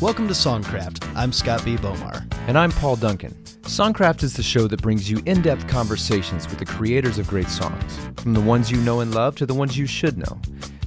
Welcome 0.00 0.28
to 0.28 0.34
Songcraft. 0.34 1.12
I'm 1.16 1.32
Scott 1.32 1.64
B. 1.64 1.74
Bomar. 1.74 2.24
And 2.46 2.56
I'm 2.56 2.70
Paul 2.70 2.94
Duncan. 2.94 3.32
Songcraft 3.62 4.22
is 4.22 4.34
the 4.34 4.44
show 4.44 4.68
that 4.68 4.80
brings 4.80 5.10
you 5.10 5.20
in 5.26 5.42
depth 5.42 5.66
conversations 5.66 6.48
with 6.48 6.60
the 6.60 6.64
creators 6.64 7.18
of 7.18 7.26
great 7.26 7.48
songs, 7.48 7.98
from 8.16 8.32
the 8.32 8.40
ones 8.40 8.70
you 8.70 8.76
know 8.82 9.00
and 9.00 9.12
love 9.12 9.34
to 9.34 9.44
the 9.44 9.54
ones 9.54 9.76
you 9.76 9.86
should 9.86 10.16
know. 10.16 10.40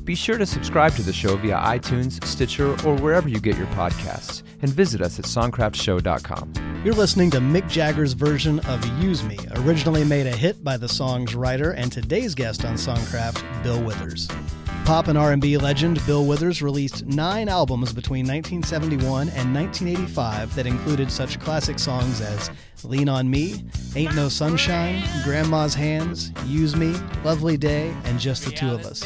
Be 0.05 0.15
sure 0.15 0.37
to 0.37 0.45
subscribe 0.45 0.93
to 0.93 1.01
the 1.01 1.11
show 1.11 1.35
via 1.35 1.57
iTunes, 1.57 2.23
Stitcher, 2.23 2.69
or 2.87 2.95
wherever 2.99 3.27
you 3.27 3.41
get 3.41 3.57
your 3.57 3.67
podcasts, 3.67 4.43
and 4.61 4.71
visit 4.71 5.01
us 5.01 5.19
at 5.19 5.25
songcraftshow.com. 5.25 6.81
You're 6.85 6.93
listening 6.93 7.31
to 7.31 7.39
Mick 7.39 7.67
Jagger's 7.67 8.13
version 8.13 8.61
of 8.61 9.03
Use 9.03 9.25
Me, 9.25 9.37
originally 9.57 10.05
made 10.05 10.25
a 10.25 10.35
hit 10.35 10.63
by 10.63 10.77
the 10.77 10.87
song's 10.87 11.35
writer 11.35 11.71
and 11.71 11.91
today's 11.91 12.33
guest 12.33 12.63
on 12.63 12.75
Songcraft, 12.75 13.61
Bill 13.61 13.83
Withers. 13.83 14.29
Pop 14.91 15.07
and 15.07 15.17
R&B 15.17 15.55
legend 15.55 16.05
Bill 16.05 16.25
Withers 16.25 16.61
released 16.61 17.05
9 17.05 17.47
albums 17.47 17.93
between 17.93 18.25
1971 18.27 19.29
and 19.29 19.55
1985 19.55 20.53
that 20.53 20.67
included 20.67 21.09
such 21.09 21.39
classic 21.39 21.79
songs 21.79 22.19
as 22.19 22.51
Lean 22.83 23.09
on 23.09 23.29
Me, 23.29 23.63
Ain't 23.95 24.15
No 24.15 24.29
Sunshine, 24.29 25.03
Grandma's 25.23 25.73
Hands, 25.73 26.31
Use 26.45 26.75
Me, 26.75 26.95
Lovely 27.23 27.57
Day, 27.57 27.93
and 28.05 28.19
Just 28.19 28.45
the 28.45 28.51
Two 28.51 28.71
of 28.71 28.85
Us. 28.85 29.03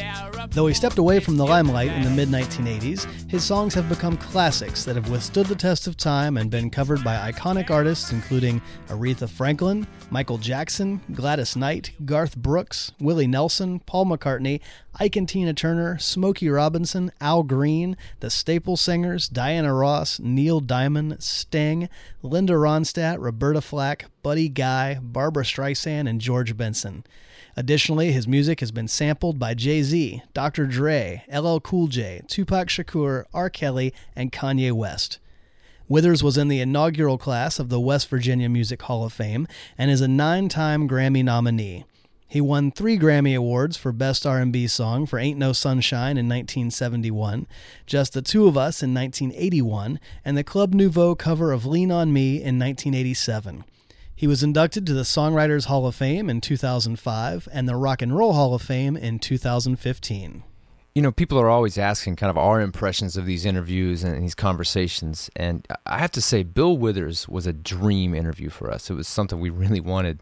Though 0.52 0.68
he 0.68 0.74
stepped 0.74 0.98
away 0.98 1.20
from 1.20 1.38
the 1.38 1.46
limelight 1.46 1.92
in 1.92 2.04
the 2.04 2.10
mid 2.10 2.30
1980s, 2.30 3.30
his 3.30 3.44
songs 3.44 3.74
have 3.74 3.90
become 3.90 4.18
classics 4.18 4.86
that 4.86 4.96
have 4.96 5.10
withstood 5.10 5.48
the 5.48 5.56
test 5.56 5.88
of 5.88 5.98
time 5.98 6.38
and 6.38 6.52
been 6.52 6.70
covered 6.70 7.04
by 7.04 7.32
iconic 7.32 7.70
artists 7.70 8.12
including 8.12 8.62
Aretha 8.88 9.28
Franklin, 9.28 9.88
Michael 10.10 10.38
Jackson, 10.38 11.02
Gladys 11.14 11.56
Knight, 11.56 11.92
Garth 12.06 12.38
Brooks, 12.38 12.92
Willie 13.00 13.28
Nelson, 13.28 13.80
Paul 13.80 14.06
McCartney, 14.06 14.62
Ike 14.98 15.18
and 15.18 15.28
Tina 15.28 15.54
Turner, 15.54 15.98
Smokey 15.98 16.48
Robinson, 16.48 17.12
Al 17.20 17.44
Green, 17.44 17.98
the 18.22 18.30
Staple 18.30 18.78
Singers, 18.78 19.28
Diana 19.28 19.74
Ross, 19.74 20.20
Neil 20.20 20.62
Diamond, 20.62 21.22
Sting, 21.22 21.90
Linda 22.22 22.54
Ronstadt, 22.54 23.18
Roberta 23.20 23.62
Flack, 23.66 24.06
Buddy 24.24 24.48
Guy, 24.48 25.00
Barbra 25.02 25.44
Streisand, 25.44 26.08
and 26.08 26.22
George 26.22 26.56
Benson. 26.56 27.04
Additionally, 27.58 28.12
his 28.12 28.28
music 28.28 28.60
has 28.60 28.72
been 28.72 28.88
sampled 28.88 29.40
by 29.40 29.54
Jay 29.54 29.82
Z, 29.82 30.22
Dr. 30.34 30.66
Dre, 30.66 31.24
LL 31.34 31.60
Cool 31.60 31.88
J, 31.88 32.22
Tupac 32.28 32.68
Shakur, 32.68 33.26
R. 33.34 33.50
Kelly, 33.50 33.94
and 34.16 34.32
Kanye 34.32 34.72
West. 34.72 35.20
Withers 35.88 36.24
was 36.24 36.38
in 36.38 36.48
the 36.48 36.62
inaugural 36.62 37.18
class 37.18 37.60
of 37.60 37.70
the 37.70 37.80
West 37.80 38.10
Virginia 38.10 38.50
Music 38.50 38.82
Hall 38.84 39.06
of 39.06 39.14
Fame 39.14 39.48
and 39.78 39.92
is 39.92 40.02
a 40.02 40.08
nine-time 40.08 40.90
Grammy 40.90 41.24
nominee. 41.24 41.86
He 42.28 42.42
won 42.42 42.72
three 42.72 42.98
Grammy 42.98 43.38
Awards 43.38 43.78
for 43.78 43.92
Best 43.92 44.26
R&B 44.26 44.68
Song 44.68 45.06
for 45.06 45.20
Ain't 45.20 45.38
No 45.38 45.54
Sunshine 45.54 46.18
in 46.18 46.28
1971, 46.28 47.48
Just 47.86 48.14
the 48.14 48.22
Two 48.22 48.48
of 48.48 48.58
Us 48.58 48.82
in 48.82 48.94
1981, 48.94 50.00
and 50.24 50.36
the 50.36 50.44
Club 50.44 50.74
Nouveau 50.74 51.16
cover 51.16 51.52
of 51.52 51.66
Lean 51.66 51.92
on 51.92 52.12
Me 52.12 52.36
in 52.36 52.58
1987. 52.58 53.64
He 54.16 54.28
was 54.28 54.42
inducted 54.42 54.88
to 54.88 54.94
the 54.94 55.02
Songwriters 55.02 55.66
Hall 55.66 55.86
of 55.86 55.96
Fame 55.96 56.30
in 56.30 56.40
2005 56.40 57.50
and 57.52 57.68
the 57.68 57.76
Rock 57.76 58.02
and 58.02 58.16
Roll 58.16 58.34
Hall 58.34 58.54
of 58.54 58.62
Fame 58.62 58.96
in 58.96 59.20
2015. 59.20 60.44
You 60.96 61.02
know, 61.02 61.12
people 61.12 61.38
are 61.38 61.50
always 61.50 61.78
asking 61.78 62.16
kind 62.16 62.30
of 62.30 62.38
our 62.38 62.62
impressions 62.62 63.18
of 63.18 63.26
these 63.26 63.46
interviews 63.46 64.06
and 64.06 64.24
these 64.24 64.34
conversations. 64.34 65.30
And 65.36 65.68
I 65.86 65.98
have 65.98 66.12
to 66.12 66.22
say, 66.22 66.44
Bill 66.44 66.78
Withers 66.78 67.28
was 67.28 67.46
a 67.46 67.52
dream 67.52 68.16
interview 68.16 68.50
for 68.50 68.72
us. 68.72 68.90
It 68.90 68.94
was 68.94 69.06
something 69.06 69.42
we 69.42 69.50
really 69.50 69.82
wanted 69.82 70.22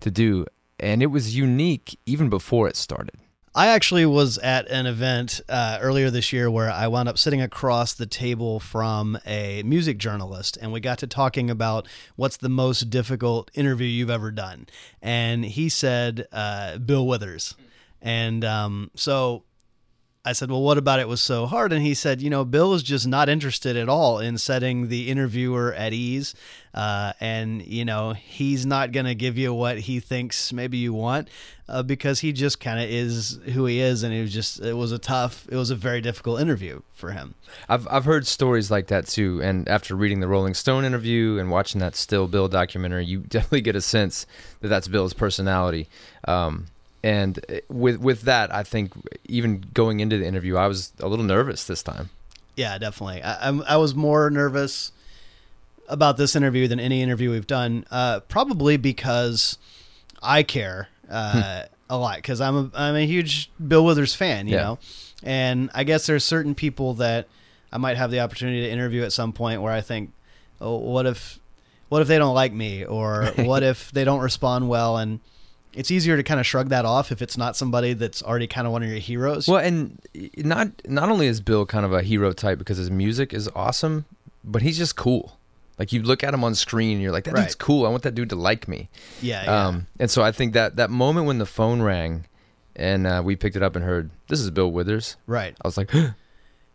to 0.00 0.10
do. 0.10 0.46
And 0.78 1.02
it 1.02 1.06
was 1.06 1.36
unique 1.36 1.98
even 2.06 2.28
before 2.28 2.68
it 2.68 2.76
started. 2.76 3.14
I 3.56 3.68
actually 3.68 4.04
was 4.04 4.36
at 4.38 4.66
an 4.68 4.86
event 4.86 5.40
uh, 5.48 5.78
earlier 5.80 6.10
this 6.10 6.32
year 6.32 6.50
where 6.50 6.68
I 6.68 6.88
wound 6.88 7.08
up 7.08 7.16
sitting 7.16 7.40
across 7.40 7.94
the 7.94 8.06
table 8.06 8.58
from 8.58 9.16
a 9.24 9.62
music 9.62 9.96
journalist, 9.98 10.58
and 10.60 10.72
we 10.72 10.80
got 10.80 10.98
to 10.98 11.06
talking 11.06 11.50
about 11.50 11.86
what's 12.16 12.36
the 12.36 12.48
most 12.48 12.90
difficult 12.90 13.52
interview 13.54 13.86
you've 13.86 14.10
ever 14.10 14.32
done. 14.32 14.66
And 15.00 15.44
he 15.44 15.68
said, 15.68 16.26
uh, 16.32 16.78
Bill 16.78 17.06
Withers. 17.06 17.54
And 18.02 18.44
um, 18.44 18.90
so 18.96 19.44
I 20.26 20.32
said, 20.32 20.50
Well, 20.50 20.62
what 20.62 20.78
about 20.78 21.00
it 21.00 21.08
was 21.08 21.20
so 21.20 21.44
hard? 21.46 21.72
And 21.72 21.84
he 21.84 21.92
said, 21.92 22.22
You 22.22 22.30
know, 22.30 22.44
Bill 22.44 22.72
is 22.72 22.82
just 22.82 23.06
not 23.06 23.28
interested 23.28 23.76
at 23.76 23.88
all 23.88 24.20
in 24.20 24.38
setting 24.38 24.88
the 24.88 25.10
interviewer 25.10 25.74
at 25.74 25.92
ease. 25.92 26.34
Uh, 26.72 27.12
and, 27.20 27.64
you 27.64 27.84
know, 27.84 28.14
he's 28.14 28.64
not 28.64 28.90
going 28.90 29.06
to 29.06 29.14
give 29.14 29.36
you 29.36 29.52
what 29.52 29.78
he 29.78 30.00
thinks 30.00 30.52
maybe 30.52 30.78
you 30.78 30.92
want 30.92 31.28
uh, 31.68 31.82
because 31.82 32.20
he 32.20 32.32
just 32.32 32.58
kind 32.58 32.80
of 32.80 32.88
is 32.88 33.38
who 33.52 33.66
he 33.66 33.80
is. 33.80 34.02
And 34.02 34.14
it 34.14 34.22
was 34.22 34.32
just, 34.32 34.60
it 34.60 34.72
was 34.72 34.90
a 34.90 34.98
tough, 34.98 35.46
it 35.50 35.56
was 35.56 35.70
a 35.70 35.76
very 35.76 36.00
difficult 36.00 36.40
interview 36.40 36.80
for 36.94 37.12
him. 37.12 37.34
I've, 37.68 37.86
I've 37.88 38.06
heard 38.06 38.26
stories 38.26 38.70
like 38.70 38.86
that 38.88 39.06
too. 39.06 39.40
And 39.42 39.68
after 39.68 39.94
reading 39.94 40.20
the 40.20 40.26
Rolling 40.26 40.54
Stone 40.54 40.84
interview 40.84 41.38
and 41.38 41.50
watching 41.50 41.80
that 41.80 41.94
Still 41.94 42.26
Bill 42.26 42.48
documentary, 42.48 43.04
you 43.04 43.18
definitely 43.28 43.60
get 43.60 43.76
a 43.76 43.82
sense 43.82 44.26
that 44.60 44.68
that's 44.68 44.88
Bill's 44.88 45.12
personality. 45.12 45.88
Um, 46.26 46.66
and 47.04 47.38
uh, 47.48 47.58
with 47.68 47.96
with 47.98 48.22
that, 48.22 48.52
I 48.54 48.62
think 48.62 48.92
even 49.28 49.64
going 49.74 50.00
into 50.00 50.16
the 50.18 50.26
interview, 50.26 50.56
I 50.56 50.66
was 50.66 50.92
a 51.00 51.08
little 51.08 51.24
nervous 51.24 51.64
this 51.66 51.82
time. 51.82 52.08
Yeah, 52.56 52.78
definitely. 52.78 53.22
I, 53.22 53.48
I'm, 53.48 53.62
I 53.62 53.76
was 53.76 53.94
more 53.94 54.30
nervous 54.30 54.92
about 55.88 56.16
this 56.16 56.34
interview 56.34 56.66
than 56.68 56.80
any 56.80 57.02
interview 57.02 57.30
we've 57.30 57.46
done. 57.46 57.84
Uh, 57.90 58.20
probably 58.20 58.76
because 58.76 59.58
I 60.22 60.42
care 60.44 60.88
uh, 61.10 61.64
a 61.90 61.98
lot 61.98 62.16
because 62.16 62.40
I'm 62.40 62.56
a 62.56 62.70
I'm 62.74 62.94
a 62.96 63.06
huge 63.06 63.50
Bill 63.66 63.84
Withers 63.84 64.14
fan, 64.14 64.46
you 64.48 64.54
Yeah. 64.54 64.62
know, 64.62 64.78
and 65.22 65.70
I 65.74 65.84
guess 65.84 66.06
there's 66.06 66.24
certain 66.24 66.54
people 66.54 66.94
that 66.94 67.28
I 67.72 67.78
might 67.78 67.96
have 67.96 68.10
the 68.10 68.20
opportunity 68.20 68.62
to 68.62 68.70
interview 68.70 69.02
at 69.02 69.12
some 69.12 69.32
point 69.32 69.60
where 69.60 69.72
I 69.72 69.80
think, 69.82 70.10
oh, 70.60 70.76
what 70.78 71.06
if 71.06 71.38
what 71.90 72.00
if 72.02 72.08
they 72.08 72.18
don't 72.18 72.34
like 72.34 72.52
me 72.52 72.84
or 72.84 73.26
what 73.36 73.62
if 73.62 73.90
they 73.92 74.04
don't 74.04 74.20
respond 74.20 74.68
well 74.68 74.96
and 74.96 75.20
it's 75.74 75.90
easier 75.90 76.16
to 76.16 76.22
kind 76.22 76.38
of 76.40 76.46
shrug 76.46 76.68
that 76.70 76.84
off 76.84 77.10
if 77.12 77.20
it's 77.22 77.36
not 77.36 77.56
somebody 77.56 77.92
that's 77.92 78.22
already 78.22 78.46
kind 78.46 78.66
of 78.66 78.72
one 78.72 78.82
of 78.82 78.88
your 78.88 78.98
heroes. 78.98 79.48
Well, 79.48 79.58
and 79.60 80.00
not 80.36 80.68
not 80.86 81.08
only 81.10 81.26
is 81.26 81.40
Bill 81.40 81.66
kind 81.66 81.84
of 81.84 81.92
a 81.92 82.02
hero 82.02 82.32
type 82.32 82.58
because 82.58 82.76
his 82.78 82.90
music 82.90 83.32
is 83.34 83.48
awesome, 83.54 84.04
but 84.44 84.62
he's 84.62 84.78
just 84.78 84.96
cool. 84.96 85.38
Like 85.78 85.92
you 85.92 86.02
look 86.02 86.22
at 86.22 86.32
him 86.32 86.44
on 86.44 86.54
screen, 86.54 86.92
and 86.92 87.02
you're 87.02 87.10
like, 87.10 87.24
that 87.24 87.34
dude's 87.34 87.46
Right. 87.48 87.58
cool. 87.58 87.84
I 87.84 87.88
want 87.88 88.04
that 88.04 88.14
dude 88.14 88.30
to 88.30 88.36
like 88.36 88.68
me. 88.68 88.88
yeah, 89.20 89.42
yeah. 89.44 89.66
Um, 89.66 89.86
and 89.98 90.08
so 90.10 90.22
I 90.22 90.30
think 90.30 90.52
that 90.52 90.76
that 90.76 90.88
moment 90.90 91.26
when 91.26 91.38
the 91.38 91.46
phone 91.46 91.82
rang, 91.82 92.26
and 92.76 93.06
uh, 93.06 93.22
we 93.24 93.34
picked 93.34 93.56
it 93.56 93.62
up 93.62 93.74
and 93.74 93.84
heard 93.84 94.10
this 94.28 94.38
is 94.40 94.50
Bill 94.50 94.70
Withers, 94.70 95.16
right. 95.26 95.56
I 95.64 95.66
was 95.66 95.76
like, 95.76 95.90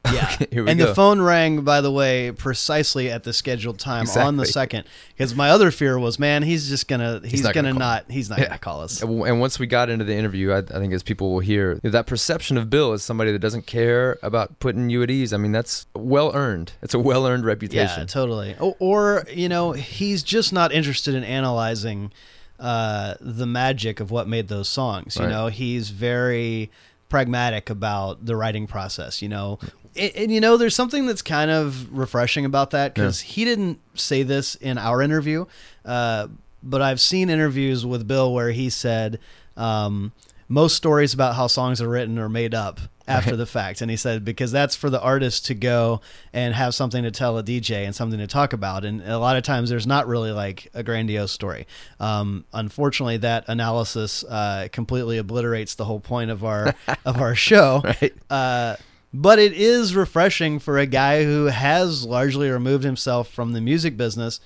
Yeah. 0.13 0.35
We 0.51 0.69
and 0.71 0.79
go. 0.79 0.87
the 0.87 0.95
phone 0.95 1.21
rang, 1.21 1.61
by 1.61 1.81
the 1.81 1.91
way, 1.91 2.31
precisely 2.31 3.11
at 3.11 3.23
the 3.25 3.33
scheduled 3.33 3.79
time 3.79 4.07
on 4.17 4.37
the 4.37 4.45
second. 4.45 4.85
Because 5.09 5.35
my 5.35 5.49
other 5.49 5.71
fear 5.71 5.99
was, 5.99 6.17
man, 6.17 6.41
he's 6.41 6.69
just 6.69 6.87
gonna, 6.87 7.21
he's, 7.23 7.43
not 7.43 7.53
gonna, 7.53 7.69
gonna 7.69 7.79
not, 7.79 8.05
he's 8.09 8.29
not 8.29 8.39
Yeah. 8.39 8.45
gonna 8.47 8.57
call 8.59 8.81
us. 8.81 9.01
And 9.03 9.39
once 9.39 9.59
we 9.59 9.67
got 9.67 9.89
into 9.89 10.05
the 10.05 10.15
interview, 10.15 10.51
I, 10.51 10.59
I 10.59 10.61
think 10.61 10.93
as 10.93 11.03
people 11.03 11.31
will 11.33 11.41
hear, 11.41 11.79
that 11.83 12.07
perception 12.07 12.57
of 12.57 12.69
Bill 12.69 12.93
as 12.93 13.03
somebody 13.03 13.31
that 13.33 13.39
doesn't 13.39 13.67
care 13.67 14.17
about 14.23 14.57
putting 14.59 14.89
you 14.89 15.03
at 15.03 15.11
ease. 15.11 15.33
I 15.33 15.37
mean, 15.37 15.51
that's 15.51 15.85
well 15.93 16.31
earned. 16.33 16.71
It's 16.81 16.93
a 16.93 16.99
well 16.99 17.27
earned 17.27 17.45
reputation. 17.45 17.99
Yeah, 17.99 18.05
totally. 18.05 18.55
Or, 18.59 18.75
or 18.79 19.25
you 19.31 19.49
know, 19.49 19.73
he's 19.73 20.23
just 20.23 20.53
not 20.53 20.71
interested 20.71 21.13
in 21.13 21.23
analyzing 21.25 22.11
uh, 22.59 23.15
the 23.19 23.45
magic 23.45 23.99
of 23.99 24.11
what 24.11 24.27
made 24.27 24.47
those 24.47 24.69
songs. 24.69 25.17
You 25.17 25.23
Right. 25.25 25.31
know, 25.31 25.47
he's 25.47 25.89
very 25.91 26.71
pragmatic 27.09 27.69
about 27.69 28.25
the 28.25 28.35
writing 28.35 28.67
process. 28.67 29.21
You 29.21 29.29
know, 29.29 29.59
and, 29.95 30.11
and, 30.15 30.31
you 30.31 30.39
know, 30.39 30.57
there's 30.57 30.75
something 30.75 31.05
that's 31.05 31.21
kind 31.21 31.51
of 31.51 31.91
refreshing 31.95 32.45
about 32.45 32.71
that 32.71 32.93
because 32.93 33.21
he 33.21 33.43
didn't 33.45 33.79
say 33.95 34.23
this 34.23 34.55
in 34.55 34.77
our 34.77 35.01
interview, 35.01 35.45
uh, 35.85 36.27
but 36.63 36.81
I've 36.81 37.01
seen 37.01 37.29
interviews 37.29 37.85
with 37.85 38.07
Bill 38.07 38.33
where 38.33 38.51
he 38.51 38.69
said. 38.69 39.19
Um, 39.57 40.13
most 40.49 40.75
stories 40.75 41.13
about 41.13 41.35
how 41.35 41.47
songs 41.47 41.79
are 41.81 41.87
written 41.87 42.17
are 42.17 42.27
made 42.27 42.55
up 42.55 42.79
after 43.07 43.35
the 43.35 43.45
fact. 43.45 43.81
And 43.81 43.89
he 43.89 43.97
said, 43.97 44.25
because 44.25 44.51
that's 44.51 44.75
for 44.75 44.89
the 44.89 45.01
artist 45.01 45.45
to 45.45 45.53
go 45.53 46.01
and 46.33 46.53
have 46.55 46.75
something 46.75 47.03
to 47.03 47.11
tell 47.11 47.37
a 47.37 47.43
DJ 47.43 47.85
and 47.85 47.95
something 47.95 48.19
to 48.19 48.27
talk 48.27 48.51
about. 48.51 48.83
And 48.83 49.01
a 49.01 49.19
lot 49.19 49.37
of 49.37 49.43
times 49.43 49.69
there's 49.69 49.87
not 49.87 50.07
really 50.07 50.31
like 50.31 50.69
a 50.73 50.83
grandiose 50.83 51.31
story. 51.31 51.67
Um, 51.99 52.45
unfortunately, 52.51 53.17
that 53.17 53.45
analysis 53.47 54.23
uh, 54.23 54.67
completely 54.71 55.19
obliterates 55.19 55.75
the 55.75 55.85
whole 55.85 55.99
point 55.99 56.31
of 56.31 56.43
our 56.43 56.75
of 57.05 57.21
our 57.21 57.35
show. 57.35 57.81
Right. 57.83 58.13
Uh, 58.29 58.75
but 59.13 59.39
it 59.39 59.53
is 59.53 59.95
refreshing 59.95 60.59
for 60.59 60.77
a 60.77 60.85
guy 60.85 61.23
who 61.23 61.45
has 61.45 62.05
largely 62.05 62.49
removed 62.49 62.83
himself 62.83 63.27
from 63.29 63.53
the 63.53 63.61
music 63.61 63.97
business. 63.97 64.39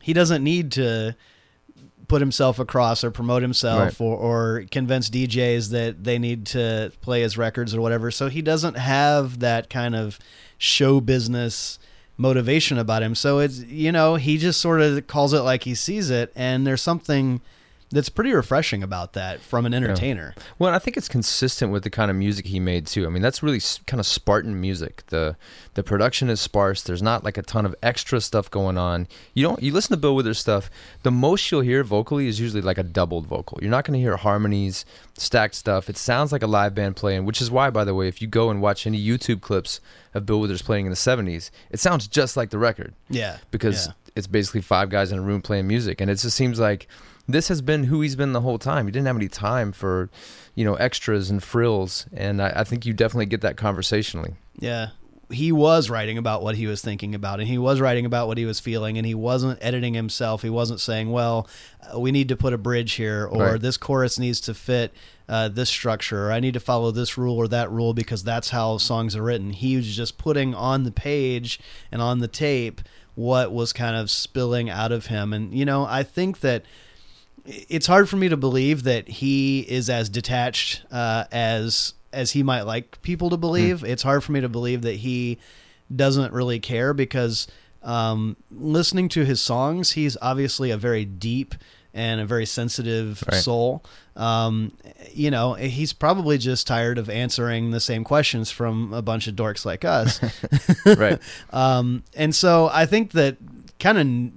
He 0.00 0.12
doesn't 0.12 0.42
need 0.42 0.72
to 0.72 1.14
put 2.10 2.20
himself 2.20 2.58
across 2.58 3.04
or 3.04 3.10
promote 3.12 3.40
himself 3.40 3.80
Right. 4.00 4.00
or, 4.00 4.16
or 4.16 4.64
convince 4.70 5.08
DJs 5.08 5.70
that 5.70 6.02
they 6.02 6.18
need 6.18 6.44
to 6.46 6.90
play 7.00 7.20
his 7.22 7.38
records 7.38 7.72
or 7.74 7.80
whatever. 7.80 8.10
So 8.10 8.28
he 8.28 8.42
doesn't 8.42 8.76
have 8.76 9.38
that 9.38 9.70
kind 9.70 9.94
of 9.94 10.18
show 10.58 11.00
business 11.00 11.78
motivation 12.16 12.78
about 12.78 13.02
him. 13.04 13.14
So 13.14 13.38
it's, 13.38 13.60
you 13.60 13.92
know, 13.92 14.16
he 14.16 14.38
just 14.38 14.60
sort 14.60 14.80
of 14.82 15.06
calls 15.06 15.32
it 15.32 15.40
like 15.40 15.62
he 15.62 15.74
sees 15.74 16.10
it. 16.10 16.32
And 16.34 16.66
there's 16.66 16.82
something 16.82 17.40
that's 17.90 18.08
pretty 18.08 18.32
refreshing 18.32 18.82
about 18.84 19.14
that 19.14 19.40
from 19.40 19.66
an 19.66 19.74
entertainer. 19.74 20.34
Well, 20.58 20.72
I 20.72 20.78
think 20.78 20.96
it's 20.96 21.08
consistent 21.08 21.72
with 21.72 21.82
the 21.82 21.90
kind 21.90 22.08
of 22.10 22.16
music 22.16 22.46
he 22.46 22.60
made 22.60 22.86
too. 22.86 23.04
I 23.04 23.08
mean, 23.08 23.20
that's 23.20 23.42
really 23.42 23.60
kind 23.86 23.98
of 23.98 24.06
Spartan 24.06 24.60
music. 24.60 25.02
the 25.08 25.36
The 25.74 25.82
production 25.82 26.30
is 26.30 26.40
sparse. 26.40 26.82
There's 26.82 27.02
not 27.02 27.24
like 27.24 27.36
a 27.36 27.42
ton 27.42 27.66
of 27.66 27.74
extra 27.82 28.20
stuff 28.20 28.48
going 28.48 28.78
on. 28.78 29.08
You 29.34 29.42
don't. 29.42 29.60
You 29.62 29.72
listen 29.72 29.90
to 29.90 29.96
Bill 29.96 30.14
Withers 30.14 30.38
stuff. 30.38 30.70
The 31.02 31.10
most 31.10 31.50
you'll 31.50 31.62
hear 31.62 31.82
vocally 31.82 32.28
is 32.28 32.38
usually 32.38 32.62
like 32.62 32.78
a 32.78 32.84
doubled 32.84 33.26
vocal. 33.26 33.58
You're 33.60 33.72
not 33.72 33.84
going 33.84 33.98
to 33.98 34.00
hear 34.00 34.16
harmonies, 34.16 34.84
stacked 35.18 35.56
stuff. 35.56 35.90
It 35.90 35.96
sounds 35.96 36.30
like 36.30 36.44
a 36.44 36.46
live 36.46 36.74
band 36.76 36.94
playing, 36.94 37.26
which 37.26 37.42
is 37.42 37.50
why, 37.50 37.70
by 37.70 37.84
the 37.84 37.94
way, 37.94 38.06
if 38.06 38.22
you 38.22 38.28
go 38.28 38.50
and 38.50 38.62
watch 38.62 38.86
any 38.86 39.04
YouTube 39.04 39.40
clips 39.40 39.80
of 40.14 40.26
Bill 40.26 40.38
Withers 40.38 40.62
playing 40.62 40.86
in 40.86 40.90
the 40.90 40.96
'70s, 40.96 41.50
it 41.70 41.80
sounds 41.80 42.06
just 42.06 42.36
like 42.36 42.50
the 42.50 42.58
record 42.58 42.94
Yeah, 43.08 43.38
because 43.50 43.88
yeah. 43.88 43.92
it's 44.14 44.28
basically 44.28 44.60
five 44.60 44.90
guys 44.90 45.10
in 45.10 45.18
a 45.18 45.22
room 45.22 45.42
playing 45.42 45.66
music, 45.66 46.00
and 46.00 46.08
it 46.08 46.16
just 46.16 46.36
seems 46.36 46.60
like 46.60 46.86
this 47.32 47.48
has 47.48 47.62
been 47.62 47.84
who 47.84 48.00
he's 48.00 48.16
been 48.16 48.32
the 48.32 48.40
whole 48.40 48.58
time. 48.58 48.86
He 48.86 48.92
didn't 48.92 49.06
have 49.06 49.16
any 49.16 49.28
time 49.28 49.72
for, 49.72 50.10
you 50.54 50.64
know, 50.64 50.74
extras 50.74 51.30
and 51.30 51.42
frills, 51.42 52.06
and 52.12 52.40
I, 52.42 52.52
I 52.56 52.64
think 52.64 52.86
you 52.86 52.92
definitely 52.92 53.26
get 53.26 53.40
that 53.42 53.56
conversationally. 53.56 54.34
Yeah. 54.58 54.88
He 55.32 55.52
was 55.52 55.88
writing 55.88 56.18
about 56.18 56.42
what 56.42 56.56
he 56.56 56.66
was 56.66 56.82
thinking 56.82 57.14
about, 57.14 57.38
and 57.38 57.48
he 57.48 57.56
was 57.56 57.80
writing 57.80 58.04
about 58.04 58.26
what 58.26 58.36
he 58.36 58.44
was 58.44 58.58
feeling, 58.58 58.98
and 58.98 59.06
he 59.06 59.14
wasn't 59.14 59.60
editing 59.62 59.94
himself. 59.94 60.42
He 60.42 60.50
wasn't 60.50 60.80
saying, 60.80 61.12
"Well, 61.12 61.46
uh, 61.94 62.00
we 62.00 62.10
need 62.10 62.28
to 62.30 62.36
put 62.36 62.52
a 62.52 62.58
bridge 62.58 62.94
here," 62.94 63.26
or 63.30 63.52
Right. 63.52 63.60
"This 63.60 63.76
chorus 63.76 64.18
needs 64.18 64.40
to 64.40 64.54
fit 64.54 64.92
uh, 65.28 65.46
this 65.48 65.68
structure," 65.70 66.26
or 66.26 66.32
"I 66.32 66.40
need 66.40 66.54
to 66.54 66.60
follow 66.60 66.90
this 66.90 67.16
rule 67.16 67.36
or 67.36 67.46
that 67.46 67.70
rule 67.70 67.94
because 67.94 68.24
that's 68.24 68.50
how 68.50 68.78
songs 68.78 69.14
are 69.14 69.22
written." 69.22 69.50
He 69.50 69.76
was 69.76 69.94
just 69.94 70.18
putting 70.18 70.52
on 70.52 70.82
the 70.82 70.90
page 70.90 71.60
and 71.92 72.02
on 72.02 72.18
the 72.18 72.26
tape 72.26 72.80
what 73.14 73.52
was 73.52 73.72
kind 73.72 73.94
of 73.94 74.10
spilling 74.10 74.68
out 74.68 74.90
of 74.90 75.06
him, 75.06 75.32
and 75.32 75.54
you 75.54 75.64
know, 75.64 75.84
I 75.84 76.02
think 76.02 76.40
that 76.40 76.64
it's 77.46 77.86
hard 77.86 78.08
for 78.08 78.16
me 78.16 78.28
to 78.28 78.36
believe 78.36 78.82
that 78.84 79.08
he 79.08 79.60
is 79.60 79.88
as 79.90 80.08
detached 80.08 80.84
uh, 80.90 81.24
as 81.32 81.94
as 82.12 82.32
he 82.32 82.42
might 82.42 82.62
like 82.62 83.00
people 83.02 83.30
to 83.30 83.36
believe. 83.36 83.84
It's 83.84 84.02
hard 84.02 84.24
for 84.24 84.32
me 84.32 84.40
to 84.40 84.48
believe 84.48 84.82
that 84.82 84.96
he 84.96 85.38
doesn't 85.94 86.32
really 86.32 86.58
care 86.58 86.92
because 86.92 87.46
um, 87.82 88.36
listening 88.50 89.08
to 89.10 89.24
his 89.24 89.40
songs, 89.40 89.92
he's 89.92 90.16
obviously 90.20 90.70
a 90.70 90.76
very 90.76 91.04
deep 91.04 91.54
and 91.94 92.20
a 92.20 92.26
very 92.26 92.46
sensitive 92.46 93.22
Right. 93.30 93.40
soul. 93.40 93.84
Um, 94.16 94.72
you 95.12 95.30
know, 95.30 95.54
he's 95.54 95.92
probably 95.92 96.36
just 96.38 96.66
tired 96.66 96.98
of 96.98 97.08
answering 97.08 97.70
the 97.70 97.80
same 97.80 98.04
questions 98.04 98.50
from 98.50 98.92
a 98.92 99.02
bunch 99.02 99.26
of 99.28 99.34
dorks 99.36 99.64
like 99.64 99.84
us. 99.84 100.20
Right. 100.86 101.18
Um, 101.52 102.02
and 102.14 102.34
so 102.34 102.68
I 102.72 102.86
think 102.86 103.12
that 103.12 103.36
kind 103.78 103.98
of 103.98 104.32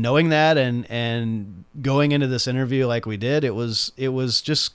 knowing 0.00 0.28
that 0.30 0.56
and 0.58 0.90
and 0.90 1.64
going 1.82 2.12
into 2.12 2.26
this 2.26 2.46
interview 2.46 2.86
like 2.86 3.06
we 3.06 3.16
did, 3.16 3.44
it 3.44 3.54
was 3.54 3.92
it 3.96 4.08
was 4.10 4.40
just 4.40 4.72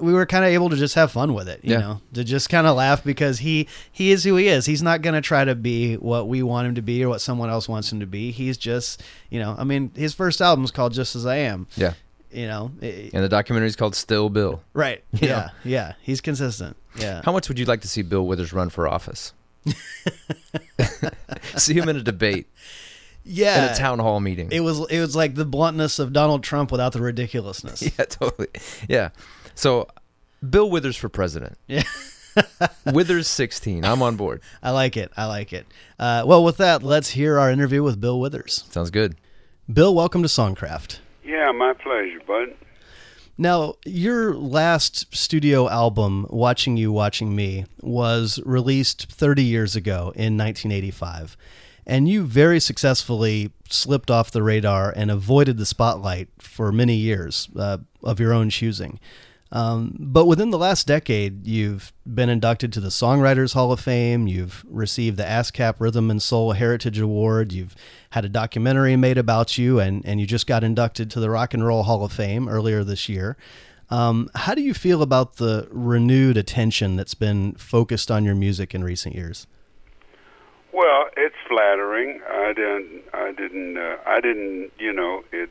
we 0.00 0.14
were 0.14 0.24
kind 0.24 0.42
of 0.42 0.50
able 0.50 0.70
to 0.70 0.76
just 0.76 0.94
have 0.94 1.12
fun 1.12 1.34
with 1.34 1.48
it, 1.50 1.60
you 1.62 1.72
Yeah. 1.74 1.80
know, 1.80 2.00
to 2.14 2.24
just 2.24 2.48
kind 2.48 2.66
of 2.66 2.76
laugh 2.76 3.04
because 3.04 3.40
he 3.40 3.68
he 3.92 4.10
is 4.10 4.24
who 4.24 4.36
he 4.36 4.48
is. 4.48 4.64
He's 4.64 4.82
not 4.82 5.02
going 5.02 5.12
to 5.14 5.20
try 5.20 5.44
to 5.44 5.54
be 5.54 5.96
what 5.96 6.28
we 6.28 6.42
want 6.42 6.66
him 6.68 6.74
to 6.76 6.82
be 6.82 7.04
or 7.04 7.10
what 7.10 7.20
someone 7.20 7.50
else 7.50 7.68
wants 7.68 7.92
him 7.92 8.00
to 8.00 8.06
be. 8.06 8.30
He's 8.30 8.56
just, 8.56 9.02
you 9.28 9.38
know, 9.38 9.54
I 9.58 9.64
mean, 9.64 9.90
his 9.94 10.14
first 10.14 10.40
album's 10.40 10.70
called 10.70 10.94
Just 10.94 11.14
as 11.14 11.26
I 11.26 11.36
Am. 11.36 11.66
Yeah. 11.76 11.92
You 12.32 12.46
know, 12.46 12.70
it- 12.80 13.12
And 13.12 13.22
the 13.22 13.28
documentary 13.28 13.68
is 13.68 13.76
called 13.76 13.94
Still 13.94 14.30
Bill. 14.30 14.62
right? 14.72 15.04
You 15.12 15.28
Yeah, 15.28 15.34
know. 15.36 15.48
yeah. 15.64 15.92
He's 16.00 16.22
consistent. 16.22 16.76
Yeah. 16.98 17.20
How 17.22 17.32
much 17.32 17.48
would 17.48 17.58
you 17.58 17.66
like 17.66 17.82
to 17.82 17.88
see 17.88 18.00
Bill 18.00 18.26
Withers 18.26 18.54
run 18.54 18.70
for 18.70 18.88
office? 18.88 19.34
see 21.56 21.74
him 21.74 21.88
in 21.88 21.96
a 21.96 22.02
debate 22.02 22.46
yeah. 23.26 23.66
in 23.66 23.72
a 23.72 23.74
town 23.74 23.98
hall 23.98 24.20
meeting. 24.20 24.48
It 24.50 24.60
was 24.60 24.80
it 24.90 25.00
was 25.00 25.16
like 25.16 25.34
the 25.34 25.44
bluntness 25.44 25.98
of 25.98 26.12
Donald 26.12 26.42
Trump 26.42 26.70
without 26.70 26.92
the 26.92 27.00
ridiculousness. 27.00 27.82
yeah, 27.98 28.04
totally. 28.04 28.48
Yeah. 28.88 29.10
So, 29.54 29.88
Bill 30.48 30.70
Withers 30.70 30.96
for 30.96 31.08
president. 31.08 31.58
Yeah. 31.66 31.82
Withers 32.92 33.28
16. 33.28 33.84
I'm 33.84 34.02
on 34.02 34.16
board. 34.16 34.42
I 34.62 34.70
like 34.70 34.96
it. 34.96 35.10
I 35.16 35.24
like 35.26 35.52
it. 35.52 35.66
Uh, 35.98 36.24
well, 36.26 36.44
with 36.44 36.58
that, 36.58 36.82
let's 36.82 37.10
hear 37.10 37.38
our 37.38 37.50
interview 37.50 37.82
with 37.82 38.00
Bill 38.00 38.20
Withers. 38.20 38.64
Sounds 38.70 38.90
good. 38.90 39.16
Bill, 39.72 39.94
welcome 39.94 40.22
to 40.22 40.28
Songcraft. 40.28 40.98
Yeah, 41.24 41.50
my 41.52 41.72
pleasure, 41.72 42.20
bud. 42.26 42.54
Now, 43.38 43.74
your 43.84 44.34
last 44.34 45.14
studio 45.14 45.68
album, 45.68 46.26
Watching 46.30 46.76
You, 46.76 46.90
Watching 46.92 47.36
Me, 47.36 47.66
was 47.82 48.40
released 48.46 49.12
30 49.12 49.42
years 49.42 49.76
ago 49.76 50.12
in 50.14 50.38
1985. 50.38 51.36
And 51.86 52.08
you 52.08 52.24
very 52.24 52.58
successfully 52.58 53.52
slipped 53.68 54.10
off 54.10 54.30
the 54.30 54.42
radar 54.42 54.92
and 54.96 55.10
avoided 55.10 55.56
the 55.56 55.66
spotlight 55.66 56.28
for 56.38 56.72
many 56.72 56.94
years 56.94 57.48
uh, 57.56 57.78
of 58.02 58.18
your 58.18 58.32
own 58.32 58.50
choosing. 58.50 58.98
Um, 59.52 59.96
but 59.98 60.26
within 60.26 60.50
the 60.50 60.58
last 60.58 60.88
decade, 60.88 61.46
you've 61.46 61.92
been 62.04 62.28
inducted 62.28 62.72
to 62.72 62.80
the 62.80 62.88
Songwriters 62.88 63.54
Hall 63.54 63.70
of 63.70 63.78
Fame. 63.78 64.26
You've 64.26 64.64
received 64.68 65.16
the 65.16 65.22
ASCAP 65.22 65.76
Rhythm 65.78 66.10
and 66.10 66.20
Soul 66.20 66.52
Heritage 66.52 66.98
Award. 66.98 67.52
You've 67.52 67.76
had 68.10 68.24
a 68.24 68.28
documentary 68.28 68.96
made 68.96 69.18
about 69.18 69.56
you, 69.56 69.78
and, 69.78 70.04
and 70.04 70.20
you 70.20 70.26
just 70.26 70.48
got 70.48 70.64
inducted 70.64 71.10
to 71.12 71.20
the 71.20 71.30
Rock 71.30 71.54
and 71.54 71.64
Roll 71.64 71.84
Hall 71.84 72.04
of 72.04 72.12
Fame 72.12 72.48
earlier 72.48 72.82
this 72.82 73.08
year. 73.08 73.36
Um, 73.88 74.28
how 74.34 74.56
do 74.56 74.62
you 74.62 74.74
feel 74.74 75.00
about 75.00 75.36
the 75.36 75.68
renewed 75.70 76.36
attention 76.36 76.96
that's 76.96 77.14
been 77.14 77.54
focused 77.54 78.10
on 78.10 78.24
your 78.24 78.34
music 78.34 78.74
in 78.74 78.82
recent 78.82 79.14
years? 79.14 79.46
Well, 80.76 81.06
it's 81.16 81.34
flattering. 81.48 82.20
I 82.30 82.52
didn't. 82.52 83.02
I 83.14 83.32
didn't. 83.32 83.78
Uh, 83.78 83.96
I 84.04 84.20
didn't. 84.20 84.72
You 84.78 84.92
know, 84.92 85.24
it 85.32 85.48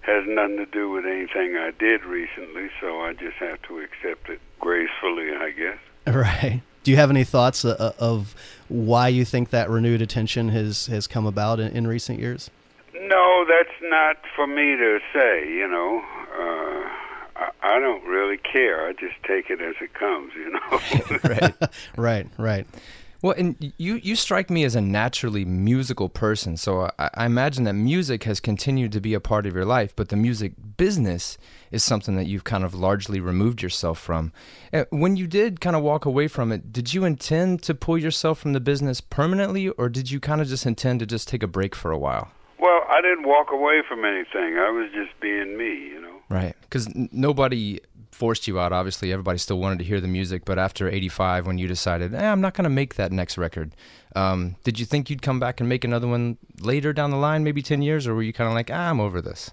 has 0.00 0.24
nothing 0.26 0.56
to 0.56 0.64
do 0.64 0.90
with 0.90 1.04
anything 1.04 1.56
I 1.56 1.70
did 1.78 2.02
recently, 2.04 2.70
so 2.80 3.02
I 3.02 3.12
just 3.12 3.36
have 3.36 3.60
to 3.68 3.78
accept 3.80 4.30
it 4.30 4.40
gracefully, 4.58 5.30
I 5.34 5.50
guess. 5.50 5.78
Right. 6.06 6.62
Do 6.82 6.90
you 6.90 6.96
have 6.96 7.10
any 7.10 7.22
thoughts 7.22 7.64
uh, 7.64 7.92
of 7.96 8.34
why 8.68 9.06
you 9.06 9.24
think 9.24 9.50
that 9.50 9.70
renewed 9.70 10.02
attention 10.02 10.48
has, 10.48 10.86
has 10.86 11.06
come 11.06 11.26
about 11.26 11.60
in, 11.60 11.76
in 11.76 11.86
recent 11.86 12.18
years? 12.18 12.50
No, 12.92 13.44
that's 13.48 13.76
not 13.82 14.16
for 14.34 14.48
me 14.48 14.74
to 14.76 14.98
say. 15.12 15.48
You 15.48 15.68
know, 15.68 16.02
uh, 16.36 16.88
I, 17.36 17.50
I 17.62 17.78
don't 17.78 18.04
really 18.04 18.36
care. 18.38 18.88
I 18.88 18.94
just 18.94 19.14
take 19.22 19.48
it 19.48 19.60
as 19.60 19.76
it 19.80 19.94
comes. 19.94 20.32
You 20.34 20.50
know. 20.50 20.80
Right. 21.30 21.54
Right, 21.96 22.26
right. 22.36 22.66
Well, 23.22 23.34
and 23.38 23.72
you 23.78 23.94
you 23.94 24.16
strike 24.16 24.50
me 24.50 24.64
as 24.64 24.74
a 24.74 24.80
naturally 24.80 25.44
musical 25.44 26.08
person, 26.08 26.56
so 26.56 26.90
I, 26.98 27.10
I 27.14 27.26
imagine 27.26 27.62
that 27.64 27.74
music 27.74 28.24
has 28.24 28.40
continued 28.40 28.90
to 28.92 29.00
be 29.00 29.14
a 29.14 29.20
part 29.20 29.46
of 29.46 29.54
your 29.54 29.64
life, 29.64 29.94
but 29.94 30.08
the 30.08 30.16
music 30.16 30.54
business 30.76 31.38
is 31.70 31.84
something 31.84 32.16
that 32.16 32.26
you've 32.26 32.42
kind 32.42 32.64
of 32.64 32.74
largely 32.74 33.20
removed 33.20 33.62
yourself 33.62 34.00
from. 34.00 34.32
Uh, 34.72 34.86
When 34.90 35.16
you 35.16 35.28
did 35.28 35.60
kind 35.60 35.76
of 35.76 35.82
walk 35.82 36.04
away 36.04 36.26
from 36.26 36.50
it, 36.50 36.72
did 36.72 36.92
you 36.92 37.04
intend 37.04 37.62
to 37.62 37.74
pull 37.74 37.96
yourself 37.96 38.40
from 38.40 38.54
the 38.54 38.60
business 38.60 39.00
permanently, 39.00 39.68
or 39.68 39.88
did 39.88 40.10
you 40.10 40.18
kind 40.18 40.40
of 40.40 40.48
just 40.48 40.66
intend 40.66 40.98
to 41.00 41.06
just 41.06 41.28
take 41.28 41.44
a 41.44 41.46
break 41.48 41.76
for 41.76 41.92
a 41.92 41.98
while? 41.98 42.32
well, 42.58 42.86
I 42.88 43.00
didn't 43.00 43.26
walk 43.26 43.50
away 43.50 43.82
from 43.88 44.04
anything. 44.04 44.56
I 44.56 44.70
was 44.70 44.88
just 44.94 45.18
being 45.20 45.56
me. 45.58 45.88
You 45.88 46.00
know. 46.00 46.16
Right. 46.28 46.54
Because 46.62 46.88
nobody 47.10 47.80
forced 48.22 48.46
you 48.46 48.60
out. 48.60 48.72
Obviously, 48.72 49.12
everybody 49.12 49.36
still 49.36 49.58
wanted 49.58 49.80
to 49.80 49.84
hear 49.84 50.00
the 50.00 50.06
music. 50.06 50.44
But 50.44 50.56
after 50.56 50.88
85, 50.88 51.44
when 51.44 51.58
you 51.58 51.66
decided, 51.66 52.14
eh, 52.14 52.24
I'm 52.24 52.40
not 52.40 52.54
going 52.54 52.62
to 52.62 52.70
make 52.70 52.94
that 52.94 53.10
next 53.10 53.36
record, 53.36 53.72
um, 54.14 54.54
did 54.62 54.78
you 54.78 54.86
think 54.86 55.10
you'd 55.10 55.22
come 55.22 55.40
back 55.40 55.58
and 55.58 55.68
make 55.68 55.82
another 55.82 56.06
one 56.06 56.38
later 56.60 56.92
down 56.92 57.10
the 57.10 57.16
line, 57.16 57.42
maybe 57.42 57.62
10 57.62 57.82
years? 57.82 58.06
Or 58.06 58.14
were 58.14 58.22
you 58.22 58.32
kind 58.32 58.46
of 58.46 58.54
like, 58.54 58.70
ah, 58.72 58.90
I'm 58.90 59.00
over 59.00 59.20
this? 59.20 59.50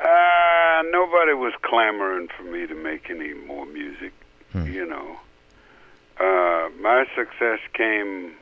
Uh, 0.00 0.82
nobody 0.90 1.32
was 1.32 1.52
clamoring 1.62 2.26
for 2.36 2.42
me 2.42 2.66
to 2.66 2.74
make 2.74 3.08
any 3.08 3.34
more 3.34 3.66
music. 3.66 4.12
You 4.52 4.84
know, 4.84 5.16
uh, 6.18 6.70
my 6.80 7.04
success 7.14 7.60
came. 7.72 8.32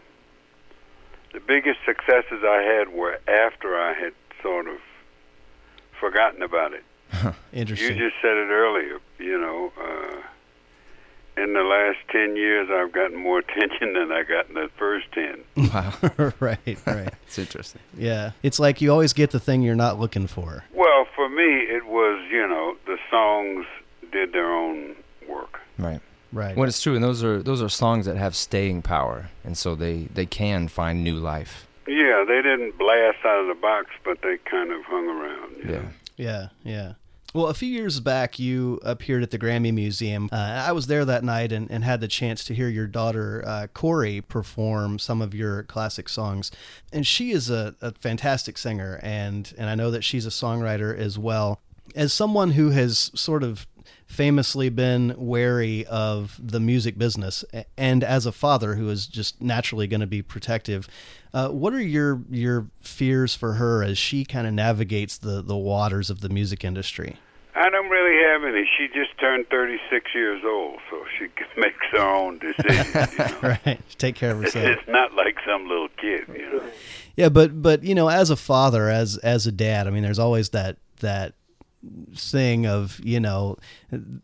The 1.34 1.40
biggest 1.40 1.80
successes 1.84 2.42
I 2.42 2.62
had 2.62 2.94
were 2.94 3.20
after 3.28 3.78
I 3.78 3.92
had 3.92 4.14
sort 4.42 4.68
of 4.68 4.78
forgotten 6.00 6.40
about 6.40 6.72
it. 6.72 6.82
You 7.52 7.60
Interesting. 7.60 7.98
just 7.98 8.16
said 8.22 8.36
it 8.36 8.50
earlier. 8.50 8.98
You 9.18 9.38
know, 9.40 9.72
uh, 9.80 10.16
in 11.42 11.52
the 11.54 11.62
last 11.62 11.98
ten 12.10 12.36
years, 12.36 12.68
I've 12.70 12.92
gotten 12.92 13.16
more 13.16 13.38
attention 13.46 13.94
than 13.94 14.12
I 14.12 14.22
got 14.22 14.48
in 14.48 14.54
the 14.54 14.68
first 14.76 15.06
ten. 15.12 15.40
Wow. 15.56 15.92
right, 16.40 16.58
right. 16.86 17.14
it's 17.26 17.38
interesting. 17.38 17.80
Yeah. 17.96 18.32
It's 18.42 18.58
like 18.58 18.80
you 18.80 18.90
always 18.90 19.12
get 19.12 19.30
the 19.30 19.40
thing 19.40 19.62
you're 19.62 19.74
not 19.74 19.98
looking 19.98 20.26
for. 20.26 20.64
Well, 20.74 21.06
for 21.14 21.28
me, 21.28 21.42
it 21.62 21.86
was 21.86 22.24
you 22.30 22.46
know 22.46 22.76
the 22.86 22.98
songs 23.10 23.66
did 24.12 24.32
their 24.32 24.52
own 24.52 24.94
work. 25.28 25.60
Right. 25.78 26.00
Right. 26.32 26.56
Well, 26.56 26.68
it's 26.68 26.80
true. 26.80 26.94
And 26.94 27.02
those 27.02 27.24
are 27.24 27.42
those 27.42 27.60
are 27.62 27.68
songs 27.68 28.06
that 28.06 28.16
have 28.16 28.36
staying 28.36 28.82
power. 28.82 29.30
And 29.44 29.58
so 29.58 29.74
they, 29.74 30.06
they 30.14 30.26
can 30.26 30.68
find 30.68 31.02
new 31.02 31.16
life. 31.16 31.66
Yeah, 31.88 32.24
they 32.26 32.40
didn't 32.40 32.78
blast 32.78 33.18
out 33.24 33.40
of 33.40 33.48
the 33.48 33.60
box, 33.60 33.86
but 34.04 34.22
they 34.22 34.36
kind 34.48 34.70
of 34.70 34.82
hung 34.84 35.08
around. 35.08 35.56
you 35.56 35.64
Yeah. 35.72 35.78
know. 35.82 35.88
Yeah, 36.20 36.48
yeah. 36.62 36.92
Well, 37.32 37.46
a 37.46 37.54
few 37.54 37.68
years 37.68 38.00
back, 38.00 38.38
you 38.38 38.80
appeared 38.84 39.22
at 39.22 39.30
the 39.30 39.38
Grammy 39.38 39.72
Museum. 39.72 40.28
Uh, 40.32 40.64
I 40.66 40.72
was 40.72 40.88
there 40.88 41.04
that 41.04 41.22
night 41.22 41.52
and, 41.52 41.70
and 41.70 41.84
had 41.84 42.00
the 42.00 42.08
chance 42.08 42.44
to 42.44 42.54
hear 42.54 42.68
your 42.68 42.88
daughter, 42.88 43.42
uh, 43.46 43.68
Kori, 43.72 44.20
perform 44.20 44.98
some 44.98 45.22
of 45.22 45.32
your 45.32 45.62
classic 45.62 46.08
songs. 46.08 46.50
And 46.92 47.06
she 47.06 47.30
is 47.30 47.48
a, 47.48 47.74
a 47.80 47.92
fantastic 47.92 48.58
singer, 48.58 48.98
and, 49.02 49.52
and 49.56 49.70
I 49.70 49.76
know 49.76 49.92
that 49.92 50.02
she's 50.02 50.26
a 50.26 50.30
songwriter 50.30 50.96
as 50.96 51.18
well. 51.18 51.60
As 51.94 52.12
someone 52.12 52.52
who 52.52 52.70
has 52.70 53.12
sort 53.14 53.44
of 53.44 53.66
famously 54.10 54.68
been 54.68 55.14
wary 55.16 55.86
of 55.86 56.38
the 56.42 56.58
music 56.58 56.98
business, 56.98 57.44
and 57.78 58.02
as 58.02 58.26
a 58.26 58.32
father 58.32 58.74
who 58.74 58.88
is 58.88 59.06
just 59.06 59.40
naturally 59.40 59.86
going 59.86 60.00
to 60.00 60.06
be 60.06 60.20
protective, 60.20 60.88
uh, 61.32 61.48
what 61.48 61.72
are 61.72 61.80
your 61.80 62.20
your 62.28 62.66
fears 62.80 63.36
for 63.36 63.54
her 63.54 63.84
as 63.84 63.96
she 63.96 64.24
kind 64.24 64.48
of 64.48 64.52
navigates 64.52 65.16
the 65.16 65.40
the 65.40 65.56
waters 65.56 66.10
of 66.10 66.20
the 66.20 66.28
music 66.28 66.64
industry? 66.64 67.16
I 67.54 67.70
don't 67.70 67.88
really 67.88 68.22
have 68.24 68.44
any. 68.44 68.68
She 68.78 68.88
just 68.88 69.18
turned 69.18 69.48
36 69.48 70.14
years 70.14 70.42
old, 70.44 70.78
so 70.90 71.04
she 71.18 71.28
makes 71.60 71.76
her 71.92 71.98
own 71.98 72.38
decisions. 72.38 73.12
You 73.12 73.18
know? 73.18 73.38
right, 73.64 73.80
take 73.98 74.16
care 74.16 74.32
of 74.32 74.42
herself. 74.42 74.66
It's 74.66 74.88
not 74.88 75.14
like 75.14 75.36
some 75.46 75.68
little 75.68 75.88
kid, 76.00 76.26
you 76.28 76.52
know. 76.52 76.62
Yeah, 77.16 77.28
but 77.28 77.62
but 77.62 77.84
you 77.84 77.94
know, 77.94 78.08
as 78.08 78.30
a 78.30 78.36
father, 78.36 78.88
as 78.88 79.18
as 79.18 79.46
a 79.46 79.52
dad, 79.52 79.86
I 79.86 79.90
mean, 79.90 80.02
there's 80.02 80.18
always 80.18 80.50
that 80.50 80.78
that 81.00 81.34
thing 82.14 82.66
of 82.66 83.00
you 83.02 83.18
know 83.18 83.56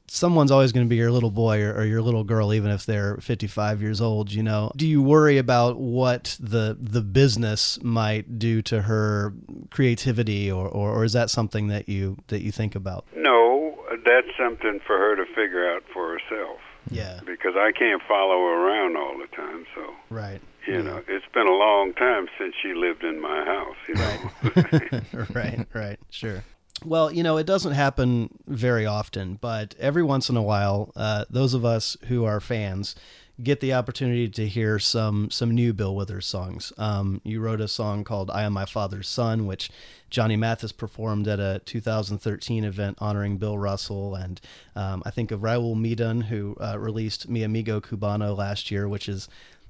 someone's 0.06 0.50
always 0.50 0.72
going 0.72 0.84
to 0.84 0.88
be 0.90 0.96
your 0.96 1.10
little 1.10 1.30
boy 1.30 1.62
or, 1.62 1.74
or, 1.74 1.84
your 1.84 2.02
little 2.02 2.22
girl 2.22 2.52
even 2.52 2.70
if 2.70 2.84
they're 2.84 3.16
55 3.16 3.80
years 3.80 4.00
old 4.00 4.30
you 4.32 4.42
know? 4.42 4.70
Do 4.76 4.86
you 4.86 5.02
worry 5.02 5.38
about 5.38 5.78
what 5.78 6.36
the 6.38 6.76
the 6.78 7.00
business 7.00 7.82
might 7.82 8.38
do 8.38 8.60
to 8.62 8.82
her 8.82 9.32
creativity 9.70 10.50
or, 10.50 10.68
or, 10.68 10.90
or 10.90 11.04
is 11.04 11.14
that 11.14 11.30
something 11.30 11.68
that 11.68 11.88
you 11.88 12.18
that 12.28 12.42
you 12.42 12.52
think 12.52 12.74
about? 12.74 13.06
No 13.16 13.74
that's 14.04 14.28
something 14.38 14.80
for 14.86 14.98
her 14.98 15.16
to 15.16 15.24
figure 15.34 15.70
out 15.70 15.82
for 15.92 16.18
herself. 16.18 16.60
Yeah. 16.90 17.20
Because 17.24 17.54
i 17.56 17.72
can't 17.72 18.02
follow 18.06 18.36
her 18.36 18.68
around 18.68 18.96
all 18.96 19.18
the 19.18 19.26
time 19.34 19.66
so 19.74 19.94
right. 20.10 20.40
you 20.66 20.74
yeah. 20.74 20.82
know 20.82 21.02
it's 21.08 21.26
been 21.32 21.48
a 21.48 21.54
long 21.54 21.94
time 21.94 22.28
since 22.38 22.54
she 22.62 22.74
lived 22.74 23.02
in 23.02 23.20
my 23.20 23.44
house 23.44 23.76
you 23.88 23.94
know? 23.94 24.30
Right. 24.54 25.34
Right 25.34 25.66
right. 25.74 25.98
Sure 26.10 26.44
well, 26.86 27.12
you 27.12 27.22
know, 27.22 27.36
it 27.36 27.46
doesn't 27.46 27.72
happen 27.72 28.30
very 28.46 28.86
often, 28.86 29.38
but 29.40 29.74
every 29.78 30.02
once 30.02 30.28
in 30.30 30.36
a 30.36 30.42
while, 30.42 30.92
uh, 30.96 31.24
those 31.28 31.54
of 31.54 31.64
us 31.64 31.96
who 32.08 32.24
are 32.24 32.40
fans 32.40 32.94
get 33.42 33.60
the 33.60 33.74
opportunity 33.74 34.28
to 34.28 34.48
hear 34.48 34.78
some 34.78 35.30
some 35.30 35.50
new 35.50 35.72
Bill 35.72 35.94
Withers 35.94 36.26
songs. 36.26 36.72
Um, 36.78 37.20
you 37.24 37.40
wrote 37.40 37.60
a 37.60 37.68
song 37.68 38.04
called 38.04 38.30
"I 38.30 38.42
Am 38.42 38.52
My 38.52 38.64
Father's 38.64 39.08
Son," 39.08 39.46
which 39.46 39.70
Johnny 40.08 40.36
Mathis 40.36 40.72
performed 40.72 41.28
at 41.28 41.40
a 41.40 41.60
2013 41.64 42.64
event 42.64 42.96
honoring 43.00 43.36
Bill 43.36 43.58
Russell, 43.58 44.14
and 44.14 44.40
um, 44.74 45.02
I 45.04 45.10
think 45.10 45.30
of 45.30 45.40
Raul 45.40 45.76
Midón, 45.76 46.24
who 46.24 46.56
uh, 46.60 46.78
released 46.78 47.28
"Mi 47.28 47.42
Amigo 47.42 47.80
Cubano" 47.80 48.36
last 48.36 48.70
year, 48.70 48.88
which 48.88 49.08
is 49.08 49.28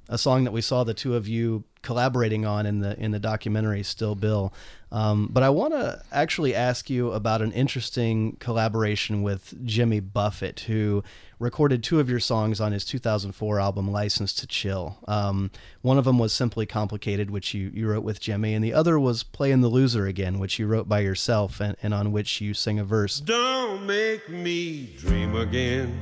a 0.09 0.19
song 0.19 0.45
that 0.45 0.53
we 0.53 0.61
saw 0.61 0.85
the 0.85 0.95
two 0.95 1.17
of 1.17 1.27
you 1.27 1.65
collaborating 1.83 2.45
on 2.45 2.67
in 2.67 2.81
the 2.81 2.99
in 2.99 3.13
the 3.13 3.19
documentary 3.19 3.83
Still 3.83 4.15
Bill. 4.15 4.53
Um, 4.93 5.29
but 5.31 5.43
I 5.43 5.51
want 5.51 5.73
to 5.73 6.03
actually 6.13 6.55
ask 6.55 6.89
you 6.89 7.13
about 7.13 7.43
an 7.43 7.53
interesting 7.53 8.37
collaboration 8.39 9.23
with 9.23 9.55
Jimmy 9.65 10.01
Buffett, 10.01 10.61
who 10.61 11.03
recorded 11.39 11.83
two 11.83 12.01
of 12.01 12.09
your 12.09 12.21
songs 12.21 12.61
on 12.61 12.73
his 12.73 12.85
2004 12.85 13.61
album 13.61 13.91
License 13.91 14.33
to 14.35 14.47
Chill. 14.47 14.99
Um, 15.07 15.51
one 15.83 15.99
of 15.99 16.05
them 16.05 16.19
was 16.19 16.33
Simply 16.33 16.67
Complicated, 16.67 17.31
which 17.31 17.53
you, 17.53 17.71
you 17.75 17.89
wrote 17.89 18.05
with 18.05 18.21
Jimmy, 18.21 18.55
and 18.55 18.65
the 18.65 18.73
other 18.73 18.99
was 18.99 19.23
Playing 19.23 19.61
the 19.61 19.69
Loser 19.69 20.07
Again, 20.07 20.39
which 20.39 20.59
you 20.59 20.67
wrote 20.67 20.89
by 20.89 21.01
yourself 21.01 21.61
and, 21.61 21.77
and 21.83 21.93
on 21.93 22.13
which 22.13 22.41
you 22.41 22.55
sing 22.55 22.79
a 22.79 22.85
verse. 22.85 23.21
Don't 23.21 23.87
make 23.87 24.29
me 24.29 24.95
dream 24.99 25.37
again. 25.37 25.99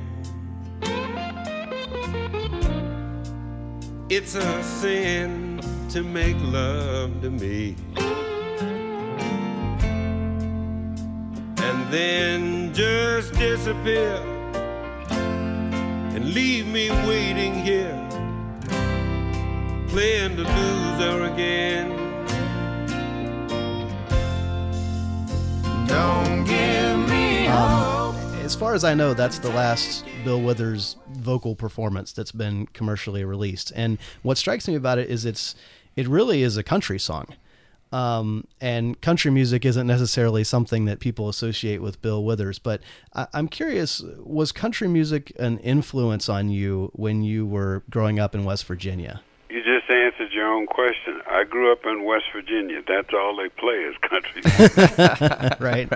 It's 4.07 4.35
a 4.35 4.63
sin 4.63 5.59
to 5.89 6.03
make 6.03 6.35
love 6.39 7.21
to 7.23 7.31
me. 7.31 7.75
And 11.57 11.91
then 11.91 12.71
just 12.71 13.33
disappear 13.33 14.17
and 15.09 16.35
leave 16.35 16.67
me 16.67 16.91
waiting 17.07 17.55
here, 17.55 17.97
playing 19.87 20.35
the 20.35 20.43
loser 20.43 21.23
again. 21.23 21.89
Don't 25.87 26.43
give 26.43 27.09
me 27.09 27.47
um, 27.47 28.15
As 28.43 28.53
far 28.53 28.75
as 28.75 28.83
I 28.83 28.93
know, 28.93 29.15
that's 29.15 29.39
the 29.39 29.49
last 29.49 30.05
Bill 30.23 30.41
Withers 30.41 30.95
vocal 31.25 31.55
performance 31.55 32.13
that's 32.13 32.31
been 32.31 32.67
commercially 32.67 33.25
released. 33.25 33.73
And 33.75 33.97
what 34.21 34.37
strikes 34.37 34.67
me 34.67 34.75
about 34.75 34.99
it 34.99 35.09
is 35.09 35.25
it's 35.25 35.55
it 35.95 36.07
really 36.07 36.43
is 36.43 36.55
a 36.55 36.63
country 36.63 36.99
song. 36.99 37.27
Um, 37.91 38.45
and 38.59 38.99
country 38.99 39.31
music 39.31 39.63
isn't 39.63 39.87
necessarily 39.87 40.43
something 40.43 40.85
that 40.85 40.99
people 40.99 41.29
associate 41.29 41.81
with 41.81 42.01
Bill 42.01 42.23
Withers, 42.23 42.59
but 42.59 42.81
I, 43.13 43.27
am 43.33 43.47
curious: 43.47 44.03
was 44.17 44.51
country 44.51 44.87
music 44.87 45.31
an 45.39 45.59
influence 45.59 46.27
on 46.27 46.49
you 46.49 46.91
when 46.93 47.23
you 47.23 47.45
were 47.45 47.83
growing 47.89 48.19
up 48.19 48.35
in 48.35 48.43
West 48.43 48.65
Virginia? 48.65 49.21
You 49.49 49.63
just 49.63 49.89
answered 49.89 50.33
your 50.33 50.47
own 50.47 50.65
question. 50.67 51.21
I 51.27 51.45
grew 51.45 51.71
up 51.71 51.85
in 51.85 52.03
West 52.03 52.25
Virginia. 52.33 52.81
That's 52.85 53.13
all 53.13 53.37
they 53.37 53.47
play 53.49 53.75
is 53.75 53.95
country. 54.01 54.41
right, 55.65 55.87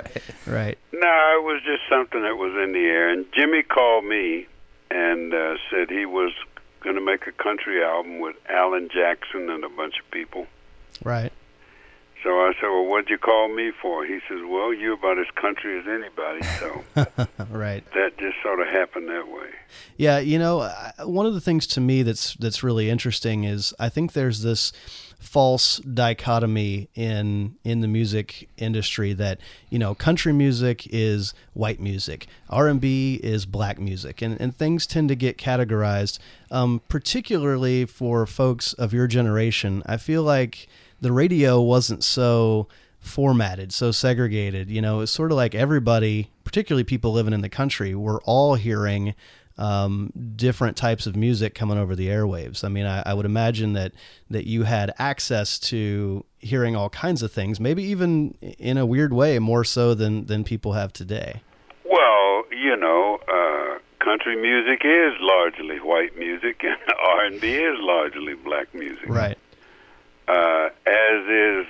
right. 0.47 0.77
No, 0.93 1.37
it 1.37 1.43
was 1.43 1.61
just 1.65 1.81
something 1.89 2.21
that 2.21 2.37
was 2.37 2.53
in 2.63 2.71
the 2.71 2.85
air. 2.85 3.09
And 3.09 3.25
Jimmy 3.33 3.63
called 3.63 4.05
me 4.05 4.47
and 4.91 5.33
uh, 5.33 5.55
said 5.69 5.89
he 5.89 6.05
was 6.05 6.33
going 6.81 6.95
to 6.95 7.01
make 7.01 7.27
a 7.27 7.31
country 7.31 7.83
album 7.83 8.19
with 8.19 8.35
Alan 8.49 8.89
Jackson 8.91 9.49
and 9.49 9.63
a 9.63 9.69
bunch 9.69 9.95
of 9.99 10.09
people. 10.11 10.47
Right. 11.03 11.31
So 12.23 12.29
I 12.29 12.51
said, 12.59 12.67
"Well, 12.67 12.85
what'd 12.85 13.09
you 13.09 13.17
call 13.17 13.47
me 13.47 13.71
for?" 13.81 14.05
He 14.05 14.19
says, 14.27 14.39
"Well, 14.45 14.73
you're 14.73 14.95
about 14.95 15.19
as 15.19 15.27
country 15.35 15.79
as 15.79 15.87
anybody." 15.87 16.41
So, 16.59 16.83
right. 17.49 17.83
That 17.93 18.17
just 18.17 18.35
sort 18.43 18.59
of 18.59 18.67
happened 18.67 19.07
that 19.07 19.29
way. 19.29 19.49
Yeah, 19.95 20.19
you 20.19 20.37
know, 20.37 20.69
one 21.05 21.25
of 21.25 21.33
the 21.33 21.39
things 21.39 21.65
to 21.67 21.81
me 21.81 22.03
that's 22.03 22.33
that's 22.35 22.61
really 22.61 22.89
interesting 22.89 23.45
is 23.45 23.73
I 23.79 23.87
think 23.87 24.11
there's 24.11 24.41
this 24.41 24.73
false 25.19 25.79
dichotomy 25.79 26.89
in 26.95 27.55
in 27.65 27.81
the 27.81 27.87
music 27.87 28.49
industry 28.57 29.11
that 29.11 29.37
you 29.69 29.77
know 29.77 29.93
country 29.93 30.31
music 30.31 30.87
is 30.91 31.33
white 31.53 31.79
music 31.79 32.25
r&b 32.49 33.19
is 33.21 33.45
black 33.45 33.77
music 33.79 34.21
and, 34.21 34.39
and 34.39 34.55
things 34.55 34.87
tend 34.87 35.09
to 35.09 35.15
get 35.15 35.37
categorized 35.37 36.19
um, 36.51 36.81
particularly 36.87 37.83
for 37.85 38.25
folks 38.25 38.71
of 38.73 38.93
your 38.93 39.07
generation 39.07 39.83
i 39.85 39.97
feel 39.97 40.23
like 40.23 40.67
the 41.01 41.11
radio 41.11 41.61
wasn't 41.61 42.03
so 42.03 42.67
formatted, 42.99 43.71
so 43.71 43.91
segregated. 43.91 44.69
You 44.69 44.81
know, 44.81 45.01
it's 45.01 45.11
sort 45.11 45.31
of 45.31 45.37
like 45.37 45.55
everybody, 45.55 46.29
particularly 46.43 46.83
people 46.83 47.11
living 47.11 47.33
in 47.33 47.41
the 47.41 47.49
country, 47.49 47.95
were 47.95 48.21
all 48.23 48.55
hearing 48.55 49.15
um, 49.59 50.11
different 50.35 50.75
types 50.75 51.05
of 51.05 51.15
music 51.15 51.53
coming 51.53 51.77
over 51.77 51.95
the 51.95 52.07
airwaves. 52.07 52.63
I 52.63 52.69
mean, 52.69 52.85
I, 52.85 53.03
I, 53.05 53.13
would 53.13 53.25
imagine 53.25 53.73
that 53.73 53.91
that 54.29 54.47
you 54.47 54.63
had 54.63 54.93
access 54.97 55.59
to 55.59 56.25
hearing 56.39 56.75
all 56.75 56.89
kinds 56.89 57.21
of 57.21 57.31
things, 57.31 57.59
maybe 57.59 57.83
even 57.83 58.35
in 58.41 58.77
a 58.77 58.85
weird 58.85 59.13
way, 59.13 59.37
more 59.37 59.63
so 59.63 59.93
than 59.93 60.25
than 60.25 60.43
people 60.43 60.73
have 60.73 60.93
today. 60.93 61.41
Well, 61.83 62.43
you 62.51 62.75
know, 62.75 63.19
uh, 63.27 63.79
country 64.03 64.35
music 64.35 64.81
is 64.83 65.13
largely 65.19 65.79
white 65.79 66.17
music, 66.17 66.59
and 66.63 66.77
R 66.97 67.25
and 67.25 67.39
B 67.39 67.53
is 67.53 67.77
largely 67.79 68.33
black 68.33 68.73
music. 68.73 69.07
Right 69.07 69.37
uh, 70.29 70.69
as 70.85 71.27
is 71.27 71.65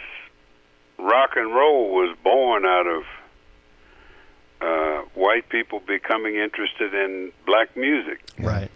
rock 0.98 1.31
and 1.36 1.53
roll 1.53 1.91
was 1.91 2.15
born 2.24 2.65
out 2.65 2.88
of 2.88 3.03
uh, 4.62 5.01
white 5.16 5.48
people 5.50 5.82
becoming 5.86 6.36
interested 6.36 6.94
in 6.94 7.32
black 7.46 7.75
music. 7.75 8.22
Right. 8.39 8.70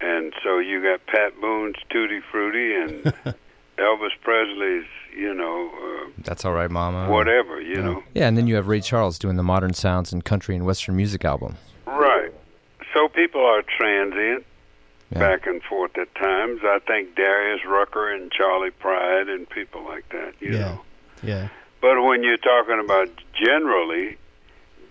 And 0.00 0.32
so 0.42 0.58
you 0.58 0.82
got 0.82 1.04
Pat 1.06 1.40
Boone's 1.40 1.76
Tutti 1.90 2.20
Frutti 2.30 2.74
and 2.74 3.04
Elvis 3.78 4.10
Presley's, 4.22 4.86
you 5.16 5.32
know. 5.34 5.70
Uh, 5.72 6.10
That's 6.18 6.44
all 6.44 6.52
right, 6.52 6.70
Mama. 6.70 7.10
Whatever, 7.10 7.60
you 7.60 7.76
yeah. 7.76 7.82
know. 7.82 8.02
Yeah, 8.14 8.28
and 8.28 8.36
then 8.36 8.46
you 8.46 8.54
have 8.56 8.68
Ray 8.68 8.80
Charles 8.80 9.18
doing 9.18 9.36
the 9.36 9.42
modern 9.42 9.72
sounds 9.74 10.12
and 10.12 10.24
country 10.24 10.54
and 10.56 10.64
western 10.64 10.96
music 10.96 11.24
album. 11.24 11.56
Right. 11.86 12.32
So 12.92 13.08
people 13.08 13.44
are 13.44 13.62
transient 13.62 14.44
yeah. 15.10 15.18
back 15.18 15.46
and 15.46 15.62
forth 15.62 15.96
at 15.98 16.14
times. 16.14 16.60
I 16.62 16.78
think 16.86 17.16
Darius 17.16 17.64
Rucker 17.66 18.12
and 18.12 18.30
Charley 18.30 18.70
Pride 18.70 19.28
and 19.28 19.48
people 19.48 19.84
like 19.84 20.08
that. 20.10 20.34
You 20.40 20.52
yeah. 20.52 20.58
know. 20.58 20.80
Yeah. 21.22 21.48
But 21.80 22.02
when 22.02 22.22
you're 22.22 22.36
talking 22.38 22.80
about 22.82 23.08
generally, 23.34 24.16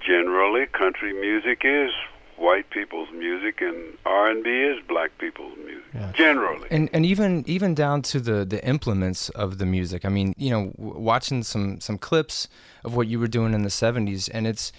generally, 0.06 0.66
country 0.68 1.14
music 1.14 1.62
is 1.64 1.92
white 2.38 2.70
people's 2.72 3.10
music 3.12 3.62
and 3.62 3.98
R&B 4.06 4.50
is 4.50 4.78
black 4.88 5.18
people's 5.18 5.56
music 5.58 5.84
yeah. 5.94 6.12
generally. 6.14 6.68
And 6.72 6.90
and 6.92 7.06
even 7.06 7.44
even 7.48 7.76
down 7.76 8.02
to 8.04 8.20
the 8.20 8.44
the 8.44 8.66
implements 8.68 9.30
of 9.30 9.58
the 9.60 9.66
music. 9.66 10.04
I 10.04 10.10
mean, 10.10 10.34
you 10.38 10.50
know, 10.50 10.72
w- 10.78 11.00
watching 11.00 11.44
some 11.44 11.80
some 11.80 11.98
clips 11.98 12.48
of 12.84 12.96
what 12.96 13.08
you 13.08 13.20
were 13.20 13.28
doing 13.28 13.54
in 13.54 13.64
the 13.64 13.70
70s 13.70 14.30
and 14.34 14.48
it's 14.48 14.72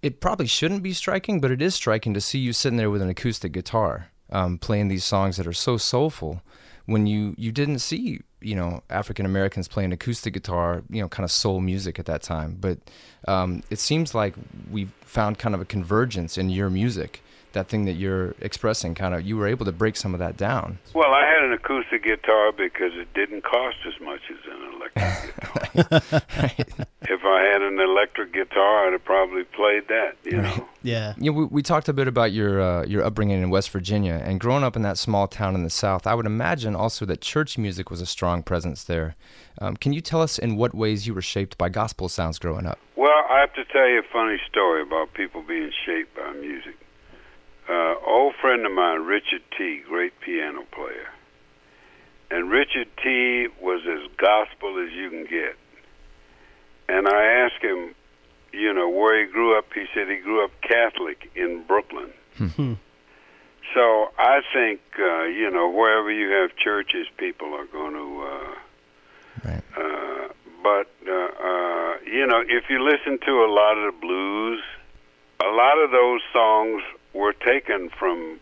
it 0.00 0.20
probably 0.20 0.46
shouldn't 0.46 0.82
be 0.82 0.92
striking, 0.92 1.40
but 1.40 1.50
it 1.50 1.62
is 1.62 1.74
striking 1.74 2.12
to 2.14 2.20
see 2.20 2.38
you 2.38 2.52
sitting 2.52 2.76
there 2.76 2.90
with 2.90 3.02
an 3.02 3.08
acoustic 3.08 3.52
guitar 3.52 4.08
um, 4.30 4.58
playing 4.58 4.88
these 4.88 5.04
songs 5.04 5.36
that 5.36 5.46
are 5.46 5.52
so 5.52 5.76
soulful 5.76 6.42
when 6.86 7.06
you 7.06 7.34
you 7.38 7.52
didn't 7.52 7.78
see 7.78 8.20
you 8.42 8.54
know 8.54 8.82
African 8.90 9.26
Americans 9.26 9.68
playing 9.68 9.92
acoustic 9.92 10.34
guitar, 10.34 10.82
you 10.90 11.00
know, 11.00 11.08
kind 11.08 11.24
of 11.24 11.30
soul 11.30 11.60
music 11.60 11.98
at 11.98 12.06
that 12.06 12.22
time. 12.22 12.56
But 12.60 12.78
um, 13.28 13.62
it 13.70 13.78
seems 13.78 14.14
like 14.14 14.34
we 14.70 14.88
found 15.00 15.38
kind 15.38 15.54
of 15.54 15.60
a 15.60 15.64
convergence 15.64 16.38
in 16.38 16.50
your 16.50 16.70
music. 16.70 17.22
That 17.52 17.68
thing 17.68 17.84
that 17.84 17.92
you're 17.92 18.34
expressing, 18.40 18.94
kind 18.94 19.14
of, 19.14 19.22
you 19.22 19.36
were 19.36 19.46
able 19.46 19.66
to 19.66 19.72
break 19.72 19.96
some 19.96 20.14
of 20.14 20.20
that 20.20 20.38
down. 20.38 20.78
Well, 20.94 21.12
I 21.12 21.26
had 21.26 21.44
an 21.44 21.52
acoustic 21.52 22.02
guitar 22.02 22.50
because 22.50 22.92
it 22.94 23.12
didn't 23.12 23.42
cost 23.42 23.76
as 23.86 24.00
much 24.00 24.22
as 24.30 24.38
an 24.50 24.72
electric 24.72 26.00
guitar. 26.00 26.22
right. 26.38 26.86
If 27.32 27.38
I 27.38 27.50
had 27.50 27.62
an 27.62 27.80
electric 27.80 28.32
guitar, 28.34 28.86
I'd 28.86 28.92
have 28.92 29.04
probably 29.04 29.44
played 29.44 29.88
that. 29.88 30.16
You 30.24 30.42
know. 30.42 30.68
Yeah. 30.84 31.14
You 31.16 31.30
know, 31.30 31.38
we, 31.38 31.44
we 31.44 31.62
talked 31.62 31.88
a 31.88 31.92
bit 31.92 32.08
about 32.08 32.32
your 32.32 32.60
uh, 32.60 32.84
your 32.86 33.04
upbringing 33.04 33.40
in 33.40 33.50
West 33.50 33.70
Virginia 33.70 34.20
and 34.24 34.40
growing 34.40 34.64
up 34.64 34.74
in 34.74 34.82
that 34.82 34.98
small 34.98 35.28
town 35.28 35.54
in 35.54 35.62
the 35.62 35.70
South. 35.70 36.08
I 36.08 36.14
would 36.16 36.26
imagine 36.26 36.74
also 36.74 37.04
that 37.06 37.20
church 37.20 37.56
music 37.56 37.88
was 37.88 38.00
a 38.00 38.06
strong 38.06 38.42
presence 38.42 38.82
there. 38.82 39.14
Um, 39.60 39.76
can 39.76 39.92
you 39.92 40.00
tell 40.00 40.20
us 40.20 40.40
in 40.40 40.56
what 40.56 40.74
ways 40.74 41.06
you 41.06 41.14
were 41.14 41.22
shaped 41.22 41.56
by 41.56 41.68
gospel 41.68 42.08
sounds 42.08 42.40
growing 42.40 42.66
up? 42.66 42.80
Well, 42.96 43.12
I 43.30 43.38
have 43.38 43.54
to 43.54 43.64
tell 43.66 43.86
you 43.88 44.00
a 44.00 44.12
funny 44.12 44.40
story 44.50 44.82
about 44.82 45.14
people 45.14 45.40
being 45.42 45.70
shaped 45.86 46.16
by 46.16 46.32
music. 46.32 46.74
Uh, 47.68 47.94
old 48.04 48.34
friend 48.40 48.66
of 48.66 48.72
mine, 48.72 49.02
Richard 49.02 49.42
Tee, 49.56 49.82
great 49.88 50.18
piano 50.18 50.64
player, 50.72 51.10
and 52.28 52.50
Richard 52.50 52.88
Tee 53.00 53.46
was 53.60 53.82
as 53.86 54.10
gospel 54.16 54.84
as 54.84 54.92
you 54.92 55.10
can 55.10 55.26
get. 55.26 55.54
And 56.94 57.08
I 57.08 57.22
asked 57.44 57.62
him, 57.62 57.94
you 58.52 58.72
know, 58.74 58.88
where 58.88 59.14
he 59.24 59.30
grew 59.32 59.56
up. 59.58 59.66
He 59.74 59.84
said 59.94 60.08
he 60.08 60.16
grew 60.16 60.44
up 60.44 60.50
Catholic 60.60 61.30
in 61.34 61.62
Brooklyn. 61.66 62.10
Hmm. 62.36 62.74
So 63.74 63.84
I 64.18 64.40
think, 64.52 64.80
uh, 64.98 65.22
you 65.24 65.50
know, 65.50 65.70
wherever 65.70 66.10
you 66.12 66.28
have 66.38 66.50
churches, 66.56 67.06
people 67.16 67.54
are 67.54 67.66
going 67.66 67.94
to. 67.94 68.08
Uh, 68.22 68.54
Right. 69.44 69.62
uh, 69.76 70.28
but 70.62 70.90
uh, 71.08 71.12
uh, 71.12 71.92
you 72.06 72.26
know, 72.26 72.42
if 72.46 72.64
you 72.68 72.78
listen 72.84 73.18
to 73.26 73.32
a 73.44 73.50
lot 73.50 73.78
of 73.78 73.94
the 73.94 73.98
blues, 74.00 74.60
a 75.40 75.48
lot 75.48 75.78
of 75.82 75.90
those 75.90 76.20
songs 76.34 76.82
were 77.14 77.32
taken 77.32 77.88
from 77.98 78.38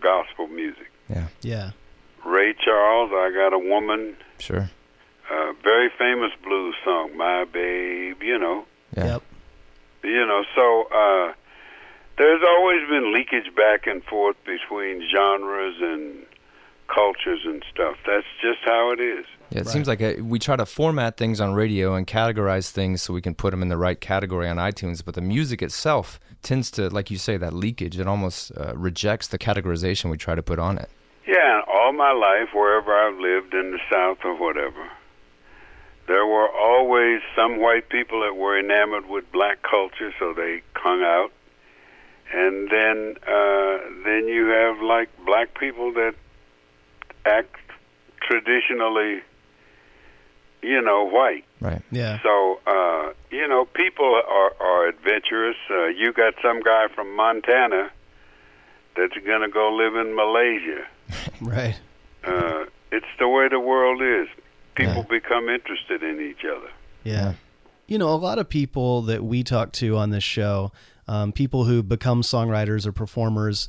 gospel 0.00 0.46
music. 0.48 0.90
Yeah. 1.10 1.28
Yeah. 1.42 1.70
Ray 2.24 2.54
Charles, 2.64 3.10
"I 3.12 3.30
Got 3.34 3.52
a 3.52 3.58
Woman," 3.58 4.16
Sure. 4.38 4.70
Uh, 5.30 5.52
very 5.62 5.88
famous 5.98 6.32
blues 6.44 6.74
song, 6.84 7.16
"My 7.16 7.44
Babe." 7.44 8.22
You 8.22 8.38
know, 8.38 8.64
Yeah. 8.96 9.04
Yep. 9.06 9.22
you 10.04 10.26
know. 10.26 10.42
So 10.54 10.82
uh, 10.94 11.32
there's 12.18 12.42
always 12.46 12.88
been 12.88 13.12
leakage 13.12 13.54
back 13.54 13.86
and 13.86 14.02
forth 14.04 14.36
between 14.44 15.06
genres 15.14 15.76
and 15.80 16.26
cultures 16.92 17.40
and 17.44 17.64
stuff. 17.72 17.96
That's 18.06 18.26
just 18.42 18.58
how 18.64 18.90
it 18.92 19.00
is. 19.00 19.24
Yeah, 19.50 19.60
it 19.60 19.66
Right. 19.66 19.72
seems 19.72 19.88
like 19.88 20.02
uh 20.02 20.14
we 20.22 20.38
try 20.38 20.56
to 20.56 20.66
format 20.66 21.16
things 21.16 21.40
on 21.40 21.54
radio 21.54 21.94
and 21.94 22.06
categorize 22.06 22.70
things 22.70 23.02
so 23.02 23.12
we 23.12 23.20
can 23.20 23.34
put 23.34 23.50
them 23.52 23.62
in 23.62 23.68
the 23.68 23.76
right 23.76 24.00
category 24.00 24.48
on 24.48 24.56
iTunes, 24.56 25.04
but 25.04 25.14
the 25.14 25.20
music 25.20 25.62
itself 25.62 26.18
tends 26.42 26.70
to, 26.72 26.88
like 26.88 27.10
you 27.10 27.18
say, 27.18 27.36
that 27.36 27.52
leakage. 27.52 27.98
It 27.98 28.06
almost 28.08 28.50
uh, 28.56 28.72
rejects 28.74 29.28
the 29.28 29.38
categorization 29.38 30.10
we 30.10 30.16
try 30.16 30.34
to 30.34 30.42
put 30.42 30.58
on 30.58 30.78
it. 30.78 30.88
Yeah, 31.26 31.54
and 31.56 31.62
all 31.72 31.92
my 31.92 32.12
life, 32.12 32.48
wherever 32.54 32.92
I've 32.96 33.18
lived 33.18 33.54
in 33.54 33.70
the 33.72 33.78
South 33.92 34.18
or 34.24 34.34
whatever, 34.36 34.88
there 36.10 36.26
were 36.26 36.48
always 36.48 37.20
some 37.36 37.60
white 37.60 37.88
people 37.88 38.22
that 38.22 38.34
were 38.34 38.58
enamored 38.58 39.08
with 39.08 39.30
black 39.30 39.62
culture, 39.62 40.12
so 40.18 40.32
they 40.32 40.60
hung 40.74 41.02
out. 41.02 41.30
And 42.32 42.68
then, 42.68 43.14
uh, 43.28 43.78
then 44.04 44.26
you 44.26 44.48
have 44.48 44.82
like 44.82 45.08
black 45.24 45.56
people 45.56 45.92
that 45.92 46.14
act 47.24 47.54
traditionally, 48.22 49.22
you 50.62 50.82
know, 50.82 51.08
white. 51.08 51.44
Right. 51.60 51.80
Yeah. 51.92 52.18
So, 52.24 52.58
uh, 52.66 53.12
you 53.30 53.46
know, 53.46 53.64
people 53.66 54.20
are, 54.28 54.52
are 54.58 54.88
adventurous. 54.88 55.56
Uh, 55.70 55.86
you 55.86 56.12
got 56.12 56.34
some 56.42 56.60
guy 56.60 56.88
from 56.92 57.14
Montana 57.14 57.88
that's 58.96 59.14
going 59.24 59.42
to 59.42 59.48
go 59.48 59.72
live 59.72 59.94
in 59.94 60.16
Malaysia. 60.16 60.86
Right. 61.40 61.78
Uh, 62.22 62.66
it's 62.92 63.06
the 63.18 63.26
way 63.26 63.48
the 63.48 63.58
world 63.58 64.02
is. 64.02 64.28
People 64.74 65.02
become 65.02 65.48
interested 65.48 66.02
in 66.02 66.20
each 66.20 66.44
other. 66.44 66.70
Yeah. 67.04 67.34
You 67.86 67.98
know, 67.98 68.08
a 68.08 68.16
lot 68.16 68.38
of 68.38 68.48
people 68.48 69.02
that 69.02 69.24
we 69.24 69.42
talk 69.42 69.72
to 69.72 69.96
on 69.96 70.10
this 70.10 70.24
show, 70.24 70.72
um, 71.08 71.32
people 71.32 71.64
who 71.64 71.82
become 71.82 72.22
songwriters 72.22 72.86
or 72.86 72.92
performers, 72.92 73.68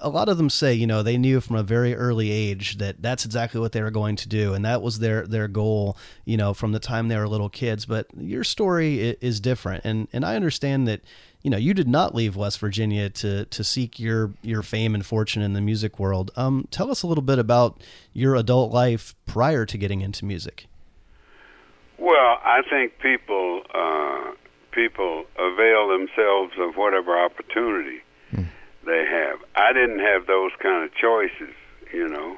a 0.00 0.08
lot 0.08 0.28
of 0.28 0.36
them 0.36 0.50
say, 0.50 0.74
you 0.74 0.86
know, 0.86 1.02
they 1.02 1.16
knew 1.16 1.40
from 1.40 1.56
a 1.56 1.62
very 1.62 1.94
early 1.94 2.30
age 2.30 2.78
that 2.78 3.00
that's 3.00 3.24
exactly 3.24 3.60
what 3.60 3.72
they 3.72 3.82
were 3.82 3.90
going 3.90 4.16
to 4.16 4.28
do, 4.28 4.54
and 4.54 4.64
that 4.64 4.82
was 4.82 4.98
their 4.98 5.26
their 5.26 5.48
goal, 5.48 5.96
you 6.24 6.36
know, 6.36 6.54
from 6.54 6.72
the 6.72 6.78
time 6.78 7.08
they 7.08 7.16
were 7.16 7.28
little 7.28 7.48
kids. 7.48 7.86
But 7.86 8.06
your 8.16 8.44
story 8.44 9.16
is 9.20 9.40
different, 9.40 9.84
and 9.84 10.08
and 10.12 10.24
I 10.24 10.36
understand 10.36 10.86
that, 10.88 11.00
you 11.42 11.50
know, 11.50 11.56
you 11.56 11.74
did 11.74 11.88
not 11.88 12.14
leave 12.14 12.36
West 12.36 12.58
Virginia 12.58 13.08
to 13.10 13.46
to 13.46 13.64
seek 13.64 13.98
your 13.98 14.32
your 14.42 14.62
fame 14.62 14.94
and 14.94 15.04
fortune 15.04 15.42
in 15.42 15.54
the 15.54 15.60
music 15.60 15.98
world. 15.98 16.30
Um, 16.36 16.68
tell 16.70 16.90
us 16.90 17.02
a 17.02 17.06
little 17.06 17.24
bit 17.24 17.38
about 17.38 17.82
your 18.12 18.36
adult 18.36 18.72
life 18.72 19.14
prior 19.26 19.66
to 19.66 19.78
getting 19.78 20.02
into 20.02 20.24
music. 20.24 20.66
Well, 21.98 22.38
I 22.44 22.60
think 22.68 22.98
people 22.98 23.62
uh, 23.72 24.32
people 24.72 25.24
avail 25.38 25.88
themselves 25.88 26.52
of 26.58 26.76
whatever 26.76 27.18
opportunity 27.18 28.03
they 28.84 29.04
have. 29.04 29.38
I 29.54 29.72
didn't 29.72 30.00
have 30.00 30.26
those 30.26 30.52
kind 30.60 30.84
of 30.84 30.94
choices. 30.94 31.54
You 31.92 32.08
know, 32.08 32.36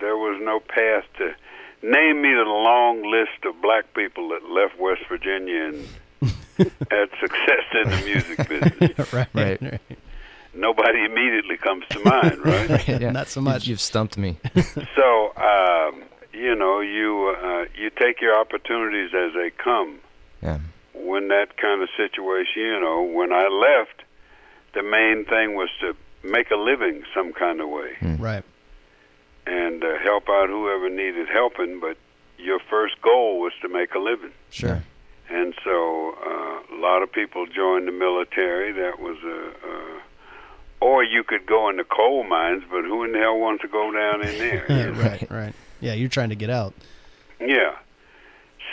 there 0.00 0.16
was 0.16 0.40
no 0.42 0.60
path 0.60 1.04
to 1.18 1.34
name 1.82 2.22
me 2.22 2.34
the 2.34 2.44
long 2.44 3.02
list 3.02 3.44
of 3.44 3.60
black 3.60 3.92
people 3.94 4.28
that 4.30 4.44
left 4.48 4.78
West 4.78 5.02
Virginia 5.08 5.64
and 5.72 5.88
had 6.90 7.08
success 7.20 7.66
in 7.84 7.90
the 7.90 8.02
music 8.04 8.48
business. 8.48 9.12
right. 9.12 9.28
Right. 9.34 9.80
Nobody 10.54 11.04
immediately 11.04 11.58
comes 11.58 11.84
to 11.90 12.00
mind, 12.02 12.44
right? 12.44 12.88
Yeah. 13.00 13.10
Not 13.10 13.28
so 13.28 13.40
much. 13.42 13.66
You've, 13.66 13.80
stumped 13.80 14.16
me. 14.16 14.38
So, 14.94 15.32
um, 15.36 16.02
you 16.32 16.54
know, 16.54 16.80
you 16.80 17.36
uh, 17.42 17.64
you 17.76 17.90
take 17.90 18.20
your 18.20 18.38
opportunities 18.38 19.10
as 19.14 19.34
they 19.34 19.50
come. 19.50 19.98
Yeah. 20.42 20.60
When 20.94 21.28
that 21.28 21.58
kind 21.58 21.82
of 21.82 21.88
situation, 21.96 22.62
you 22.62 22.80
know, 22.80 23.02
when 23.02 23.32
I 23.32 23.48
left, 23.48 23.95
the 24.76 24.82
main 24.82 25.24
thing 25.24 25.54
was 25.56 25.70
to 25.80 25.96
make 26.22 26.50
a 26.50 26.56
living 26.56 27.02
some 27.14 27.32
kind 27.32 27.60
of 27.60 27.68
way 27.68 27.90
Right. 28.18 28.44
and 29.46 29.82
uh, 29.82 29.98
help 30.04 30.28
out 30.28 30.48
whoever 30.48 30.88
needed 30.90 31.28
helping. 31.32 31.80
But 31.80 31.96
your 32.38 32.60
first 32.70 33.00
goal 33.02 33.40
was 33.40 33.52
to 33.62 33.68
make 33.68 33.94
a 33.94 33.98
living. 33.98 34.32
Sure. 34.50 34.82
And 35.28 35.54
so 35.64 36.14
uh, 36.24 36.74
a 36.76 36.78
lot 36.78 37.02
of 37.02 37.10
people 37.10 37.46
joined 37.46 37.88
the 37.88 37.92
military. 37.92 38.70
That 38.72 39.00
was 39.00 39.16
a, 39.24 39.48
uh, 39.66 40.00
or 40.86 41.02
you 41.02 41.24
could 41.24 41.46
go 41.46 41.68
in 41.70 41.76
the 41.78 41.84
coal 41.84 42.22
mines, 42.24 42.62
but 42.70 42.84
who 42.84 43.02
in 43.04 43.12
the 43.12 43.18
hell 43.18 43.38
wants 43.38 43.62
to 43.62 43.68
go 43.68 43.90
down 43.90 44.22
in 44.22 44.38
there? 44.38 44.64
you 44.92 44.92
right, 45.02 45.30
right. 45.30 45.54
Yeah, 45.80 45.94
you're 45.94 46.08
trying 46.10 46.28
to 46.30 46.36
get 46.36 46.50
out. 46.50 46.74
Yeah. 47.40 47.76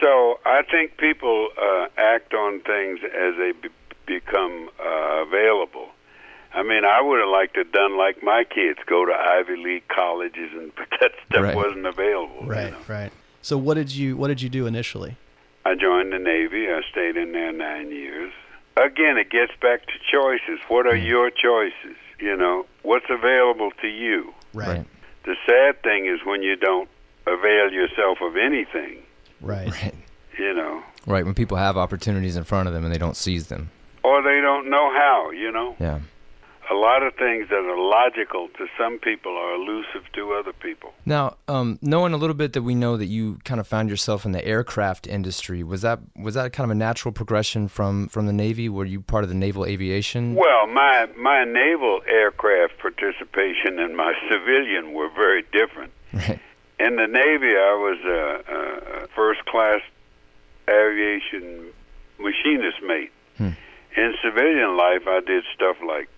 So 0.01 0.39
I 0.45 0.63
think 0.69 0.97
people 0.97 1.49
uh, 1.61 1.87
act 1.97 2.33
on 2.33 2.59
things 2.61 2.99
as 3.03 3.35
they 3.37 3.51
be- 3.61 3.69
become 4.05 4.69
uh, 4.79 5.23
available. 5.27 5.87
I 6.53 6.61
mean, 6.63 6.85
I 6.85 7.01
would 7.01 7.19
have 7.19 7.29
liked 7.29 7.55
to 7.55 7.61
have 7.61 7.71
done 7.71 7.97
like 7.97 8.21
my 8.21 8.43
kids, 8.43 8.77
go 8.85 9.05
to 9.05 9.11
Ivy 9.11 9.55
League 9.57 9.87
colleges, 9.87 10.51
and 10.53 10.71
but 10.75 10.87
that 11.01 11.11
stuff 11.27 11.41
Right. 11.43 11.55
wasn't 11.55 11.85
available. 11.85 12.41
you 12.43 12.47
Right, 12.49 12.71
know. 12.71 12.77
right. 12.87 13.11
So 13.41 13.57
what 13.57 13.73
did 13.75 13.91
you 13.91 14.15
what 14.17 14.27
did 14.27 14.41
you 14.41 14.49
do 14.49 14.67
initially? 14.67 15.17
I 15.65 15.75
joined 15.75 16.11
the 16.13 16.19
Navy. 16.19 16.67
I 16.69 16.81
stayed 16.91 17.15
in 17.17 17.31
there 17.31 17.51
nine 17.51 17.89
years. 17.89 18.31
Again, 18.77 19.17
it 19.17 19.29
gets 19.29 19.51
back 19.61 19.85
to 19.85 19.93
choices. 20.11 20.59
What 20.67 20.85
are 20.87 20.95
your 20.95 21.29
choices? 21.29 21.95
You 22.19 22.35
know, 22.37 22.65
what's 22.83 23.05
available 23.09 23.71
to 23.81 23.87
you? 23.87 24.33
Right, 24.53 24.67
Right. 24.67 24.85
The 25.25 25.35
sad 25.45 25.81
thing 25.83 26.05
is 26.05 26.19
when 26.25 26.41
you 26.43 26.55
don't 26.55 26.89
avail 27.25 27.71
yourself 27.71 28.17
of 28.21 28.35
anything. 28.35 28.99
right. 29.41 29.69
Right. 29.71 29.93
You 30.37 30.53
know, 30.53 30.83
Right. 31.05 31.23
When 31.25 31.33
people 31.33 31.57
have 31.57 31.77
opportunities 31.77 32.35
in 32.37 32.43
front 32.43 32.67
of 32.67 32.73
them 32.73 32.83
and 32.85 32.93
they 32.93 32.97
don't 32.97 33.15
seize 33.17 33.47
them. 33.47 33.69
Or 34.03 34.21
they 34.21 34.39
don't 34.41 34.69
know 34.69 34.91
how. 34.91 35.31
You 35.31 35.51
know. 35.51 35.75
Yeah. 35.79 35.99
a 36.71 36.75
lot 36.75 37.03
of 37.03 37.13
things 37.15 37.49
that 37.49 37.59
are 37.59 37.77
logical 37.77 38.47
to 38.57 38.65
some 38.77 38.97
people 38.97 39.35
are 39.37 39.53
elusive 39.55 40.09
to 40.13 40.31
other 40.33 40.53
people. 40.53 40.93
Now, 41.05 41.35
um, 41.49 41.77
knowing 41.81 42.13
a 42.13 42.17
little 42.17 42.33
bit 42.33 42.53
that 42.53 42.61
we 42.61 42.73
know 42.73 42.95
that 42.95 43.07
you 43.07 43.37
kind 43.43 43.59
of 43.59 43.67
found 43.67 43.89
yourself 43.89 44.25
in 44.25 44.31
the 44.31 44.43
aircraft 44.45 45.05
industry, 45.05 45.61
was 45.61 45.81
that 45.81 45.99
was 46.15 46.35
that 46.35 46.53
kind 46.53 46.65
of 46.65 46.71
a 46.71 46.79
natural 46.79 47.11
progression 47.11 47.67
from 47.67 48.07
from 48.07 48.27
the 48.27 48.33
Navy? 48.33 48.69
Were 48.69 48.85
you 48.85 49.01
part 49.01 49.23
of 49.25 49.29
the 49.29 49.35
naval 49.35 49.65
aviation? 49.65 50.35
Well, 50.35 50.67
my 50.67 51.07
my 51.17 51.43
naval 51.43 52.01
aircraft 52.07 52.77
participation 52.79 53.77
and 53.79 53.95
my 53.97 54.13
civilian 54.29 54.93
were 54.93 55.09
very 55.09 55.43
different. 55.51 55.91
Right. 56.13 56.39
In 56.79 56.95
the 56.95 57.07
Navy, 57.07 57.53
I 57.55 57.73
was 57.87 57.99
a, 58.05 59.03
a 59.03 59.07
first 59.15 59.43
class 59.45 59.81
aviation 60.69 61.71
machinist 62.19 62.81
mate. 62.85 63.11
Hmm. 63.37 63.49
In 63.95 64.15
civilian 64.23 64.75
life, 64.77 65.03
I 65.07 65.19
did 65.25 65.43
stuff 65.53 65.77
like 65.85 66.09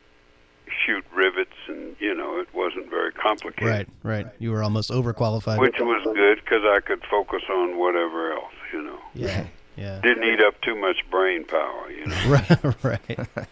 shoot 0.86 1.04
rivets, 1.14 1.56
and 1.68 1.96
you 2.00 2.14
know 2.14 2.40
it 2.40 2.54
wasn't 2.54 2.90
very 2.90 3.12
complicated. 3.12 3.68
Right, 3.68 3.88
right. 4.04 4.28
You 4.40 4.52
were 4.52 4.64
almost 4.64 4.92
overqualified. 4.92 5.60
Which 5.60 5.80
was 5.80 6.04
good 6.16 6.40
because 6.44 6.64
I 6.64 6.80
could 6.80 7.04
focus 7.10 7.44
on 7.50 7.78
whatever 7.78 8.34
else. 8.34 8.54
You 8.74 8.84
know, 8.84 9.00
yeah, 9.14 9.48
yeah. 9.76 10.00
didn't 10.02 10.24
eat 10.24 10.42
up 10.42 10.60
too 10.62 10.76
much 10.76 10.98
brain 11.10 11.46
power. 11.46 11.92
You 11.92 12.06
know. 12.08 12.24
right, 12.28 12.84
right. 12.84 13.28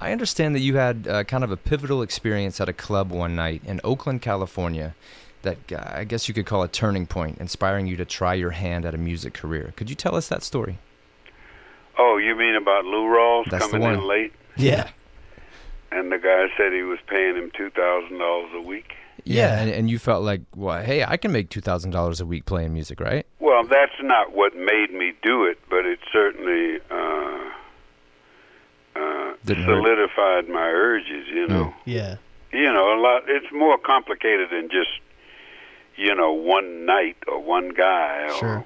I 0.00 0.12
understand 0.12 0.54
that 0.54 0.60
you 0.60 0.76
had 0.76 1.06
uh, 1.06 1.24
kind 1.24 1.44
of 1.44 1.50
a 1.50 1.58
pivotal 1.58 2.00
experience 2.00 2.58
at 2.60 2.70
a 2.70 2.72
club 2.72 3.10
one 3.10 3.36
night 3.36 3.62
in 3.66 3.82
Oakland, 3.84 4.22
California, 4.22 4.94
that 5.42 5.58
uh, 5.70 5.82
I 5.84 6.04
guess 6.04 6.26
you 6.26 6.32
could 6.32 6.46
call 6.46 6.62
a 6.62 6.68
turning 6.68 7.06
point, 7.06 7.38
inspiring 7.38 7.86
you 7.86 7.96
to 7.96 8.06
try 8.06 8.32
your 8.32 8.52
hand 8.52 8.86
at 8.86 8.94
a 8.94 8.98
music 8.98 9.34
career. 9.34 9.74
Could 9.76 9.90
you 9.90 9.96
tell 9.96 10.14
us 10.14 10.28
that 10.28 10.42
story? 10.42 10.78
Oh, 12.02 12.16
you 12.16 12.34
mean 12.34 12.54
about 12.54 12.84
Lou 12.86 13.04
Rawls 13.04 13.50
That's 13.50 13.66
the 13.66 13.72
coming 13.78 13.92
in 13.98 14.08
late, 14.08 14.32
Yeah, 14.56 14.88
and 15.92 16.10
the 16.10 16.16
guy 16.18 16.46
said 16.56 16.72
he 16.72 16.82
was 16.82 16.98
paying 17.06 17.36
him 17.36 17.50
two 17.54 17.68
thousand 17.70 18.18
dollars 18.18 18.50
a 18.54 18.60
week? 18.62 18.94
Yeah. 19.24 19.60
and, 19.60 19.70
and 19.70 19.90
you 19.90 19.98
felt 19.98 20.22
like, 20.24 20.40
well, 20.56 20.82
hey, 20.82 21.04
I 21.04 21.18
can 21.18 21.30
make 21.30 21.50
two 21.50 21.60
thousand 21.60 21.90
dollars 21.90 22.20
a 22.22 22.26
week 22.26 22.46
playing 22.46 22.72
music, 22.72 23.00
right? 23.00 23.26
Well, 23.38 23.64
that's 23.64 23.92
not 24.00 24.32
what 24.34 24.56
made 24.56 24.92
me 24.94 25.12
do 25.22 25.44
it, 25.44 25.58
but 25.68 25.84
it 25.84 25.98
certainly 26.10 26.78
uh, 26.90 27.50
uh, 28.96 29.32
Didn't 29.44 29.64
hurt. 29.64 29.82
solidified 29.84 30.48
my 30.48 30.68
urges. 30.68 31.26
You 31.28 31.46
know, 31.48 31.74
yeah, 31.84 32.16
you 32.52 32.72
know, 32.72 32.94
a 32.94 32.98
lot. 32.98 33.24
It's 33.28 33.52
more 33.52 33.76
complicated 33.76 34.48
than 34.50 34.70
just 34.70 34.90
you 35.96 36.14
know 36.14 36.32
one 36.32 36.86
night 36.86 37.16
or 37.28 37.40
one 37.42 37.74
guy 37.74 38.28
or 38.30 38.34
Sure. 38.38 38.64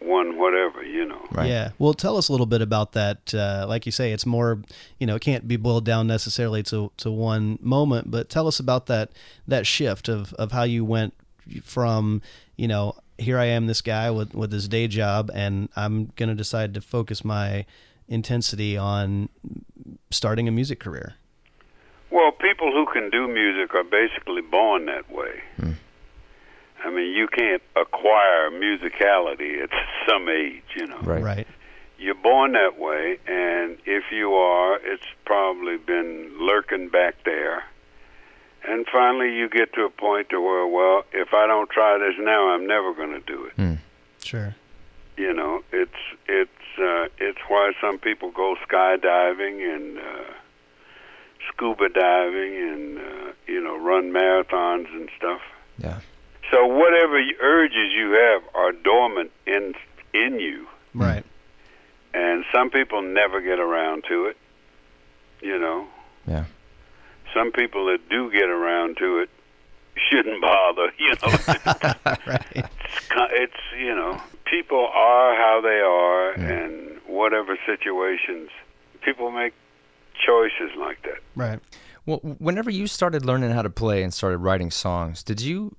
One 0.00 0.38
whatever. 0.38 0.82
You 0.82 1.06
know. 1.06 1.26
Right. 1.30 1.48
yeah. 1.48 1.70
Well, 1.78 1.94
tell 1.94 2.16
us 2.16 2.28
a 2.28 2.32
little 2.32 2.46
bit 2.46 2.62
about 2.62 2.92
that. 2.92 3.32
Uh, 3.34 3.66
like 3.68 3.86
you 3.86 3.92
say, 3.92 4.12
it's 4.12 4.26
more, 4.26 4.60
you 4.98 5.06
know, 5.06 5.16
it 5.16 5.22
can't 5.22 5.46
be 5.46 5.56
boiled 5.56 5.84
down 5.84 6.06
necessarily 6.06 6.62
to 6.64 6.90
to 6.98 7.10
one 7.10 7.58
moment. 7.60 8.10
But 8.10 8.28
tell 8.28 8.46
us 8.46 8.60
about 8.60 8.86
that 8.86 9.10
that 9.46 9.66
shift 9.66 10.08
of 10.08 10.32
of 10.34 10.52
how 10.52 10.64
you 10.64 10.84
went 10.84 11.14
from, 11.62 12.22
you 12.56 12.68
know, 12.68 12.96
here 13.18 13.38
I 13.38 13.46
am, 13.46 13.66
this 13.66 13.80
guy 13.80 14.10
with 14.10 14.34
with 14.34 14.50
this 14.50 14.68
day 14.68 14.88
job, 14.88 15.30
and 15.32 15.68
I'm 15.76 16.12
gonna 16.16 16.34
decide 16.34 16.74
to 16.74 16.80
focus 16.80 17.24
my 17.24 17.66
intensity 18.08 18.76
on 18.76 19.28
starting 20.10 20.48
a 20.48 20.50
music 20.50 20.80
career. 20.80 21.14
Well, 22.10 22.32
people 22.32 22.72
who 22.72 22.86
can 22.92 23.08
do 23.10 23.28
music 23.28 23.72
are 23.74 23.84
basically 23.84 24.42
born 24.42 24.86
that 24.86 25.10
way. 25.12 25.42
I 26.84 26.90
mean, 26.90 27.12
you 27.14 27.28
can't 27.28 27.62
acquire 27.76 28.50
musicality 28.50 29.62
at 29.62 29.70
some 30.08 30.28
age, 30.28 30.62
you 30.76 30.86
know. 30.86 30.98
Right. 31.02 31.22
Right. 31.22 31.46
You're 31.98 32.14
born 32.14 32.52
that 32.52 32.78
way, 32.78 33.18
and 33.26 33.76
if 33.84 34.04
you 34.10 34.32
are, 34.32 34.76
it's 34.82 35.04
probably 35.26 35.76
been 35.76 36.32
lurking 36.40 36.88
back 36.88 37.16
there. 37.26 37.64
And 38.66 38.86
finally, 38.90 39.34
you 39.34 39.50
get 39.50 39.74
to 39.74 39.84
a 39.84 39.90
point 39.90 40.30
to 40.30 40.40
where, 40.40 40.66
well, 40.66 41.04
if 41.12 41.34
I 41.34 41.46
don't 41.46 41.68
try 41.68 41.98
this 41.98 42.14
now, 42.18 42.50
I'm 42.54 42.66
never 42.66 42.94
going 42.94 43.12
to 43.12 43.20
do 43.20 43.44
it. 43.44 43.56
Mm. 43.56 43.78
Sure. 44.24 44.54
You 45.18 45.34
know, 45.34 45.62
it's 45.72 45.92
it's 46.26 46.50
uh, 46.78 47.08
it's 47.18 47.38
why 47.48 47.72
some 47.80 47.98
people 47.98 48.30
go 48.30 48.56
skydiving 48.66 49.74
and 49.74 49.98
uh, 49.98 50.32
scuba 51.48 51.88
diving 51.90 52.56
and 52.56 52.98
uh, 52.98 53.32
you 53.46 53.62
know 53.62 53.76
run 53.78 54.10
marathons 54.12 54.86
and 54.94 55.10
stuff. 55.18 55.42
Yeah. 55.78 56.00
So 56.50 56.66
whatever 56.66 57.18
urges 57.40 57.92
you 57.96 58.10
have 58.12 58.42
are 58.54 58.72
dormant 58.72 59.30
in 59.46 59.74
in 60.12 60.40
you, 60.40 60.66
Right. 60.94 61.24
and 62.12 62.44
some 62.52 62.70
people 62.70 63.02
never 63.02 63.40
get 63.40 63.60
around 63.60 64.04
to 64.08 64.26
it. 64.26 64.36
You 65.40 65.58
know, 65.58 65.86
Yeah. 66.26 66.44
some 67.32 67.52
people 67.52 67.86
that 67.86 68.08
do 68.08 68.30
get 68.32 68.50
around 68.50 68.96
to 68.98 69.20
it 69.20 69.30
shouldn't 70.10 70.40
bother. 70.50 70.92
You 70.98 71.14
know, 71.22 71.38
right. 72.26 72.46
it's, 72.56 72.68
it's 73.32 73.60
you 73.78 73.94
know, 73.94 74.20
people 74.44 74.88
are 74.92 75.34
how 75.36 75.60
they 75.62 75.80
are, 75.80 76.32
and 76.32 76.98
whatever 77.06 77.56
situations, 77.64 78.50
people 79.02 79.30
make 79.30 79.54
choices 80.26 80.76
like 80.76 81.00
that. 81.02 81.18
Right. 81.36 81.60
Well, 82.06 82.18
whenever 82.18 82.70
you 82.70 82.86
started 82.88 83.24
learning 83.24 83.50
how 83.50 83.62
to 83.62 83.70
play 83.70 84.02
and 84.02 84.12
started 84.12 84.38
writing 84.38 84.70
songs, 84.70 85.22
did 85.22 85.40
you, 85.40 85.76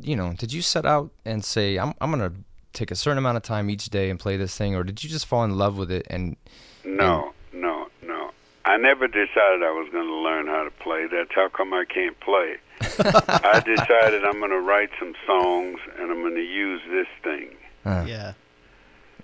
you 0.00 0.16
know, 0.16 0.32
did 0.36 0.52
you 0.52 0.62
set 0.62 0.84
out 0.86 1.10
and 1.24 1.44
say, 1.44 1.76
I'm, 1.78 1.94
I'm 2.00 2.10
going 2.10 2.30
to 2.30 2.36
take 2.72 2.90
a 2.90 2.96
certain 2.96 3.18
amount 3.18 3.36
of 3.36 3.42
time 3.42 3.70
each 3.70 3.86
day 3.90 4.10
and 4.10 4.18
play 4.18 4.36
this 4.36 4.56
thing, 4.56 4.74
or 4.74 4.82
did 4.84 5.02
you 5.04 5.10
just 5.10 5.26
fall 5.26 5.44
in 5.44 5.56
love 5.56 5.76
with 5.78 5.90
it 5.90 6.06
and, 6.10 6.36
No, 6.84 7.32
no, 7.52 7.88
no. 8.02 8.30
I 8.64 8.76
never 8.78 9.06
decided 9.06 9.62
I 9.62 9.70
was 9.70 9.88
going 9.92 10.06
to 10.06 10.14
learn 10.14 10.46
how 10.46 10.64
to 10.64 10.70
play. 10.70 11.06
That's 11.10 11.30
how 11.34 11.48
come 11.48 11.72
I 11.74 11.84
can't 11.84 12.18
play. 12.20 12.56
I 12.80 13.62
decided 13.64 14.24
I'm 14.24 14.38
going 14.40 14.50
to 14.50 14.60
write 14.60 14.90
some 14.98 15.14
songs 15.26 15.78
and 15.98 16.10
I'm 16.10 16.20
going 16.22 16.34
to 16.34 16.42
use 16.42 16.80
this 16.90 17.06
thing. 17.22 17.56
uh, 17.84 18.04
Yeah. 18.06 18.32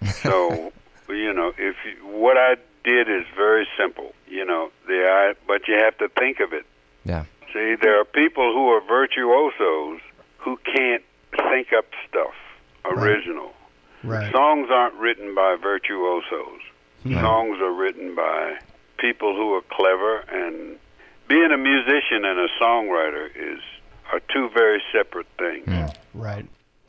So, 0.22 0.72
you 1.08 1.32
know, 1.34 1.52
if 1.58 1.76
you, 1.84 2.06
what 2.06 2.36
I 2.38 2.56
did 2.84 3.08
is 3.08 3.24
very 3.36 3.66
simple, 3.78 4.14
you 4.28 4.44
know, 4.46 4.70
the 4.86 4.94
I, 4.94 5.34
but 5.46 5.68
you 5.68 5.74
have 5.74 5.98
to 5.98 6.08
think 6.18 6.40
of 6.40 6.52
it. 6.54 6.64
yeah, 7.04 7.24
See, 7.52 7.74
there 7.82 8.00
are 8.00 8.04
people 8.04 8.52
who 8.54 8.68
are 8.68 8.80
virtuosos 8.86 10.00
who 10.40 10.58
can't 10.64 11.02
think 11.50 11.68
up 11.76 11.86
stuff 12.08 12.34
original. 12.84 13.52
Right. 14.02 14.32
Songs 14.32 14.68
aren't 14.70 14.94
written 14.94 15.34
by 15.34 15.56
virtuosos. 15.60 16.60
Hmm. 17.02 17.14
Songs 17.14 17.58
are 17.60 17.72
written 17.72 18.14
by 18.14 18.58
people 18.98 19.34
who 19.34 19.54
are 19.54 19.62
clever 19.70 20.20
and 20.30 20.78
being 21.28 21.50
a 21.52 21.58
musician 21.58 22.24
and 22.24 22.38
a 22.38 22.48
songwriter 22.60 23.28
is 23.34 23.60
are 24.12 24.20
two 24.32 24.50
very 24.52 24.82
separate 24.92 25.26
things. 25.38 25.64
Hmm. 25.66 25.86
Right. 26.18 26.46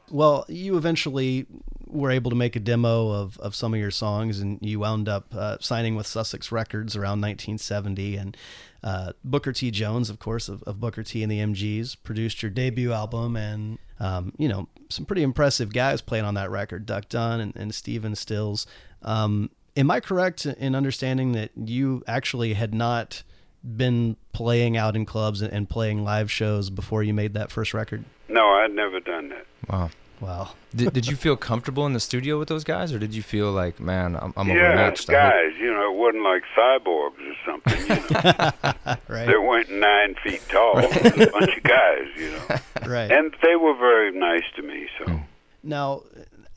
Well, 0.09 0.45
you 0.49 0.77
eventually 0.77 1.45
were 1.91 2.11
able 2.11 2.29
to 2.31 2.35
make 2.35 2.55
a 2.55 2.59
demo 2.59 3.09
of, 3.09 3.37
of 3.39 3.53
some 3.53 3.73
of 3.73 3.79
your 3.79 3.91
songs, 3.91 4.39
and 4.39 4.57
you 4.61 4.79
wound 4.79 5.09
up 5.09 5.33
uh, 5.35 5.57
signing 5.59 5.95
with 5.95 6.07
Sussex 6.07 6.51
Records 6.51 6.95
around 6.95 7.21
1970. 7.21 8.15
And 8.15 8.37
uh, 8.83 9.11
Booker 9.23 9.51
T. 9.51 9.69
Jones, 9.71 10.09
of 10.09 10.17
course, 10.17 10.49
of, 10.49 10.63
of 10.63 10.79
Booker 10.79 11.03
T. 11.03 11.21
and 11.21 11.31
the 11.31 11.39
MGs, 11.39 11.97
produced 12.03 12.41
your 12.41 12.49
debut 12.49 12.91
album, 12.91 13.35
and 13.35 13.77
um, 13.99 14.33
you 14.37 14.47
know 14.47 14.67
some 14.89 15.05
pretty 15.05 15.23
impressive 15.23 15.73
guys 15.73 16.01
playing 16.01 16.25
on 16.25 16.33
that 16.35 16.49
record, 16.49 16.85
Duck 16.85 17.09
Dunn 17.09 17.39
and, 17.39 17.55
and 17.55 17.75
Stephen 17.75 18.15
Stills. 18.15 18.65
Um, 19.03 19.49
am 19.75 19.91
I 19.91 19.99
correct 19.99 20.45
in 20.45 20.75
understanding 20.75 21.33
that 21.33 21.51
you 21.55 22.03
actually 22.07 22.53
had 22.53 22.73
not 22.73 23.23
been 23.63 24.17
playing 24.33 24.75
out 24.77 24.95
in 24.95 25.05
clubs 25.05 25.41
and, 25.41 25.53
and 25.53 25.69
playing 25.69 26.03
live 26.03 26.31
shows 26.31 26.69
before 26.69 27.03
you 27.03 27.13
made 27.13 27.33
that 27.35 27.51
first 27.51 27.73
record? 27.73 28.03
No, 28.27 28.41
I'd 28.41 28.71
never 28.71 28.99
done 28.99 29.29
that. 29.29 29.45
wow. 29.69 29.89
Wow. 30.21 30.51
Did, 30.75 30.93
did 30.93 31.07
you 31.07 31.15
feel 31.15 31.35
comfortable 31.35 31.85
in 31.87 31.93
the 31.93 31.99
studio 31.99 32.37
with 32.39 32.47
those 32.47 32.63
guys, 32.63 32.93
or 32.93 32.99
did 32.99 33.13
you 33.15 33.23
feel 33.23 33.51
like, 33.51 33.79
man, 33.79 34.15
I'm, 34.15 34.33
I'm 34.37 34.47
yeah, 34.47 34.53
overmatched? 34.67 35.09
I 35.09 35.13
hope- 35.13 35.31
guys, 35.33 35.59
you 35.59 35.73
know, 35.73 35.91
it 35.91 35.97
wasn't 35.97 36.23
like 36.23 36.43
cyborgs 36.55 37.19
or 37.27 37.35
something. 37.45 37.79
You 37.89 38.13
know, 38.13 38.95
Right. 39.07 39.25
they 39.27 39.37
weren't 39.37 39.71
nine 39.71 40.15
feet 40.23 40.41
tall. 40.47 40.77
It 40.77 41.03
was 41.17 41.27
a 41.27 41.31
bunch 41.31 41.57
of 41.57 41.63
guys, 41.63 42.07
you 42.15 42.31
know, 42.31 42.55
Right. 42.93 43.11
and 43.11 43.35
they 43.41 43.55
were 43.55 43.75
very 43.75 44.11
nice 44.17 44.43
to 44.55 44.61
me. 44.61 44.87
So. 44.99 45.19
Now, 45.63 46.03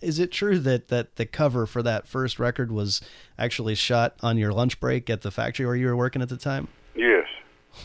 is 0.03 0.18
it 0.18 0.31
true 0.31 0.59
that, 0.59 0.88
that 0.88 1.16
the 1.16 1.24
cover 1.24 1.64
for 1.66 1.83
that 1.83 2.07
first 2.07 2.38
record 2.38 2.70
was 2.70 3.00
actually 3.38 3.74
shot 3.77 4.14
on 4.22 4.37
your 4.37 4.53
lunch 4.53 4.79
break 4.79 5.09
at 5.09 5.22
the 5.22 5.31
factory 5.31 5.64
where 5.64 5.74
you 5.74 5.87
were 5.87 5.96
working 5.96 6.20
at 6.20 6.29
the 6.29 6.37
time? 6.37 6.68
Yes. 6.94 7.27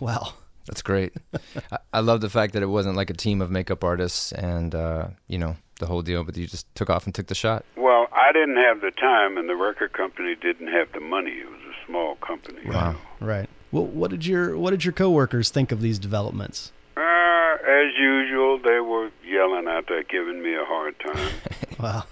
Wow. 0.01 0.33
That's 0.67 0.81
great. 0.83 1.13
I, 1.71 1.77
I 1.93 1.99
love 2.01 2.21
the 2.21 2.29
fact 2.29 2.53
that 2.53 2.61
it 2.61 2.67
wasn't 2.67 2.95
like 2.95 3.09
a 3.09 3.13
team 3.13 3.41
of 3.41 3.49
makeup 3.49 3.83
artists 3.83 4.31
and, 4.33 4.75
uh, 4.75 5.07
you 5.27 5.39
know, 5.39 5.55
the 5.79 5.87
whole 5.87 6.01
deal, 6.01 6.23
but 6.23 6.37
you 6.37 6.45
just 6.47 6.73
took 6.75 6.89
off 6.89 7.05
and 7.05 7.15
took 7.15 7.27
the 7.27 7.35
shot. 7.35 7.65
Well, 7.75 8.07
I 8.13 8.31
didn't 8.31 8.57
have 8.57 8.81
the 8.81 8.91
time, 8.91 9.37
and 9.37 9.49
the 9.49 9.55
record 9.55 9.93
company 9.93 10.35
didn't 10.35 10.67
have 10.67 10.91
the 10.93 10.99
money. 10.99 11.31
It 11.31 11.49
was 11.49 11.59
a 11.61 11.85
small 11.87 12.15
company. 12.17 12.59
you 12.63 12.71
Wow. 12.71 12.91
know. 12.91 12.97
Right. 13.25 13.49
Well, 13.71 13.85
what 13.85 14.11
did 14.11 14.25
your 14.25 14.57
what 14.57 14.71
did 14.71 14.83
your 14.85 14.93
coworkers 14.93 15.49
think 15.49 15.71
of 15.71 15.81
these 15.81 15.99
developments? 15.99 16.71
Uh, 16.97 17.01
as 17.01 17.93
usual, 17.99 18.59
they 18.59 18.79
were 18.79 19.09
yelling 19.25 19.67
out 19.67 19.85
there, 19.87 20.03
giving 20.03 20.41
me 20.43 20.53
a 20.55 20.65
hard 20.65 20.95
time. 20.99 21.33
Wow. 21.79 22.03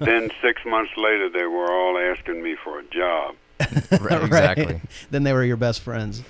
then 0.00 0.30
six 0.42 0.62
months 0.66 0.90
later, 0.96 1.28
they 1.28 1.44
were 1.44 1.70
all 1.70 1.96
asking 1.96 2.42
me 2.42 2.56
for 2.62 2.80
a 2.80 2.84
job. 2.84 3.36
Right, 4.00 4.22
exactly. 4.24 4.80
then 5.12 5.22
they 5.22 5.32
were 5.32 5.44
your 5.44 5.56
best 5.56 5.80
friends. 5.80 6.22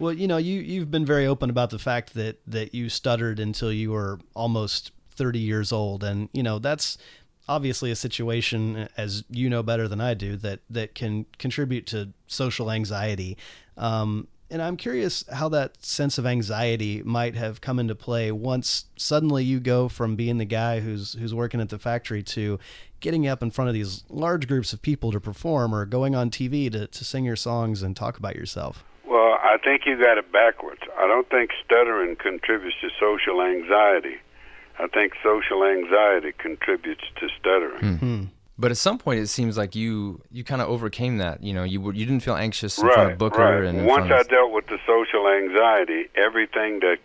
well, 0.00 0.12
you 0.12 0.26
know, 0.26 0.36
you 0.38 0.60
you've 0.60 0.90
been 0.90 1.06
very 1.06 1.26
open 1.26 1.50
about 1.50 1.70
the 1.70 1.78
fact 1.78 2.14
that 2.14 2.38
that 2.48 2.74
you 2.74 2.88
stuttered 2.88 3.38
until 3.38 3.72
you 3.72 3.90
were 3.92 4.18
almost 4.34 4.90
30 5.10 5.38
years 5.38 5.72
old 5.72 6.04
and, 6.04 6.28
you 6.32 6.42
know, 6.42 6.58
that's 6.58 6.98
obviously 7.48 7.90
a 7.90 7.96
situation 7.96 8.88
as 8.96 9.24
you 9.28 9.50
know 9.50 9.62
better 9.62 9.88
than 9.88 10.00
I 10.00 10.14
do 10.14 10.36
that 10.36 10.60
that 10.70 10.94
can 10.94 11.26
contribute 11.38 11.86
to 11.88 12.12
social 12.26 12.70
anxiety. 12.70 13.36
Um 13.76 14.28
and 14.52 14.60
I'm 14.60 14.76
curious 14.76 15.24
how 15.32 15.48
that 15.50 15.82
sense 15.84 16.18
of 16.18 16.26
anxiety 16.26 17.02
might 17.04 17.36
have 17.36 17.60
come 17.60 17.78
into 17.78 17.94
play 17.94 18.32
once 18.32 18.86
suddenly 18.96 19.44
you 19.44 19.60
go 19.60 19.88
from 19.88 20.16
being 20.16 20.38
the 20.38 20.44
guy 20.44 20.80
who's 20.80 21.12
who's 21.14 21.32
working 21.32 21.60
at 21.60 21.68
the 21.68 21.78
factory 21.78 22.22
to 22.24 22.58
getting 23.00 23.26
up 23.26 23.42
in 23.42 23.50
front 23.50 23.68
of 23.68 23.74
these 23.74 24.04
large 24.08 24.46
groups 24.46 24.72
of 24.72 24.82
people 24.82 25.12
to 25.12 25.20
perform 25.20 25.74
or 25.74 25.86
going 25.86 26.14
on 26.14 26.30
TV 26.30 26.70
to, 26.70 26.86
to 26.86 27.04
sing 27.04 27.24
your 27.24 27.36
songs 27.36 27.82
and 27.82 27.96
talk 27.96 28.18
about 28.18 28.36
yourself. 28.36 28.84
Well, 29.06 29.38
I 29.42 29.56
think 29.64 29.82
you 29.86 29.98
got 29.98 30.18
it 30.18 30.30
backwards. 30.30 30.82
I 30.98 31.06
don't 31.06 31.28
think 31.30 31.50
stuttering 31.64 32.16
contributes 32.16 32.76
to 32.82 32.90
social 33.00 33.42
anxiety. 33.42 34.18
I 34.78 34.86
think 34.88 35.12
social 35.22 35.64
anxiety 35.64 36.32
contributes 36.38 37.04
to 37.20 37.28
stuttering. 37.38 37.98
Hmm. 37.98 38.22
But 38.58 38.70
at 38.70 38.76
some 38.76 38.98
point, 38.98 39.20
it 39.20 39.28
seems 39.28 39.56
like 39.56 39.74
you 39.74 40.20
you 40.30 40.44
kind 40.44 40.60
of 40.62 40.68
overcame 40.68 41.18
that. 41.18 41.42
You 41.42 41.54
know, 41.54 41.64
you 41.64 41.80
were, 41.80 41.92
you 41.94 42.04
didn't 42.04 42.22
feel 42.22 42.36
anxious 42.36 42.78
in 42.78 42.86
right, 42.86 42.94
front 42.94 43.12
of 43.12 43.18
Booker 43.18 43.38
right. 43.42 43.64
and 43.64 43.86
once 43.86 44.06
front 44.08 44.26
I 44.26 44.30
dealt 44.30 44.52
with 44.52 44.66
the 44.66 44.78
social 44.86 45.28
anxiety, 45.28 46.08
everything 46.14 46.80
that 46.80 46.98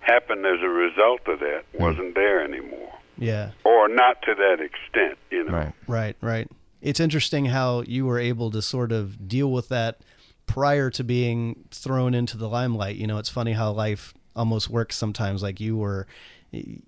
happened 0.00 0.44
as 0.46 0.60
a 0.62 0.68
result 0.68 1.20
of 1.26 1.40
that 1.40 1.64
Hmm. 1.76 1.82
wasn't 1.82 2.14
there 2.14 2.42
anymore, 2.44 2.92
Yeah. 3.18 3.50
or 3.64 3.88
not 3.88 4.22
to 4.22 4.34
that 4.34 4.60
extent. 4.60 5.18
You 5.30 5.44
know. 5.44 5.52
right. 5.52 5.72
Right, 5.86 6.16
right. 6.20 6.48
It's 6.82 7.00
interesting 7.00 7.46
how 7.46 7.80
you 7.82 8.04
were 8.06 8.18
able 8.18 8.50
to 8.52 8.62
sort 8.62 8.92
of 8.92 9.26
deal 9.28 9.50
with 9.50 9.68
that 9.70 10.00
prior 10.46 10.90
to 10.90 11.02
being 11.02 11.64
thrown 11.70 12.14
into 12.14 12.36
the 12.36 12.48
limelight. 12.48 12.96
You 12.96 13.06
know, 13.06 13.18
it's 13.18 13.28
funny 13.30 13.52
how 13.54 13.72
life 13.72 14.14
almost 14.36 14.68
works 14.70 14.94
sometimes. 14.94 15.42
Like 15.42 15.58
you 15.58 15.76
were, 15.76 16.06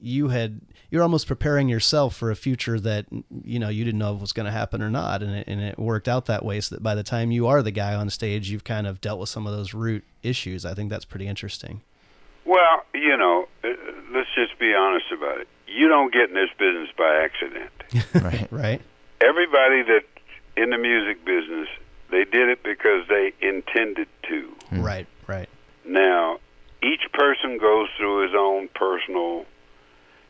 you 0.01 0.29
had, 0.29 0.61
you're 0.91 1.03
almost 1.03 1.27
preparing 1.27 1.69
yourself 1.69 2.17
for 2.17 2.31
a 2.31 2.37
future 2.37 2.79
that 2.81 3.07
you 3.45 3.59
know 3.59 3.69
you 3.69 3.85
didn't 3.85 3.99
know 3.99 4.15
was 4.15 4.33
going 4.33 4.47
to 4.47 4.53
happen 4.53 4.83
or 4.83 4.91
not, 4.91 5.23
and 5.23 5.35
it, 5.35 5.49
and 5.49 5.61
it 5.61 5.79
worked 5.79 6.09
out 6.09 6.27
that 6.27 6.45
way. 6.45 6.61
So 6.61 6.77
that 6.77 6.83
by 6.83 6.95
the 6.95 7.03
time 7.03 7.31
you 7.31 7.47
are 7.47 7.63
the 7.63 7.71
guy 7.71 7.95
on 7.95 8.11
stage, 8.11 8.51
you've 8.51 8.65
kind 8.65 8.87
of 8.87 9.01
dealt 9.01 9.21
with 9.21 9.29
some 9.29 9.47
of 9.47 9.53
those 9.53 9.75
root 9.75 10.05
issues. 10.23 10.65
I 10.65 10.75
think 10.75 10.91
that's 10.91 11.05
pretty 11.05 11.27
interesting. 11.27 11.83
Well, 12.45 12.85
you 12.95 13.17
know, 13.17 13.47
uh, 13.63 13.69
let's 14.13 14.31
just 14.35 14.59
be 14.59 14.75
honest 14.75 15.07
about 15.13 15.39
it. 15.41 15.49
You 15.67 15.89
don't 15.89 16.13
get 16.13 16.31
in 16.31 16.35
this 16.35 16.51
business 16.59 16.89
by 16.97 17.23
accident. 17.25 17.71
Right. 18.23 18.49
Right. 18.51 18.83
Everybody 19.21 19.83
that 19.83 20.05
in 20.57 20.71
the 20.71 20.79
music 20.79 21.25
business, 21.25 21.69
they 22.11 22.25
did 22.25 22.49
it 22.49 22.63
because 22.63 23.07
they 23.09 23.33
intended 23.41 24.09
to. 24.29 24.55
Right. 24.73 25.07
Right. 25.27 25.49
Now, 25.85 26.39
each 26.83 27.11
person 27.13 27.59
goes 27.59 27.89
through 27.97 28.25
his 28.25 28.33
own 28.37 28.69
personal 28.75 29.45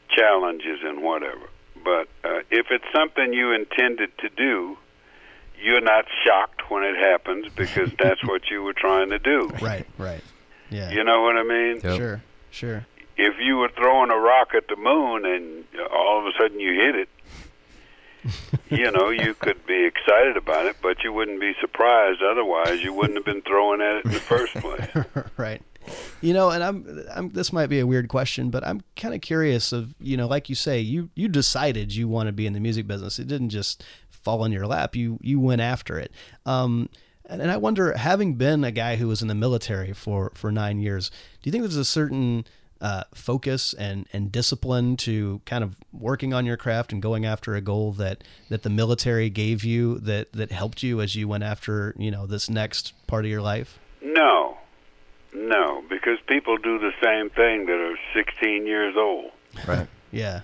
challenges 0.09 0.81
and 0.83 1.03
whatever. 1.03 1.49
But 1.85 2.09
uh, 2.25 2.41
if 2.51 2.67
it's 2.71 2.85
something 2.93 3.33
you 3.33 3.53
intended 3.53 4.11
to 4.19 4.29
do, 4.31 4.77
you're 5.61 5.81
not 5.81 6.07
shocked 6.25 6.71
when 6.71 6.85
it 6.85 6.97
happens 6.97 7.47
because 7.55 7.91
that's 7.99 8.23
what 8.25 8.43
you 8.51 8.63
were 8.63 8.75
trying 8.75 9.11
to 9.11 9.19
do. 9.19 9.51
Right. 9.61 9.87
Right. 9.97 10.23
Yeah. 10.71 10.91
You 10.91 11.05
know 11.05 11.23
what 11.23 11.37
I 11.37 11.43
mean? 11.43 11.81
Yep. 11.83 11.97
Sure. 11.97 12.23
Sure. 12.51 12.87
If 13.17 13.35
you 13.41 13.57
were 13.57 13.71
throwing 13.71 14.11
a 14.11 14.17
rock 14.17 14.55
at 14.57 14.69
the 14.69 14.77
moon 14.77 15.25
and 15.25 15.65
all 15.93 16.21
of 16.21 16.27
a 16.27 16.39
sudden 16.39 16.61
you 16.61 16.73
hit 16.73 16.95
it, 16.95 17.09
you 18.71 18.91
know, 18.91 19.11
you 19.11 19.35
could 19.41 19.65
be 19.67 19.87
excited 19.87 20.37
about 20.37 20.67
it, 20.67 20.77
but 20.83 21.03
you 21.03 21.13
wouldn't 21.13 21.41
be 21.41 21.53
surprised 21.61 22.21
otherwise. 22.23 22.83
You 22.83 22.93
wouldn't 22.93 23.17
have 23.17 23.25
been 23.25 23.43
throwing 23.43 23.81
at 23.81 23.97
it 23.97 24.05
in 24.05 24.13
the 24.13 24.21
first 24.21 24.55
place. 24.55 24.89
right. 25.37 25.63
You 26.21 26.33
know, 26.33 26.51
and 26.51 26.63
I'm, 26.65 27.05
I'm. 27.15 27.29
This 27.31 27.53
might 27.53 27.69
be 27.69 27.79
a 27.81 27.87
weird 27.87 28.09
question, 28.09 28.51
but 28.51 28.67
I'm 28.67 28.83
kind 28.97 29.15
of 29.15 29.21
curious. 29.21 29.73
Of 29.73 29.95
you 30.01 30.17
know, 30.17 30.27
like 30.27 30.49
you 30.49 30.55
say, 30.55 30.81
you 30.81 31.11
you 31.15 31.29
decided 31.29 31.95
you 31.95 32.09
want 32.09 32.27
to 32.27 32.33
be 32.33 32.47
in 32.47 32.53
the 32.53 32.61
music 32.61 32.87
business. 32.87 33.19
It 33.19 33.29
didn't 33.29 33.51
just 33.51 33.85
fall 34.11 34.45
in 34.45 34.53
your 34.53 34.67
lap. 34.67 34.97
You 34.97 35.19
you 35.23 35.41
went 35.41 35.61
after 35.61 35.99
it. 35.99 36.13
Um, 36.45 36.89
and, 37.25 37.43
and 37.43 37.51
I 37.51 37.57
wonder, 37.57 37.97
having 37.97 38.35
been 38.35 38.65
a 38.65 38.71
guy 38.71 38.97
who 38.97 39.09
was 39.09 39.23
in 39.23 39.29
the 39.29 39.35
military 39.35 39.93
for 39.93 40.33
for 40.35 40.51
nine 40.51 40.81
years, 40.81 41.11
do 41.43 41.49
you 41.49 41.53
think 41.53 41.63
there's 41.63 41.77
a 41.77 41.85
certain 41.85 42.45
uh, 42.81 43.05
focus 43.15 43.75
and 43.75 44.07
and 44.13 44.31
discipline 44.31 44.97
to 44.97 45.41
kind 45.45 45.65
of 45.65 45.77
working 45.93 46.33
on 46.33 46.47
your 46.47 46.57
craft 46.57 46.93
and 46.93 47.03
going 47.03 47.25
after 47.25 47.55
a 47.55 47.61
goal 47.61 47.93
that 47.93 48.23
that 48.51 48.63
the 48.63 48.71
military 48.71 49.31
gave 49.31 49.65
you 49.65 49.99
that 49.99 50.33
that 50.33 50.53
helped 50.53 50.83
you 50.83 51.01
as 51.01 51.17
you 51.17 51.27
went 51.27 51.45
after 51.45 51.95
you 51.99 52.11
know 52.11 52.27
this 52.27 52.49
next 52.49 52.95
part 53.07 53.25
of 53.25 53.31
your 53.31 53.43
life? 53.43 53.79
No, 54.01 54.58
no, 55.35 55.83
because 55.89 56.19
people 56.27 56.57
do 56.57 56.79
the 56.79 56.93
same 57.03 57.31
thing 57.31 57.67
that 57.67 57.79
are 57.81 57.97
16 58.15 58.67
years 58.67 58.95
old. 58.97 59.31
Right. 59.67 59.87
Yeah. 60.11 60.41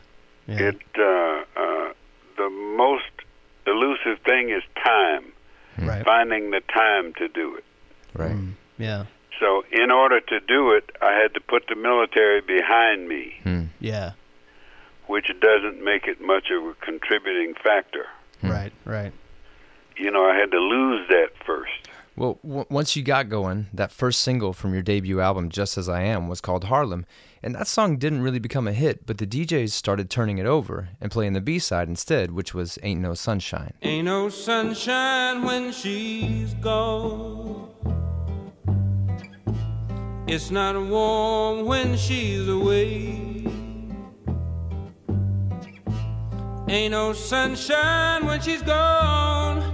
Yeah. 0.46 0.58
It 0.70 0.80
uh, 0.98 1.44
uh, 1.56 1.92
the 2.36 2.50
most 2.76 3.04
elusive 3.66 4.18
thing 4.24 4.50
is 4.50 4.62
time, 4.82 5.32
right. 5.78 6.04
finding 6.04 6.50
the 6.50 6.60
time 6.72 7.14
to 7.14 7.28
do 7.28 7.56
it. 7.56 7.64
Right. 8.14 8.36
Yeah. 8.78 9.04
So, 9.40 9.64
in 9.72 9.90
order 9.90 10.20
to 10.20 10.40
do 10.40 10.72
it, 10.72 10.90
I 11.02 11.12
had 11.20 11.34
to 11.34 11.40
put 11.40 11.66
the 11.68 11.74
military 11.74 12.40
behind 12.40 13.08
me, 13.08 13.34
Hmm. 13.42 13.64
Yeah. 13.80 14.12
which 15.06 15.26
doesn't 15.40 15.82
make 15.82 16.06
it 16.06 16.20
much 16.20 16.50
of 16.50 16.62
a 16.64 16.74
contributing 16.74 17.54
factor. 17.54 18.06
Right. 18.42 18.72
Right. 18.84 19.12
You 19.96 20.10
know, 20.10 20.24
I 20.28 20.36
had 20.36 20.50
to 20.50 20.58
lose 20.58 21.08
that 21.08 21.30
first. 21.46 21.83
Well, 22.16 22.38
w- 22.44 22.66
once 22.70 22.94
you 22.94 23.02
got 23.02 23.28
going, 23.28 23.66
that 23.72 23.90
first 23.90 24.20
single 24.20 24.52
from 24.52 24.72
your 24.72 24.82
debut 24.82 25.20
album, 25.20 25.48
Just 25.48 25.76
As 25.76 25.88
I 25.88 26.02
Am, 26.02 26.28
was 26.28 26.40
called 26.40 26.64
Harlem. 26.64 27.06
And 27.42 27.54
that 27.56 27.66
song 27.66 27.96
didn't 27.96 28.22
really 28.22 28.38
become 28.38 28.68
a 28.68 28.72
hit, 28.72 29.04
but 29.04 29.18
the 29.18 29.26
DJs 29.26 29.70
started 29.70 30.08
turning 30.08 30.38
it 30.38 30.46
over 30.46 30.90
and 31.00 31.10
playing 31.10 31.32
the 31.32 31.40
B 31.40 31.58
side 31.58 31.88
instead, 31.88 32.30
which 32.30 32.54
was 32.54 32.78
Ain't 32.82 33.00
No 33.00 33.14
Sunshine. 33.14 33.74
Ain't 33.82 34.04
no 34.06 34.28
sunshine 34.28 35.42
when 35.42 35.72
she's 35.72 36.54
gone. 36.54 37.70
It's 40.26 40.50
not 40.50 40.74
warm 40.80 41.66
when 41.66 41.96
she's 41.96 42.48
away. 42.48 43.44
Ain't 46.66 46.92
no 46.92 47.12
sunshine 47.12 48.24
when 48.24 48.40
she's 48.40 48.62
gone, 48.62 49.73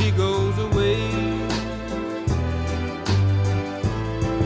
she 0.00 0.10
goes 0.12 0.56
away. 0.58 0.96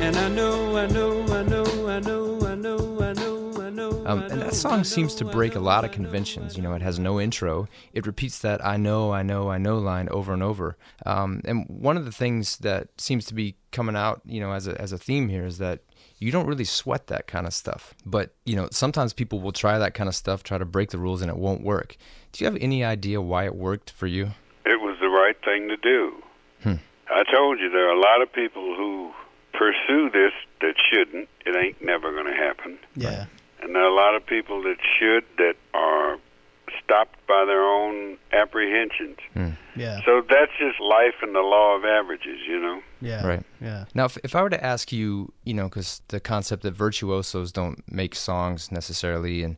And 0.00 0.16
I 0.16 0.28
know, 0.28 0.76
I 0.76 0.86
know, 0.86 1.22
I 1.28 1.42
know, 1.44 1.88
I 1.88 2.00
know, 2.00 2.46
I 2.46 2.54
know, 2.56 3.00
I 3.00 3.12
know, 3.12 3.62
I 3.62 3.70
know. 3.70 4.06
Um, 4.06 4.22
and 4.24 4.42
that 4.42 4.54
song 4.54 4.82
seems 4.84 5.14
to 5.14 5.24
break 5.24 5.54
a 5.54 5.60
lot 5.60 5.84
of 5.84 5.92
conventions. 5.92 6.56
You 6.56 6.62
know, 6.62 6.74
it 6.74 6.82
has 6.82 6.98
no 6.98 7.20
intro. 7.20 7.68
It 7.92 8.06
repeats 8.06 8.40
that 8.40 8.64
I 8.64 8.76
know, 8.76 9.12
I 9.12 9.22
know, 9.22 9.48
I 9.48 9.58
know 9.58 9.78
line 9.78 10.08
over 10.10 10.34
and 10.34 10.42
over. 10.42 10.76
Um, 11.06 11.40
and 11.44 11.66
one 11.68 11.96
of 11.96 12.04
the 12.04 12.12
things 12.12 12.58
that 12.58 12.88
seems 13.00 13.24
to 13.26 13.34
be 13.34 13.56
coming 13.70 13.96
out, 13.96 14.22
you 14.26 14.40
know, 14.40 14.52
as 14.52 14.66
a, 14.66 14.78
as 14.80 14.92
a 14.92 14.98
theme 14.98 15.28
here 15.28 15.46
is 15.46 15.58
that 15.58 15.80
you 16.18 16.32
don't 16.32 16.46
really 16.46 16.64
sweat 16.64 17.06
that 17.06 17.26
kind 17.26 17.46
of 17.46 17.54
stuff. 17.54 17.94
But, 18.04 18.34
you 18.44 18.56
know, 18.56 18.68
sometimes 18.72 19.12
people 19.12 19.40
will 19.40 19.52
try 19.52 19.78
that 19.78 19.94
kind 19.94 20.08
of 20.08 20.16
stuff, 20.16 20.42
try 20.42 20.58
to 20.58 20.64
break 20.64 20.90
the 20.90 20.98
rules, 20.98 21.22
and 21.22 21.30
it 21.30 21.38
won't 21.38 21.62
work. 21.62 21.96
Do 22.32 22.44
you 22.44 22.50
have 22.50 22.60
any 22.60 22.84
idea 22.84 23.20
why 23.20 23.44
it 23.44 23.54
worked 23.54 23.90
for 23.90 24.06
you? 24.08 24.32
It 25.24 25.36
was 25.36 25.36
the 25.44 25.44
right 25.44 25.58
thing 25.58 25.68
to 25.68 25.76
do. 25.76 26.22
Hmm. 26.62 26.74
I 27.08 27.24
told 27.32 27.60
you 27.60 27.70
there 27.70 27.88
are 27.88 27.94
a 27.94 28.00
lot 28.00 28.22
of 28.22 28.32
people 28.32 28.74
who 28.76 29.12
pursue 29.52 30.10
this 30.10 30.32
that 30.60 30.74
shouldn't. 30.90 31.28
It 31.46 31.56
ain't 31.56 31.84
never 31.84 32.12
going 32.12 32.26
to 32.26 32.32
happen. 32.36 32.78
Yeah. 32.96 33.26
And 33.62 33.74
there 33.74 33.82
are 33.82 33.90
a 33.90 33.94
lot 33.94 34.14
of 34.16 34.26
people 34.26 34.62
that 34.62 34.76
should 34.98 35.24
that 35.38 35.54
are 35.72 36.18
stopped 36.82 37.18
by 37.26 37.44
their 37.46 37.62
own 37.62 38.18
apprehensions. 38.32 39.18
Yeah. 39.76 40.00
So 40.04 40.22
that's 40.28 40.52
just 40.58 40.80
life 40.80 41.14
and 41.22 41.34
the 41.34 41.40
law 41.40 41.76
of 41.76 41.84
averages, 41.84 42.40
you 42.46 42.60
know. 42.60 42.82
Yeah. 43.00 43.26
Right. 43.26 43.42
Yeah. 43.60 43.84
Now, 43.94 44.06
if, 44.06 44.18
if 44.24 44.34
I 44.34 44.42
were 44.42 44.50
to 44.50 44.64
ask 44.64 44.92
you, 44.92 45.32
you 45.44 45.54
know, 45.54 45.68
because 45.68 46.02
the 46.08 46.20
concept 46.20 46.62
that 46.62 46.72
virtuosos 46.72 47.52
don't 47.52 47.82
make 47.90 48.14
songs 48.14 48.70
necessarily, 48.72 49.42
and 49.42 49.56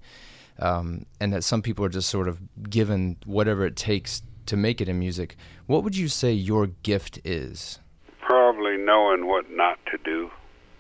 um, 0.59 1.07
and 1.21 1.33
that 1.33 1.45
some 1.45 1.63
people 1.63 1.85
are 1.85 1.91
just 1.91 2.09
sort 2.09 2.29
of 2.29 2.39
given 2.71 3.17
whatever 3.25 3.67
it 3.67 3.77
takes 3.77 4.23
to 4.47 4.57
make 4.57 4.81
it 4.81 4.89
in 4.89 4.99
music, 4.99 5.37
what 5.67 5.83
would 5.85 5.97
you 5.97 6.09
say 6.09 6.33
your 6.33 6.67
gift 6.83 7.19
is? 7.25 7.79
Probably 8.21 8.77
knowing 8.77 9.27
what 9.27 9.51
not 9.51 9.79
to 9.93 9.99
do. 10.05 10.31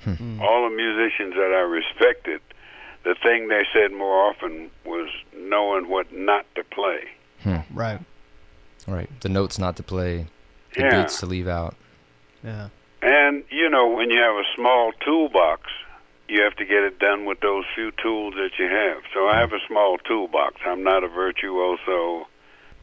Hmm. 0.05 0.12
Hmm. 0.14 0.40
All 0.40 0.68
the 0.68 0.75
musicians 0.77 1.35
that 1.35 1.53
I 1.53 1.61
respected, 1.62 2.40
the 3.05 3.14
thing 3.22 3.49
they 3.49 3.62
said 3.72 3.92
more 3.92 4.29
often 4.31 4.70
was 4.85 5.09
knowing 5.37 5.88
what 5.88 6.12
not 6.12 6.44
to 6.57 6.64
play. 6.64 7.01
Hmm. 7.42 7.57
Right. 7.77 8.01
Right. 8.87 9.09
The 9.20 9.29
notes 9.29 9.59
not 9.59 9.77
to 9.77 9.83
play, 9.83 10.27
the 10.75 10.81
Yeah. 10.83 11.03
beats 11.03 11.18
to 11.20 11.27
leave 11.27 11.49
out. 11.49 11.75
Yeah. 12.44 12.68
And 13.03 13.44
you 13.51 13.68
know, 13.68 13.88
when 13.88 14.11
you 14.11 14.18
have 14.20 14.35
a 14.37 14.44
small 14.55 14.92
toolbox, 15.05 15.62
you 16.29 16.42
have 16.42 16.57
to 16.57 16.64
get 16.64 16.83
it 16.83 16.99
done 16.99 17.25
with 17.25 17.38
those 17.40 17.64
few 17.75 17.92
tools 18.03 18.35
that 18.35 18.51
you 18.59 18.66
have. 18.66 19.03
So 19.14 19.29
I 19.29 19.38
have 19.38 19.53
a 19.53 19.61
small 19.68 19.99
toolbox. 19.99 20.57
I'm 20.66 20.83
not 20.83 21.05
a 21.05 21.09
virtuoso. 21.09 22.27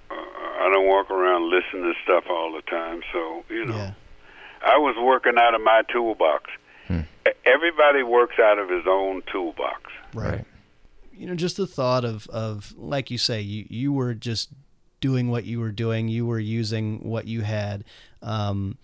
Uh, 0.09 0.13
I 0.15 0.69
don't 0.73 0.87
walk 0.87 1.09
around 1.11 1.49
listening 1.49 1.83
to 1.83 1.93
stuff 2.03 2.25
all 2.29 2.51
the 2.53 2.61
time. 2.63 3.01
So 3.11 3.43
you 3.49 3.65
know, 3.65 3.75
Yeah. 3.75 3.91
I 4.65 4.77
was 4.77 4.95
working 5.01 5.33
out 5.37 5.53
of 5.55 5.61
my 5.61 5.81
toolbox. 5.91 6.49
everybody 7.45 8.03
works 8.03 8.35
out 8.39 8.57
of 8.59 8.69
his 8.69 8.85
own 8.87 9.21
toolbox. 9.31 9.91
Right. 10.13 10.45
You 11.13 11.27
know, 11.27 11.35
just 11.35 11.57
the 11.57 11.67
thought 11.67 12.05
of 12.05 12.27
of 12.27 12.73
like 12.77 13.11
you 13.11 13.17
say, 13.17 13.41
you 13.41 13.65
you 13.69 13.93
were 13.93 14.13
just 14.13 14.49
doing 15.01 15.29
what 15.29 15.43
you 15.45 15.59
were 15.59 15.71
doing. 15.71 16.07
You 16.07 16.25
were 16.25 16.39
using 16.39 16.99
what 17.03 17.27
you 17.27 17.41
had. 17.41 17.83
Um, 18.21 18.77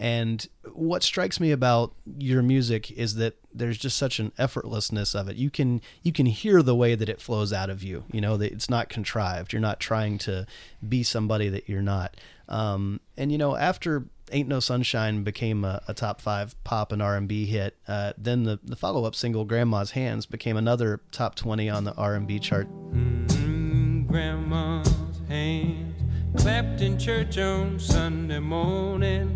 and 0.00 0.48
what 0.72 1.02
strikes 1.02 1.38
me 1.38 1.52
about 1.52 1.92
your 2.18 2.42
music 2.42 2.90
is 2.90 3.16
that 3.16 3.36
there's 3.52 3.76
just 3.76 3.98
such 3.98 4.18
an 4.18 4.32
effortlessness 4.38 5.14
of 5.14 5.28
it. 5.28 5.36
You 5.36 5.50
can 5.50 5.82
you 6.02 6.10
can 6.10 6.24
hear 6.24 6.62
the 6.62 6.74
way 6.74 6.94
that 6.94 7.10
it 7.10 7.20
flows 7.20 7.52
out 7.52 7.68
of 7.68 7.82
you. 7.82 8.04
You 8.10 8.22
know 8.22 8.38
that 8.38 8.50
it's 8.50 8.70
not 8.70 8.88
contrived. 8.88 9.52
You're 9.52 9.60
not 9.60 9.78
trying 9.78 10.16
to 10.18 10.46
be 10.88 11.02
somebody 11.02 11.50
that 11.50 11.68
you're 11.68 11.82
not. 11.82 12.16
Um, 12.48 13.00
and 13.18 13.30
you 13.30 13.36
know 13.36 13.56
after 13.56 14.06
"Ain't 14.32 14.48
No 14.48 14.58
Sunshine" 14.58 15.22
became 15.22 15.66
a, 15.66 15.82
a 15.86 15.92
top 15.92 16.22
five 16.22 16.54
pop 16.64 16.92
and 16.92 17.02
R 17.02 17.16
and 17.16 17.28
B 17.28 17.44
hit, 17.44 17.76
uh, 17.86 18.14
then 18.16 18.44
the 18.44 18.58
the 18.64 18.76
follow 18.76 19.04
up 19.04 19.14
single 19.14 19.44
"Grandma's 19.44 19.90
Hands" 19.90 20.24
became 20.24 20.56
another 20.56 21.02
top 21.12 21.34
twenty 21.34 21.68
on 21.68 21.84
the 21.84 21.92
R 21.96 22.14
and 22.14 22.26
B 22.26 22.38
chart. 22.38 22.68
Mm, 22.94 24.06
grandma's 24.06 25.20
hands 25.28 25.94
clapped 26.40 26.80
in 26.80 26.98
church 26.98 27.36
on 27.36 27.78
Sunday 27.78 28.38
morning. 28.38 29.34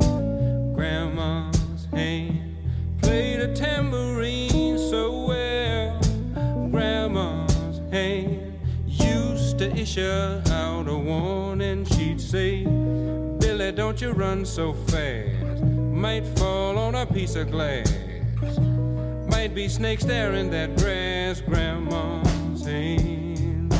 Grandma's 0.85 1.87
hand 1.94 2.57
played 3.01 3.40
a 3.40 3.55
tambourine 3.55 4.79
so 4.79 5.25
well. 5.29 5.99
Grandma's 6.70 7.81
hand 7.90 8.53
used 8.87 9.57
to 9.61 9.75
issue 9.75 10.42
out 10.51 10.87
a 10.87 10.94
warning. 10.94 11.87
She'd 11.87 12.20
say, 12.20 12.64
Billy, 12.64 13.73
don't 13.73 13.99
you 13.99 14.11
run 14.11 14.44
so 14.44 14.75
fast. 14.75 15.62
Might 15.64 16.27
fall 16.37 16.77
on 16.77 16.94
a 16.97 17.07
piece 17.07 17.35
of 17.35 17.51
glass. 17.51 17.90
Might 19.31 19.55
be 19.55 19.68
snakes 19.68 20.05
there 20.05 20.35
in 20.35 20.51
that 20.51 20.77
grass. 20.77 21.40
Grandma's 21.40 22.66
hand. 22.66 23.73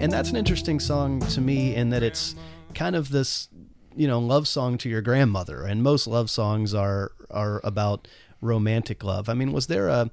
And 0.00 0.10
that's 0.10 0.30
an 0.30 0.36
interesting 0.36 0.80
song 0.80 1.20
to 1.20 1.42
me 1.42 1.74
in 1.74 1.90
that 1.90 2.02
it's 2.02 2.36
kind 2.72 2.96
of 2.96 3.10
this, 3.10 3.48
you 3.96 4.06
know, 4.06 4.18
love 4.18 4.46
song 4.46 4.78
to 4.78 4.88
your 4.88 5.02
grandmother. 5.02 5.64
And 5.64 5.82
most 5.82 6.06
love 6.06 6.30
songs 6.30 6.74
are 6.74 7.12
are 7.30 7.60
about 7.64 8.06
romantic 8.40 9.02
love. 9.02 9.28
I 9.28 9.34
mean, 9.34 9.52
was 9.52 9.66
there 9.66 9.88
a 9.88 10.10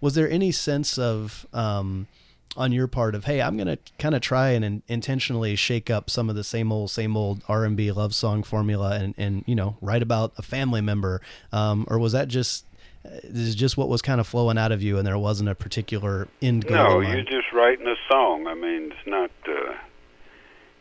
was 0.00 0.14
there 0.14 0.28
any 0.30 0.52
sense 0.52 0.98
of 0.98 1.46
um, 1.52 2.06
on 2.56 2.72
your 2.72 2.86
part 2.86 3.14
of 3.14 3.24
hey, 3.24 3.40
I'm 3.40 3.56
gonna 3.56 3.78
kind 3.98 4.14
of 4.14 4.20
try 4.20 4.50
and 4.50 4.64
in, 4.64 4.82
intentionally 4.88 5.56
shake 5.56 5.90
up 5.90 6.10
some 6.10 6.28
of 6.30 6.36
the 6.36 6.44
same 6.44 6.72
old 6.72 6.90
same 6.90 7.16
old 7.16 7.42
R 7.48 7.64
and 7.64 7.76
B 7.76 7.92
love 7.92 8.14
song 8.14 8.42
formula 8.42 8.98
and 8.98 9.14
and 9.16 9.44
you 9.46 9.54
know 9.54 9.76
write 9.80 10.02
about 10.02 10.32
a 10.38 10.42
family 10.42 10.80
member, 10.80 11.20
um, 11.52 11.86
or 11.88 11.98
was 11.98 12.12
that 12.12 12.28
just 12.28 12.64
this 13.24 13.48
is 13.48 13.54
just 13.54 13.76
what 13.76 13.88
was 13.88 14.02
kind 14.02 14.20
of 14.20 14.26
flowing 14.26 14.58
out 14.58 14.72
of 14.72 14.82
you, 14.82 14.98
and 14.98 15.06
there 15.06 15.18
wasn't 15.18 15.48
a 15.48 15.54
particular 15.54 16.28
end 16.42 16.66
goal. 16.66 16.76
No, 16.76 17.00
you're 17.00 17.22
just 17.22 17.52
writing 17.52 17.86
a 17.86 17.94
song. 18.10 18.46
I 18.46 18.54
mean, 18.54 18.92
it's 18.92 19.06
not, 19.06 19.30
uh, 19.48 19.74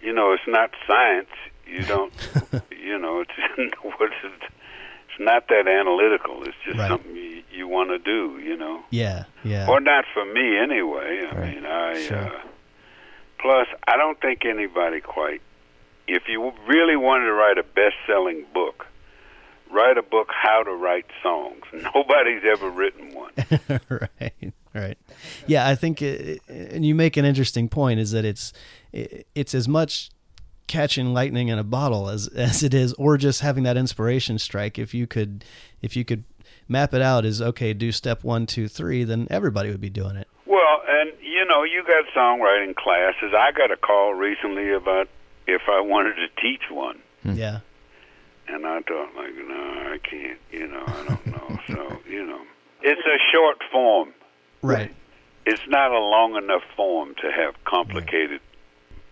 you 0.02 0.14
know, 0.14 0.34
it's 0.34 0.48
not 0.48 0.72
science. 0.88 1.30
You 1.68 1.84
don't, 1.86 2.14
you 2.72 2.98
know, 3.00 3.22
it's 3.22 3.32
it's 3.58 5.20
not 5.20 5.48
that 5.50 5.68
analytical. 5.68 6.44
It's 6.44 6.56
just 6.66 6.78
Right. 6.80 6.90
something 6.90 7.16
you, 7.16 7.44
you 7.52 7.68
want 7.68 7.90
to 7.90 8.00
do. 8.00 8.40
You 8.44 8.58
know, 8.58 8.84
yeah, 8.90 9.26
yeah, 9.44 9.68
or 9.68 9.80
not 9.80 10.06
for 10.14 10.26
me 10.26 10.58
anyway. 10.58 11.28
I 11.32 11.36
Right. 11.36 11.56
mean, 11.56 11.66
I. 11.66 12.02
Sure. 12.02 12.18
Uh, 12.18 12.42
plus, 13.40 13.68
I 13.88 13.98
don't 13.98 14.20
think 14.22 14.46
anybody 14.46 15.02
quite. 15.02 15.42
If 16.08 16.24
you 16.28 16.52
really 16.68 16.96
wanted 16.96 17.26
to 17.26 17.34
write 17.34 17.58
a 17.58 17.64
best-selling 17.64 18.46
book, 18.54 18.86
write 19.72 19.98
a 19.98 20.04
book 20.04 20.30
how 20.32 20.62
to 20.64 20.72
write 20.72 21.06
songs. 21.24 21.64
Nobody's 21.74 22.44
ever 22.50 22.70
written 22.70 23.14
one. 23.14 23.32
right 23.90 24.54
right 24.74 24.98
yeah 25.48 25.68
i 25.70 25.74
think 25.74 26.02
it, 26.02 26.42
and 26.50 26.86
you 26.86 26.94
make 26.94 27.16
an 27.16 27.24
interesting 27.24 27.70
point 27.70 27.98
is 27.98 28.12
that 28.12 28.26
it's 28.26 28.52
it, 28.92 29.26
it's 29.34 29.56
as 29.56 29.70
much 29.70 30.10
catching 30.68 31.14
lightning 31.14 31.48
in 31.50 31.60
a 31.60 31.64
bottle 31.64 32.10
as 32.10 32.28
as 32.36 32.64
it 32.64 32.74
is 32.74 32.94
or 32.94 33.18
just 33.18 33.42
having 33.42 33.64
that 33.64 33.78
inspiration 33.78 34.38
strike 34.40 34.78
if 34.80 34.94
you 34.94 35.08
could 35.08 35.44
if 35.82 35.96
you 35.96 36.06
could 36.06 36.24
map 36.68 36.94
it 36.94 37.02
out 37.02 37.26
as 37.26 37.42
okay 37.42 37.74
do 37.74 37.92
step 37.92 38.24
one 38.24 38.46
two 38.46 38.68
three 38.68 39.04
then 39.04 39.28
everybody 39.30 39.70
would 39.70 39.82
be 39.82 39.90
doing 39.90 40.16
it 40.16 40.28
Well, 40.46 40.82
and 40.88 41.12
you 41.22 41.46
know, 41.46 41.64
you 41.64 41.84
got 41.84 42.06
songwriting 42.16 42.76
classes. 42.76 43.34
I 43.38 43.52
got 43.52 43.70
a 43.70 43.78
call 43.78 44.14
recently 44.14 44.72
about 44.72 45.10
if 45.46 45.64
I 45.68 45.82
wanted 45.82 46.16
to 46.16 46.42
teach 46.42 46.64
one, 46.72 47.00
hmm. 47.24 47.34
yeah 47.34 47.60
and 48.48 48.66
I 48.66 48.82
thought, 48.82 49.16
like, 49.16 49.34
no, 49.36 49.92
I 49.94 49.98
can't. 50.04 50.40
You 50.52 50.68
know, 50.68 50.84
I 50.86 51.06
don't 51.08 51.26
know. 51.28 51.60
so, 51.68 51.98
you 52.10 52.26
know, 52.26 52.42
it's 52.82 53.02
a 53.02 53.18
short 53.34 53.58
form. 53.72 54.14
right 54.62 54.94
It's 55.46 55.62
not 55.68 55.92
a 55.92 56.00
long 56.00 56.36
enough 56.36 56.64
form 56.76 57.16
to 57.22 57.32
have 57.32 57.56
complicated 57.66 58.42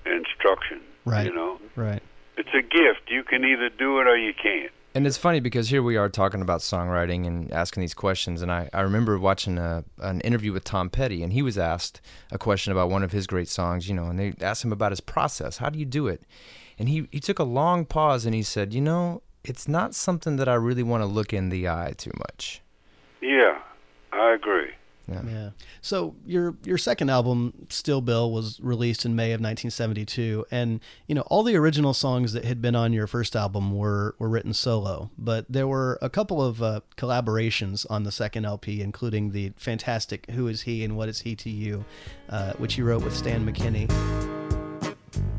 instruction. 0.06 0.82
Right. 1.06 1.26
You 1.26 1.34
know, 1.34 1.60
right 1.76 2.02
it's 2.38 2.50
a 2.54 2.62
gift. 2.62 3.10
You 3.10 3.24
can 3.24 3.44
either 3.46 3.70
do 3.70 4.00
it 4.00 4.08
or 4.08 4.18
you 4.18 4.34
can't. 4.34 4.72
And 4.96 5.08
it's 5.08 5.18
funny 5.18 5.40
because 5.40 5.70
here 5.70 5.82
we 5.82 5.98
are 5.98 6.08
talking 6.08 6.42
about 6.42 6.60
songwriting 6.60 7.26
and 7.26 7.52
asking 7.52 7.82
these 7.82 7.96
questions. 7.96 8.44
And 8.44 8.52
I, 8.52 8.70
I 8.74 8.82
remember 8.82 9.18
watching 9.18 9.58
a, 9.58 9.84
an 10.00 10.22
interview 10.22 10.54
with 10.54 10.64
Tom 10.64 10.92
Petty, 10.92 11.24
and 11.24 11.34
he 11.34 11.42
was 11.42 11.58
asked 11.58 12.00
a 12.32 12.38
question 12.38 12.72
about 12.72 12.92
one 12.92 13.02
of 13.02 13.12
his 13.12 13.26
great 13.26 13.48
songs, 13.48 13.90
you 13.90 13.96
know, 13.96 14.06
and 14.06 14.20
they 14.20 14.34
asked 14.40 14.64
him 14.64 14.72
about 14.72 14.92
his 14.92 15.02
process. 15.02 15.58
How 15.58 15.70
do 15.70 15.80
you 15.80 15.86
do 15.86 16.08
it? 16.08 16.22
And 16.78 16.90
he, 16.90 17.08
he 17.12 17.20
took 17.20 17.40
a 17.40 17.44
long 17.44 17.86
pause 17.86 18.26
and 18.26 18.36
he 18.36 18.44
said, 18.44 18.74
You 18.74 18.82
know, 18.82 19.24
it's 19.44 19.68
not 19.68 19.96
something 19.96 20.36
that 20.36 20.48
I 20.48 20.56
really 20.56 20.84
want 20.84 21.02
to 21.02 21.08
look 21.08 21.34
in 21.34 21.50
the 21.50 21.68
eye 21.68 21.94
too 21.98 22.12
much. 22.18 22.62
Yeah, 23.20 23.60
I 24.12 24.34
agree. 24.34 24.73
Yeah. 25.08 25.50
So 25.82 26.16
your 26.26 26.56
your 26.64 26.78
second 26.78 27.10
album, 27.10 27.68
Still 27.70 28.02
Bill, 28.02 28.32
was 28.32 28.60
released 28.62 29.06
in 29.06 29.16
May 29.16 29.32
of 29.32 29.42
1972, 29.42 30.46
and 30.50 30.80
you 31.08 31.16
know 31.16 31.22
all 31.24 31.44
the 31.44 31.56
original 31.56 31.94
songs 31.94 32.34
that 32.34 32.46
had 32.46 32.62
been 32.62 32.76
on 32.76 32.94
your 32.94 33.08
first 33.08 33.36
album 33.36 33.76
were 33.76 34.16
were 34.18 34.30
written 34.30 34.54
solo, 34.54 35.12
but 35.18 35.46
there 35.50 35.68
were 35.68 36.00
a 36.02 36.10
couple 36.10 36.42
of 36.42 36.64
uh, 36.64 36.82
collaborations 36.98 37.86
on 37.90 38.04
the 38.04 38.12
second 38.12 38.46
LP, 38.46 38.82
including 38.82 39.32
the 39.32 39.52
fantastic 39.58 40.30
"Who 40.32 40.48
Is 40.48 40.62
He 40.62 40.84
and 40.84 40.96
What 40.96 41.10
Is 41.10 41.22
He 41.22 41.36
to 41.36 41.50
You," 41.50 41.84
uh, 42.30 42.54
which 42.54 42.78
you 42.78 42.86
wrote 42.86 43.04
with 43.04 43.16
Stan 43.16 43.46
McKenny. 43.46 43.92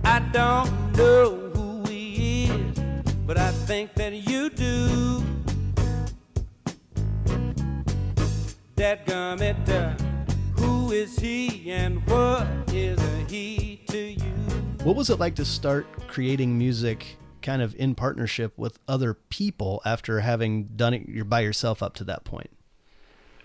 I 0.04 0.18
don't 0.32 0.96
know 0.96 1.50
who 1.54 1.90
he 1.90 2.44
is, 2.44 2.78
but 3.26 3.38
I 3.38 3.50
think 3.50 3.94
that 3.94 4.12
you 4.12 4.50
do. 4.50 5.33
That 8.76 9.06
gummit, 9.06 9.68
uh, 9.68 9.94
who 10.60 10.90
is 10.90 11.16
he 11.16 11.70
and 11.70 12.04
what 12.08 12.48
is 12.72 12.98
a 13.00 13.24
he 13.30 13.84
to 13.88 13.98
you? 13.98 14.32
What 14.82 14.96
was 14.96 15.10
it 15.10 15.20
like 15.20 15.36
to 15.36 15.44
start 15.44 15.86
creating 16.08 16.58
music? 16.58 17.16
Kind 17.40 17.62
of 17.62 17.76
in 17.76 17.94
partnership 17.94 18.52
with 18.56 18.80
other 18.88 19.14
people 19.14 19.80
after 19.84 20.20
having 20.20 20.64
done 20.74 20.92
it 20.92 21.08
you're 21.08 21.24
by 21.24 21.40
yourself 21.40 21.84
up 21.84 21.94
to 21.96 22.04
that 22.04 22.24
point. 22.24 22.50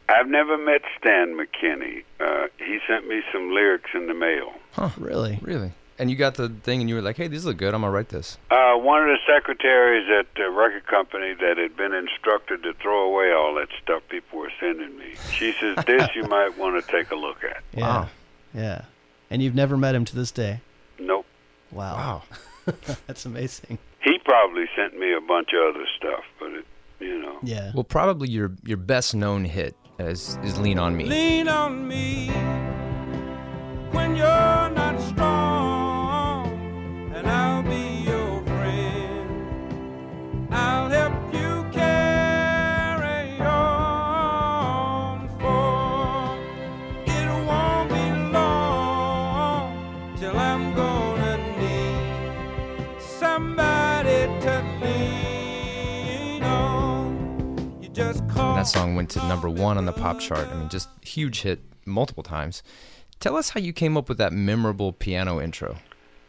I've 0.07 0.27
never 0.27 0.57
met 0.57 0.81
Stan 0.97 1.37
McKenny. 1.37 2.03
Uh, 2.19 2.47
he 2.57 2.79
sent 2.87 3.07
me 3.07 3.21
some 3.31 3.51
lyrics 3.51 3.91
in 3.93 4.07
the 4.07 4.15
mail. 4.15 4.53
Really? 4.97 5.39
Really? 5.43 5.73
And 5.99 6.09
you 6.09 6.15
got 6.15 6.35
the 6.35 6.47
thing 6.47 6.79
and 6.79 6.89
you 6.89 6.95
were 6.95 7.01
like, 7.01 7.17
Hey, 7.17 7.27
these 7.27 7.45
look 7.45 7.57
good. 7.57 7.73
I'm 7.73 7.81
going 7.81 7.91
to 7.91 7.95
write 7.95 8.09
this. 8.09 8.37
Uh, 8.49 8.75
one 8.77 9.01
of 9.01 9.09
the 9.09 9.17
secretaries 9.27 10.07
at 10.17 10.33
the 10.35 10.49
record 10.49 10.87
company 10.87 11.33
that 11.33 11.57
had 11.57 11.75
been 11.75 11.93
instructed 11.93 12.63
to 12.63 12.73
throw 12.81 13.13
away 13.13 13.31
all 13.33 13.53
that 13.55 13.67
stuff 13.83 14.01
people 14.09 14.39
were 14.39 14.51
sending 14.59 14.97
me. 14.97 15.13
She 15.33 15.51
says, 15.59 15.77
"This 15.85 16.09
you 16.15 16.23
might 16.23 16.57
want 16.57 16.83
to 16.83 16.91
take 16.91 17.11
a 17.11 17.15
look 17.15 17.43
at." 17.43 17.61
Yeah. 17.73 17.81
Wow. 17.81 18.09
Yeah. 18.53 18.81
And 19.29 19.43
you've 19.43 19.55
never 19.55 19.77
met 19.77 19.93
him 19.93 20.05
to 20.05 20.15
this 20.15 20.31
day. 20.31 20.61
Nope. 20.97 21.25
Wow. 21.71 22.23
Wow. 22.65 22.73
That's 23.07 23.25
amazing. 23.25 23.77
He 24.01 24.17
probably 24.23 24.65
sent 24.75 24.97
me 24.97 25.13
a 25.13 25.21
bunch 25.21 25.49
of 25.53 25.75
other 25.75 25.85
stuff, 25.97 26.23
but 26.39 26.51
it, 26.53 26.65
you 26.99 27.21
know. 27.21 27.37
Yeah. 27.43 27.71
Well, 27.73 27.83
probably 27.83 28.29
your, 28.29 28.51
your 28.63 28.77
best 28.77 29.13
known 29.13 29.45
hit 29.45 29.75
is, 29.99 30.39
is 30.43 30.57
Lean 30.57 30.79
on 30.79 30.95
Me. 30.95 31.05
Lean 31.05 31.47
on 31.47 31.87
me 31.87 32.27
when 33.91 34.15
you're 34.15 34.25
that 58.59 58.67
song 58.67 58.95
went 58.95 59.09
to 59.11 59.19
number 59.27 59.49
one 59.49 59.77
on 59.77 59.85
the 59.85 59.93
pop 59.93 60.19
chart. 60.19 60.47
I 60.49 60.55
mean, 60.55 60.67
just 60.69 60.89
huge 61.01 61.41
hit 61.41 61.61
multiple 61.85 62.23
times. 62.23 62.61
Tell 63.19 63.37
us 63.37 63.49
how 63.49 63.59
you 63.59 63.71
came 63.73 63.95
up 63.97 64.09
with 64.09 64.17
that 64.17 64.33
memorable 64.33 64.91
piano 64.91 65.39
intro. 65.41 65.77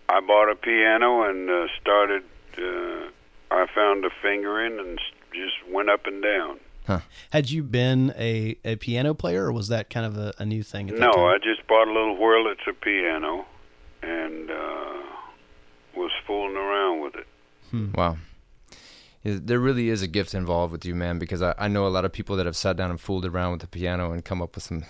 I 0.09 0.21
bought 0.21 0.51
a 0.51 0.55
piano 0.55 1.29
and 1.29 1.51
uh, 1.51 1.67
started. 1.81 2.23
Uh, 2.57 3.11
I 3.51 3.67
found 3.75 4.05
a 4.05 4.11
fingering 4.23 4.79
and 4.79 4.99
just 5.33 5.73
went 5.73 5.91
up 5.91 6.07
and 6.07 6.23
down. 6.23 6.61
Huh. 6.87 7.01
Had 7.31 7.51
you 7.51 7.63
been 7.63 8.13
a, 8.17 8.57
a 8.65 8.77
piano 8.77 9.13
player, 9.15 9.47
or 9.47 9.53
was 9.53 9.69
that 9.69 9.91
kind 9.91 10.07
of 10.07 10.17
a, 10.17 10.33
a 10.39 10.47
new 10.47 10.63
thing? 10.63 10.89
At 10.89 10.97
that 10.97 11.01
No, 11.01 11.13
time? 11.13 11.25
I 11.25 11.39
just 11.39 11.67
bought 11.69 11.89
a 11.89 11.93
little 11.93 12.17
Wurlitzer 12.17 12.81
piano 12.81 13.45
and 14.03 14.51
uh, 14.51 15.03
was 15.97 16.11
fooling 16.27 16.57
around 16.57 17.03
with 17.03 17.15
it. 17.17 17.27
Hmm. 17.71 17.93
Wow. 17.93 18.17
Yeah, 19.23 19.37
There 19.41 19.59
really 19.59 19.89
is 19.91 20.03
a 20.03 20.07
gift 20.09 20.35
involved 20.35 20.73
with 20.73 20.85
you, 20.85 20.95
man, 20.95 21.19
because 21.19 21.43
I, 21.43 21.55
I 21.59 21.69
know 21.69 21.87
a 21.87 21.89
lot 21.89 22.05
of 22.05 22.13
people 22.13 22.37
that 22.37 22.47
have 22.47 22.57
sat 22.57 22.77
down 22.77 22.91
and 22.91 23.01
fooled 23.01 23.25
around 23.27 23.53
with 23.53 23.61
the 23.61 23.67
piano 23.69 24.13
and 24.13 24.25
come 24.25 24.41
up 24.43 24.55
with 24.55 24.65
some 24.65 24.85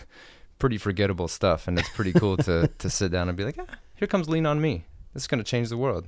pretty 0.58 0.78
forgettable 0.78 1.28
stuff. 1.28 1.66
And 1.68 1.78
it's 1.78 1.88
pretty 1.88 2.12
cool 2.12 2.36
to, 2.38 2.68
to 2.78 2.90
sit 2.98 3.10
down 3.10 3.28
and 3.28 3.36
be 3.36 3.44
like, 3.44 3.56
ah, 3.58 3.74
here 3.96 4.06
comes 4.08 4.28
Lean 4.28 4.46
on 4.46 4.60
Me. 4.60 4.84
This 5.14 5.24
is 5.24 5.26
going 5.26 5.42
to 5.42 5.44
change 5.44 5.68
the 5.70 5.76
world. 5.76 6.04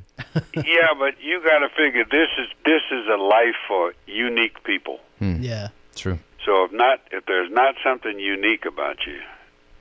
yeah, 0.54 0.88
but 0.96 1.14
you 1.20 1.42
got 1.42 1.58
to 1.58 1.68
figure 1.76 2.04
this 2.08 2.28
is 2.38 2.48
this 2.64 2.82
is 2.92 3.04
a 3.12 3.16
life 3.20 3.56
for 3.66 3.94
unique 4.06 4.62
people. 4.62 5.00
yeah, 5.20 5.68
True. 5.96 6.18
So 6.46 6.64
if 6.64 6.72
not, 6.72 7.00
if 7.10 7.26
there's 7.26 7.50
not 7.50 7.74
something 7.84 8.18
unique 8.20 8.64
about 8.64 8.98
you, 9.06 9.20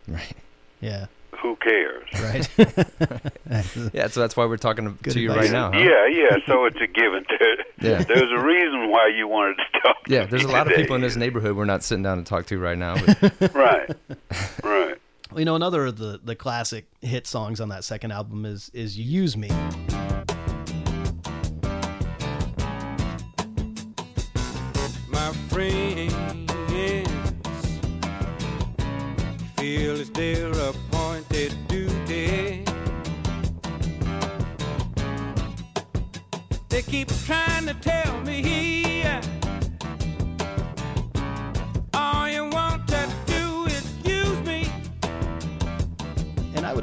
Right. 0.08 0.34
yeah, 0.80 1.06
who 1.42 1.56
cares? 1.58 2.08
right. 2.22 2.50
Yeah, 3.94 4.08
so 4.08 4.22
that's 4.22 4.38
why 4.38 4.46
we're 4.46 4.58
talking 4.58 4.98
to, 4.98 5.10
to 5.12 5.20
you 5.20 5.34
right 5.34 5.52
now. 5.52 5.72
Huh? 5.72 5.80
Yeah, 5.80 6.08
yeah. 6.08 6.38
So 6.46 6.66
it's 6.66 6.78
a 6.82 6.88
given. 6.88 7.26
Yeah. 7.82 8.04
There's 8.04 8.32
a 8.32 8.40
reason 8.46 8.92
why 8.92 9.08
you 9.08 9.28
wanted 9.28 9.58
to 9.58 9.80
talk. 9.82 10.04
to 10.04 10.14
Yeah, 10.14 10.26
there's 10.26 10.44
a 10.44 10.48
me 10.48 10.54
lot 10.54 10.68
of 10.68 10.74
people 10.76 10.96
in 10.96 11.02
this 11.02 11.16
neighborhood 11.16 11.56
we're 11.56 11.66
not 11.66 11.84
sitting 11.84 12.04
down 12.04 12.20
to 12.20 12.24
talk 12.24 12.46
to 12.48 12.60
right 12.60 12.78
now. 12.78 12.96
But 13.04 13.54
Right, 13.56 13.90
right. 14.64 14.98
Well, 15.32 15.40
you 15.40 15.46
know, 15.46 15.56
another 15.56 15.88
of 15.88 15.98
the, 15.98 16.20
the 16.24 16.36
classic 16.36 16.86
hit 17.02 17.26
songs 17.26 17.60
on 17.60 17.70
that 17.70 17.84
second 17.84 18.12
album 18.12 18.46
is 18.46 18.70
is 18.74 19.00
Use 19.00 19.36
Me." 19.36 19.50
my 25.10 25.32
friends 25.50 26.14
feel 29.62 30.00
it's 30.00 30.10
their 30.10 30.41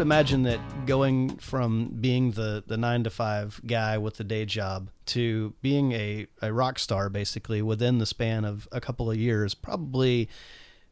imagine 0.09 0.45
that 0.45 0.59
going 0.87 1.37
from 1.37 1.89
being 2.01 2.31
the, 2.31 2.65
the 2.67 2.79
nine 2.79 3.05
to 3.05 3.11
five 3.11 3.61
guy 3.67 3.99
with 3.99 4.17
the 4.17 4.25
day 4.25 4.47
job 4.47 4.89
to 5.05 5.53
being 5.61 5.93
a, 5.93 6.27
a 6.41 6.51
rock 6.51 6.79
star 6.79 7.11
basically 7.11 7.61
within 7.61 7.99
the 7.99 8.07
span 8.07 8.43
of 8.43 8.67
a 8.73 8.81
couple 8.81 9.11
of 9.11 9.19
years 9.19 9.55
probably 9.55 10.27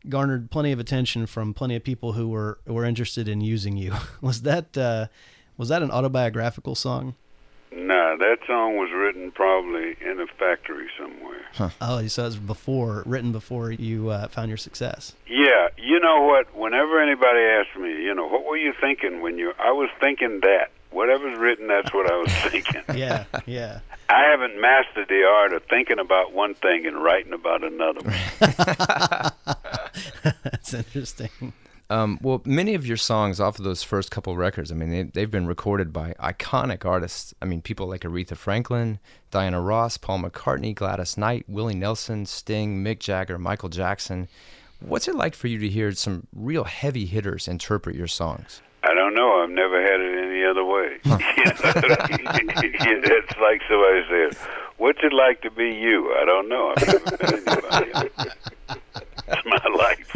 garnered 0.07 0.51
plenty 0.51 0.71
of 0.71 0.79
attention 0.79 1.25
from 1.25 1.55
plenty 1.55 1.75
of 1.75 1.83
people 1.83 2.13
who 2.13 2.29
were 2.29 2.59
were 2.67 2.85
interested 2.85 3.27
in 3.27 3.41
using 3.41 3.79
you. 3.79 3.95
Was 4.21 4.43
that 4.43 4.77
uh, 4.77 5.07
was 5.57 5.71
that 5.71 5.81
an 5.81 5.91
autobiographical 5.91 6.75
song? 6.75 7.15
No, 7.77 8.17
that 8.19 8.39
song 8.47 8.77
was 8.79 8.91
written 8.91 9.31
probably 9.33 9.97
in 10.01 10.19
a 10.19 10.27
factory 10.39 10.89
somewhere. 10.99 11.43
Oh, 11.81 12.07
so 12.07 12.23
it 12.23 12.27
was 12.27 12.37
before 12.37 13.03
written 13.05 13.33
before 13.33 13.71
you 13.71 14.09
uh, 14.09 14.29
found 14.29 14.49
your 14.49 14.57
success. 14.57 15.15
Yeah, 15.29 15.69
you 15.77 16.01
know 16.01 16.23
what? 16.23 16.57
Whenever 16.57 17.03
anybody 17.03 17.41
asks 17.41 17.77
me, 17.77 18.03
you 18.03 18.15
know, 18.15 18.27
what 18.29 18.47
were 18.47 18.57
you 18.57 18.73
thinking 18.81 19.21
when 19.21 19.37
you? 19.37 19.53
I 19.59 19.73
was 19.73 19.91
thinking 20.01 20.41
that. 20.41 20.71
Whatever's 20.91 21.39
written, 21.39 21.67
that's 21.67 21.93
what 21.93 22.11
I 22.11 22.17
was 22.17 22.33
thinking. 22.51 22.83
Yeah, 22.97 23.25
yeah. 23.45 23.81
I 24.09 24.23
haven't 24.31 24.59
mastered 24.59 25.09
the 25.09 25.25
art 25.25 25.53
of 25.53 25.63
thinking 25.65 25.99
about 25.99 26.33
one 26.33 26.55
thing 26.55 26.87
and 26.87 26.97
writing 27.03 27.35
about 27.35 27.63
another. 27.63 28.01
That's 30.45 30.73
interesting. 30.73 31.53
Um, 31.89 32.19
well, 32.21 32.43
many 32.45 32.75
of 32.75 32.85
your 32.87 32.97
songs 32.97 33.39
off 33.39 33.59
of 33.59 33.65
those 33.65 33.83
first 33.83 34.11
couple 34.11 34.37
records, 34.37 34.73
I 34.73 34.75
mean, 34.75 34.91
they, 34.91 35.03
they've 35.05 35.31
been 35.31 35.47
recorded 35.47 35.93
by 35.93 36.15
iconic 36.19 36.85
artists. 36.85 37.33
I 37.41 37.45
mean, 37.45 37.63
people 37.63 37.87
like 37.87 38.01
Aretha 38.01 38.37
Franklin, 38.37 38.99
Diana 39.31 39.61
Ross, 39.61 39.97
Paul 39.97 40.21
McCartney, 40.21 40.75
Gladys 40.75 41.17
Knight, 41.17 41.45
Willie 41.49 41.77
Nelson, 41.77 42.27
Sting, 42.27 42.83
Mick 42.83 42.99
Jagger, 42.99 43.39
Michael 43.39 43.69
Jackson. 43.69 44.29
What's 44.81 45.07
it 45.07 45.15
like 45.15 45.35
for 45.35 45.47
you 45.47 45.59
to 45.59 45.69
hear 45.69 45.93
some 45.93 46.27
real 46.35 46.65
heavy 46.65 47.07
hitters 47.07 47.47
interpret 47.47 47.95
your 47.95 48.09
songs? 48.09 48.63
I 48.83 48.95
don't 48.95 49.15
know. 49.15 49.43
I've 49.43 49.51
never 49.51 49.81
had 49.81 50.01
it 50.01 50.25
any 50.25 50.45
other 50.45 50.65
way. 50.65 50.99
it's 51.05 51.65
like 53.41 53.61
somebody 53.69 54.05
said, 54.09 54.37
"What's 54.77 54.99
it 55.03 55.13
like 55.13 55.41
to 55.43 55.51
be 55.51 55.71
you?" 55.71 56.15
I 56.15 56.25
don't 56.25 56.49
know. 56.49 56.73
I've 56.77 56.87
never 56.87 57.11
met 57.11 57.97
anybody. 57.97 58.11
It's 59.29 59.45
my 59.45 59.61
life. 59.77 60.09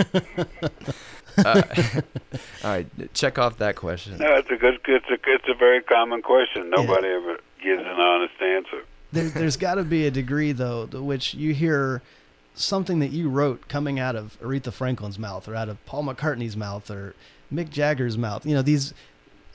All 1.46 2.70
right, 2.70 3.14
check 3.14 3.38
off 3.38 3.58
that 3.58 3.76
question. 3.76 4.18
No, 4.18 4.34
it's 4.34 4.50
a 4.50 4.56
good. 4.56 4.78
It's 4.86 5.06
a. 5.08 5.14
It's 5.26 5.48
a 5.48 5.54
very 5.54 5.82
common 5.82 6.22
question. 6.22 6.70
Nobody 6.70 7.08
ever 7.08 7.38
gives 7.62 7.82
an 7.82 7.88
honest 7.88 8.40
answer. 8.40 8.84
There, 9.12 9.28
there's 9.28 9.56
got 9.58 9.74
to 9.76 9.84
be 9.84 10.06
a 10.06 10.10
degree, 10.10 10.52
though, 10.52 10.86
to 10.86 11.02
which 11.02 11.34
you 11.34 11.54
hear 11.54 12.02
something 12.54 12.98
that 13.00 13.10
you 13.10 13.28
wrote 13.28 13.68
coming 13.68 13.98
out 13.98 14.16
of 14.16 14.38
Aretha 14.40 14.72
Franklin's 14.72 15.18
mouth 15.18 15.48
or 15.48 15.54
out 15.54 15.68
of 15.68 15.84
Paul 15.86 16.04
McCartney's 16.04 16.56
mouth 16.56 16.90
or 16.90 17.14
Mick 17.52 17.70
Jagger's 17.70 18.18
mouth. 18.18 18.44
You 18.44 18.54
know, 18.54 18.62
these 18.62 18.92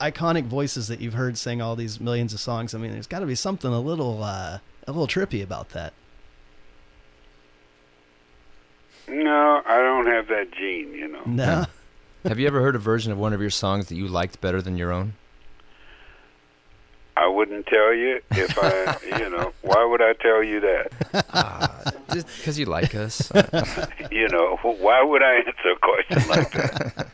iconic 0.00 0.44
voices 0.44 0.88
that 0.88 1.00
you've 1.00 1.14
heard 1.14 1.38
sing 1.38 1.62
all 1.62 1.76
these 1.76 2.00
millions 2.00 2.34
of 2.34 2.40
songs. 2.40 2.74
I 2.74 2.78
mean, 2.78 2.92
there's 2.92 3.06
got 3.06 3.20
to 3.20 3.26
be 3.26 3.34
something 3.34 3.72
a 3.72 3.80
little, 3.80 4.22
uh, 4.22 4.58
a 4.86 4.92
little 4.92 5.06
trippy 5.06 5.42
about 5.42 5.70
that. 5.70 5.92
No, 9.08 9.62
I 9.66 9.78
don't 9.78 10.06
have 10.06 10.28
that 10.28 10.52
gene. 10.52 10.92
You 10.92 11.08
know. 11.08 11.22
No. 11.26 11.66
Have 12.24 12.38
you 12.40 12.46
ever 12.46 12.60
heard 12.60 12.74
a 12.74 12.78
version 12.80 13.12
of 13.12 13.18
one 13.18 13.32
of 13.32 13.40
your 13.40 13.50
songs 13.50 13.86
that 13.86 13.94
you 13.96 14.08
liked 14.08 14.40
better 14.40 14.60
than 14.60 14.76
your 14.76 14.92
own? 14.92 15.14
I 17.16 17.28
wouldn't 17.28 17.66
tell 17.66 17.94
you 17.94 18.20
if 18.32 18.58
I. 18.58 18.96
You 19.18 19.30
know. 19.30 19.52
Why 19.62 19.84
would 19.84 20.02
I 20.02 20.12
tell 20.14 20.42
you 20.42 20.60
that? 20.60 21.94
Just 22.12 22.26
because 22.36 22.58
you 22.58 22.66
like 22.66 22.94
us. 22.94 23.30
You 24.10 24.28
know. 24.28 24.56
Why 24.62 25.02
would 25.02 25.22
I 25.22 25.36
answer 25.46 25.70
a 25.72 25.78
question 25.78 26.28
like 26.28 26.52
that? 26.52 27.08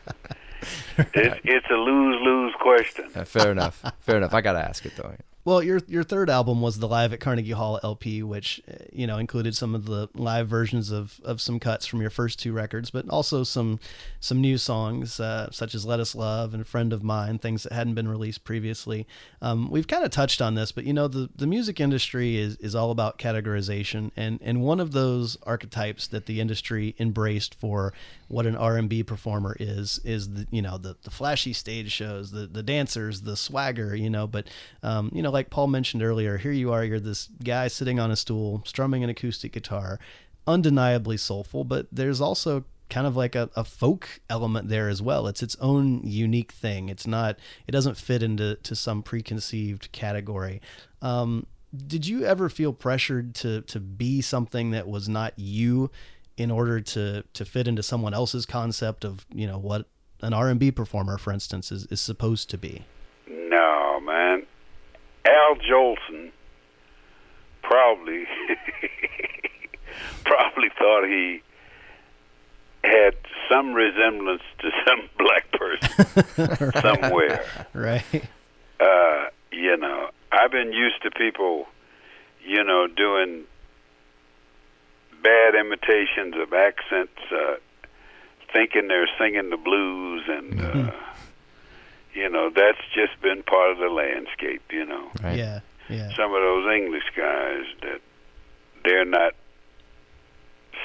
It's 1.13 1.39
it's 1.43 1.65
a 1.69 1.73
lose 1.73 2.21
lose 2.21 2.53
question. 2.59 3.05
Uh, 3.15 3.25
fair 3.25 3.51
enough. 3.51 3.83
Fair 4.01 4.17
enough. 4.17 4.33
I 4.33 4.41
got 4.41 4.53
to 4.53 4.59
ask 4.59 4.85
it, 4.85 4.93
though. 4.95 5.13
Well, 5.45 5.61
your 5.61 5.81
your 5.87 6.03
third 6.03 6.29
album 6.29 6.61
was 6.61 6.79
the 6.79 6.87
Live 6.87 7.11
at 7.11 7.19
Carnegie 7.19 7.51
Hall 7.51 7.77
LP, 7.83 8.23
which 8.23 8.61
uh, 8.65 8.85
you 8.93 9.05
know 9.05 9.17
included 9.17 9.57
some 9.57 9.75
of 9.75 9.85
the 9.85 10.07
live 10.13 10.47
versions 10.47 10.89
of, 10.89 11.19
of 11.25 11.41
some 11.41 11.59
cuts 11.59 11.85
from 11.85 11.99
your 11.99 12.09
first 12.09 12.39
two 12.39 12.53
records, 12.53 12.91
but 12.91 13.09
also 13.09 13.43
some 13.43 13.81
some 14.21 14.39
new 14.39 14.57
songs 14.57 15.19
uh, 15.19 15.51
such 15.51 15.75
as 15.75 15.85
"Let 15.85 15.99
Us 15.99 16.15
Love" 16.15 16.53
and 16.53 16.65
"Friend 16.65 16.93
of 16.93 17.03
Mine," 17.03 17.39
things 17.39 17.63
that 17.63 17.73
hadn't 17.73 17.95
been 17.95 18.07
released 18.07 18.45
previously. 18.45 19.05
Um, 19.41 19.69
we've 19.69 19.87
kind 19.87 20.05
of 20.05 20.11
touched 20.11 20.41
on 20.41 20.55
this, 20.55 20.71
but 20.71 20.85
you 20.85 20.93
know 20.93 21.09
the, 21.09 21.29
the 21.35 21.47
music 21.47 21.81
industry 21.81 22.37
is, 22.37 22.55
is 22.57 22.73
all 22.73 22.89
about 22.89 23.19
categorization, 23.19 24.11
and, 24.15 24.39
and 24.41 24.61
one 24.61 24.79
of 24.79 24.93
those 24.93 25.37
archetypes 25.43 26.07
that 26.07 26.25
the 26.25 26.39
industry 26.39 26.95
embraced 26.99 27.53
for 27.53 27.91
what 28.33 28.47
an 28.47 28.55
R 28.55 28.77
and 28.77 28.89
B 28.89 29.03
performer 29.03 29.55
is 29.59 29.99
is 30.03 30.29
the 30.29 30.47
you 30.49 30.61
know 30.61 30.77
the, 30.77 30.97
the 31.03 31.11
flashy 31.11 31.53
stage 31.53 31.91
shows, 31.91 32.31
the 32.31 32.47
the 32.47 32.63
dancers, 32.63 33.21
the 33.21 33.37
swagger, 33.37 33.95
you 33.95 34.09
know. 34.09 34.25
But 34.27 34.47
um, 34.81 35.11
you 35.13 35.21
know, 35.21 35.31
like 35.31 35.49
Paul 35.49 35.67
mentioned 35.67 36.03
earlier, 36.03 36.37
here 36.37 36.51
you 36.51 36.71
are, 36.73 36.83
you're 36.83 36.99
this 36.99 37.29
guy 37.43 37.67
sitting 37.67 37.99
on 37.99 38.11
a 38.11 38.15
stool, 38.15 38.63
strumming 38.65 39.03
an 39.03 39.09
acoustic 39.09 39.51
guitar, 39.51 39.99
undeniably 40.47 41.17
soulful, 41.17 41.63
but 41.63 41.87
there's 41.91 42.19
also 42.19 42.65
kind 42.89 43.07
of 43.07 43.15
like 43.15 43.35
a, 43.35 43.49
a 43.55 43.63
folk 43.63 44.19
element 44.29 44.67
there 44.67 44.89
as 44.89 45.01
well. 45.01 45.27
It's 45.27 45.41
its 45.41 45.55
own 45.59 46.01
unique 46.03 46.51
thing. 46.51 46.89
It's 46.89 47.07
not. 47.07 47.37
It 47.67 47.71
doesn't 47.71 47.97
fit 47.97 48.23
into 48.23 48.55
to 48.55 48.75
some 48.75 49.03
preconceived 49.03 49.91
category. 49.91 50.59
Um, 51.01 51.45
did 51.75 52.07
you 52.07 52.25
ever 52.25 52.49
feel 52.49 52.73
pressured 52.73 53.35
to 53.35 53.61
to 53.61 53.79
be 53.79 54.21
something 54.21 54.71
that 54.71 54.87
was 54.87 55.07
not 55.07 55.33
you 55.37 55.91
in 56.37 56.51
order 56.51 56.79
to 56.81 57.23
to 57.33 57.45
fit 57.45 57.67
into 57.67 57.81
someone 57.83 58.13
else's 58.13 58.45
concept 58.45 59.03
of 59.05 59.25
you 59.33 59.47
know 59.47 59.57
what 59.57 59.85
an 60.21 60.33
R&B 60.33 60.71
performer 60.71 61.17
for 61.17 61.31
instance 61.33 61.71
is, 61.71 61.85
is 61.87 61.99
supposed 62.01 62.49
to 62.49 62.57
be 62.57 62.83
No, 63.27 63.99
man. 64.01 64.45
Al 65.25 65.55
Jolson 65.55 66.31
probably 67.61 68.25
probably 70.25 70.69
thought 70.77 71.05
he 71.07 71.41
had 72.83 73.15
some 73.49 73.73
resemblance 73.73 74.41
to 74.59 74.71
some 74.87 75.09
black 75.17 75.49
person 75.51 76.71
somewhere. 76.81 77.45
right 77.73 78.03
Uh, 78.79 79.27
you 79.51 79.77
know, 79.77 80.09
I've 80.31 80.51
been 80.51 80.73
used 80.73 81.01
to 81.03 81.11
people, 81.11 81.67
you 82.45 82.63
know, 82.63 82.87
doing 82.87 83.43
imitations 85.65 86.35
of 86.35 86.53
accents, 86.53 87.19
uh, 87.31 87.55
thinking 88.51 88.87
they're 88.87 89.09
singing 89.17 89.49
the 89.49 89.57
blues, 89.57 90.23
and 90.27 90.61
uh, 90.61 90.91
you 92.13 92.29
know, 92.29 92.49
that's 92.55 92.77
just 92.93 93.19
been 93.21 93.43
part 93.43 93.71
of 93.71 93.77
the 93.77 93.89
landscape. 93.89 94.61
You 94.71 94.85
know, 94.85 95.09
Right. 95.23 95.37
yeah, 95.37 95.59
yeah. 95.89 96.09
yeah. 96.09 96.15
some 96.15 96.33
of 96.33 96.41
those 96.41 96.75
English 96.75 97.05
guys 97.15 97.65
that 97.81 98.01
they're 98.83 99.05
not, 99.05 99.33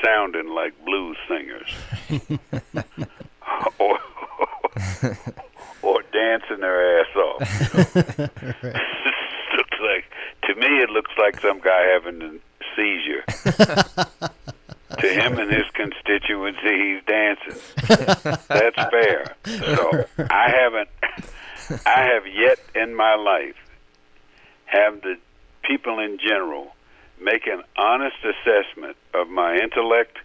sounding 0.05 0.49
like 0.55 0.73
blues 0.85 1.17
singers, 1.29 1.71
or 3.79 3.99
or 5.83 6.03
dancing 6.13 6.61
their 6.61 7.01
ass 7.01 7.17
off. 7.17 7.95
looks 9.57 9.79
like 9.81 10.05
to 10.47 10.55
me, 10.55 10.67
it 10.83 10.91
looks 10.91 11.11
like 11.19 11.41
some 11.41 11.61
guy 11.61 11.83
having 11.95 12.23
a 12.23 12.39
seizure. 12.77 13.25
To 15.01 15.09
him 15.09 15.39
and 15.39 15.51
his 15.51 15.67
constituency, 15.75 16.95
he's 16.95 17.05
dancing. 17.07 17.61
That's 18.49 18.91
fair. 18.91 19.37
So 19.45 20.05
I 20.31 20.51
haven't, 20.51 20.89
I 21.87 22.03
have 22.13 22.27
yet 22.27 22.59
in 22.75 22.95
my 22.95 23.15
life 23.15 23.57
have 24.67 25.01
the 25.03 25.17
people 25.63 25.99
in 25.99 26.19
general 26.19 26.75
make 27.21 27.47
an 27.47 27.63
honest 27.77 28.17
assessment 28.23 28.97
of 29.15 29.29
my 29.29 29.57
intellect, 29.57 30.19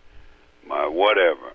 my 0.67 0.88
whatever. 0.88 1.53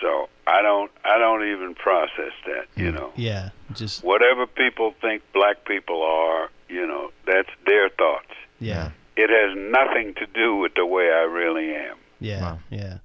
So 0.00 0.28
I 0.46 0.62
don't, 0.62 0.90
I 1.04 1.18
don't 1.18 1.46
even 1.48 1.74
process 1.74 2.32
that. 2.46 2.66
You 2.76 2.90
mm. 2.90 2.94
know, 2.94 3.12
Yeah, 3.16 3.50
just 3.74 4.02
whatever 4.02 4.46
people 4.46 4.94
think 5.00 5.22
black 5.32 5.64
people 5.64 6.02
are, 6.02 6.50
you 6.68 6.86
know, 6.86 7.10
that's 7.26 7.50
their 7.66 7.88
thoughts. 7.90 8.32
yeah, 8.58 8.90
It 9.16 9.30
has 9.30 9.56
nothing 9.56 10.14
to 10.14 10.26
do 10.26 10.56
with 10.56 10.74
the 10.74 10.86
way 10.86 11.04
I 11.04 11.24
really 11.24 11.74
am. 11.74 11.96
Yeah, 12.24 12.42
Wow. 12.42 12.58
yeah. 12.70 12.98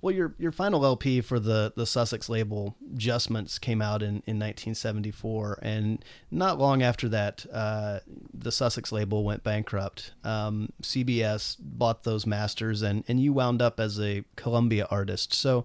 Well, 0.00 0.14
your 0.14 0.34
your 0.38 0.52
final 0.52 0.84
LP 0.84 1.20
for 1.20 1.40
the 1.40 1.72
the 1.74 1.84
Sussex 1.84 2.28
label, 2.28 2.76
Adjustments, 2.94 3.58
came 3.58 3.82
out 3.82 4.00
in, 4.00 4.22
in 4.26 4.38
1974, 4.38 5.58
and 5.60 6.04
not 6.30 6.56
long 6.56 6.82
after 6.82 7.08
that, 7.08 7.44
uh, 7.52 7.98
the 8.32 8.52
Sussex 8.52 8.92
label 8.92 9.24
went 9.24 9.42
bankrupt. 9.42 10.12
Um, 10.22 10.68
CBS 10.82 11.56
bought 11.58 12.04
those 12.04 12.26
masters, 12.26 12.80
and 12.82 13.02
and 13.08 13.18
you 13.18 13.32
wound 13.32 13.60
up 13.60 13.80
as 13.80 13.98
a 14.00 14.24
Columbia 14.36 14.86
artist. 14.90 15.34
So. 15.34 15.64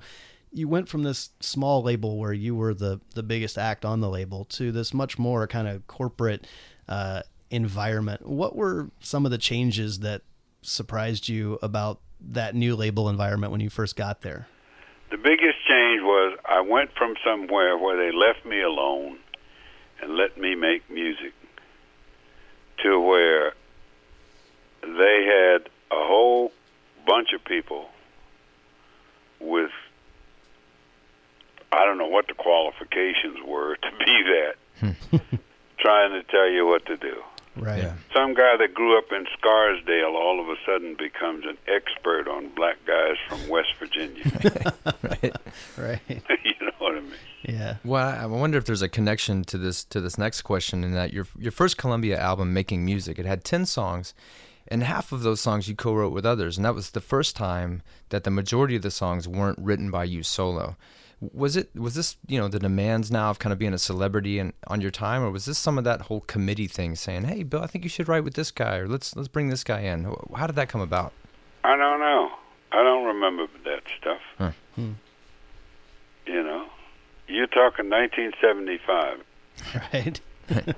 You 0.56 0.68
went 0.68 0.88
from 0.88 1.02
this 1.02 1.32
small 1.40 1.82
label 1.82 2.20
where 2.20 2.32
you 2.32 2.54
were 2.54 2.76
the, 2.76 3.02
the 3.16 3.24
biggest 3.24 3.58
act 3.58 3.84
on 3.84 4.02
the 4.02 4.08
label 4.08 4.46
to 4.50 4.72
this 4.72 4.94
much 4.94 5.18
more 5.18 5.48
kind 5.48 5.68
of 5.68 5.88
corporate 5.88 6.46
uh, 6.88 7.24
environment. 7.50 8.28
What 8.28 8.56
were 8.56 8.92
some 9.00 9.26
of 9.26 9.32
the 9.32 9.40
changes 9.40 10.02
that 10.02 10.22
surprised 10.62 11.28
you 11.28 11.58
about 11.64 12.02
that 12.32 12.56
new 12.56 12.76
label 12.76 13.10
environment 13.10 13.52
when 13.52 13.62
you 13.62 13.70
first 13.70 13.96
got 13.96 14.22
there? 14.22 14.48
The 15.12 15.18
biggest 15.18 15.58
change 15.68 16.02
was 16.02 16.38
I 16.46 16.62
went 16.62 16.92
from 16.98 17.16
somewhere 17.24 17.78
where 17.78 17.98
they 17.98 18.16
left 18.16 18.46
me 18.46 18.62
alone 18.62 19.18
and 20.02 20.16
let 20.16 20.38
me 20.38 20.56
make 20.56 20.90
music 20.90 21.34
to 22.84 23.00
where 23.00 23.54
they 24.82 25.26
had 25.26 25.70
a 25.92 26.06
whole 26.08 26.52
bunch 27.06 27.30
of 27.34 27.44
people 27.46 27.90
with 29.40 29.72
I 31.72 31.86
don't 31.86 31.98
know 31.98 32.08
what 32.08 32.28
the 32.28 32.34
qualifications 32.34 33.40
were 33.46 33.76
to 33.76 33.92
be 34.06 34.24
that 34.24 34.56
hmm. 34.80 35.18
trying 35.80 36.12
to 36.12 36.24
tell 36.24 36.50
you 36.50 36.66
what 36.66 36.86
to 36.86 36.98
do. 36.98 37.22
Right. 37.64 37.84
Yeah. 37.84 37.94
Some 38.14 38.34
guy 38.34 38.58
that 38.58 38.74
grew 38.74 38.98
up 38.98 39.06
in 39.12 39.26
Scarsdale 39.38 40.16
all 40.16 40.40
of 40.42 40.48
a 40.50 40.56
sudden 40.66 40.96
becomes 40.96 41.46
an 41.46 41.58
expert 41.68 42.28
on 42.28 42.50
black 42.56 42.78
guys 42.86 43.16
from 43.28 43.48
West 43.48 43.74
Virginia. 43.80 44.24
Right. 45.02 45.36
Right. 45.78 46.00
you 46.44 46.54
know 46.62 46.72
what 46.80 46.96
I 46.96 47.00
mean? 47.00 47.12
Yeah. 47.44 47.76
Well, 47.84 48.06
I 48.06 48.24
I 48.24 48.26
wonder 48.26 48.58
if 48.58 48.66
there's 48.66 48.82
a 48.82 48.90
connection 48.90 49.44
to 49.46 49.58
this 49.58 49.84
to 49.86 50.02
this 50.02 50.18
next 50.18 50.42
question 50.42 50.84
in 50.84 50.94
that 50.94 51.14
your 51.14 51.28
your 51.38 51.52
first 51.52 51.78
Columbia 51.78 52.20
album, 52.20 52.54
Making 52.54 52.84
Music, 52.86 53.20
it 53.20 53.26
had 53.26 53.44
ten 53.44 53.66
songs, 53.66 54.14
and 54.68 54.84
half 54.84 55.12
of 55.12 55.24
those 55.24 55.42
songs 55.42 55.68
you 55.68 55.76
co-wrote 55.76 56.14
with 56.14 56.26
others, 56.26 56.58
and 56.58 56.66
that 56.66 56.76
was 56.76 56.92
the 56.92 57.02
first 57.02 57.36
time 57.36 57.82
that 58.10 58.24
the 58.24 58.32
majority 58.32 58.76
of 58.76 58.82
the 58.82 58.92
songs 58.92 59.28
weren't 59.28 59.60
written 59.60 59.92
by 59.92 60.04
you 60.04 60.24
solo. 60.24 60.76
Was 61.32 61.56
it 61.56 61.70
was 61.76 61.96
this 61.96 62.18
you 62.28 62.40
know 62.40 62.48
the 62.48 62.60
demands 62.60 63.12
now 63.12 63.30
of 63.30 63.40
kind 63.40 63.54
of 63.54 63.60
being 63.60 63.74
a 63.74 63.78
celebrity 63.78 64.40
and 64.40 64.54
on 64.68 64.82
your 64.82 64.92
time, 64.92 65.24
or 65.24 65.32
was 65.32 65.46
this 65.46 65.58
some 65.58 65.78
of 65.78 65.84
that 65.84 66.02
whole 66.02 66.22
committee 66.22 66.68
thing 66.68 66.96
saying, 66.96 67.26
"Hey, 67.26 67.44
Bill, 67.44 67.62
I 67.62 67.68
think 67.68 67.84
you 67.84 67.90
should 67.90 68.08
write 68.08 68.24
with 68.24 68.34
this 68.34 68.52
guy, 68.52 68.78
or 68.78 68.88
let's 68.88 69.16
let's 69.16 69.28
bring 69.28 69.50
this 69.50 69.64
guy 69.64 69.82
in"? 69.82 70.14
How 70.36 70.48
did 70.48 70.56
that 70.56 70.70
come 70.70 70.82
about? 70.82 71.14
I 71.64 71.78
don't 71.78 72.00
know. 72.00 72.32
I 72.72 72.84
don't 72.84 73.06
remember 73.06 73.48
that 73.66 73.84
stuff. 74.00 74.22
Huh. 74.38 74.52
Hmm. 74.76 74.94
You 76.26 76.44
know, 76.44 76.68
you're 77.28 77.48
talking 77.48 77.90
1975. 77.90 79.24
Right. 79.94 80.20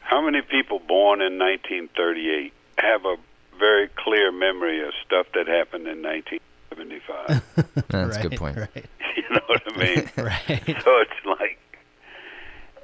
How 0.00 0.20
many 0.20 0.42
people 0.42 0.78
born 0.78 1.20
in 1.20 1.38
1938 1.38 2.52
have 2.78 3.04
a 3.04 3.16
very 3.58 3.88
clear 3.88 4.30
memory 4.30 4.86
of 4.86 4.92
stuff 5.04 5.26
that 5.34 5.48
happened 5.48 5.86
in 5.88 6.02
1975? 6.78 7.86
That's 7.88 8.16
a 8.16 8.22
good 8.28 8.38
point. 8.38 8.56
Right. 8.56 8.86
you 9.16 9.22
know 9.30 9.40
what 9.46 9.62
I 9.66 9.78
mean? 9.84 10.10
Right. 10.16 10.82
So 10.82 10.90
it's 11.00 11.26
like, 11.40 11.58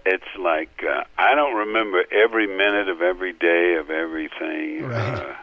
it's 0.07 0.37
like 0.39 0.83
uh, 0.89 1.05
I 1.19 1.35
don't 1.35 1.55
remember 1.55 2.03
every 2.13 2.47
minute 2.47 2.89
of 2.89 3.03
every 3.03 3.33
day 3.33 3.77
of 3.79 3.91
everything. 3.91 4.85
Right. 4.87 5.15
Uh, 5.15 5.35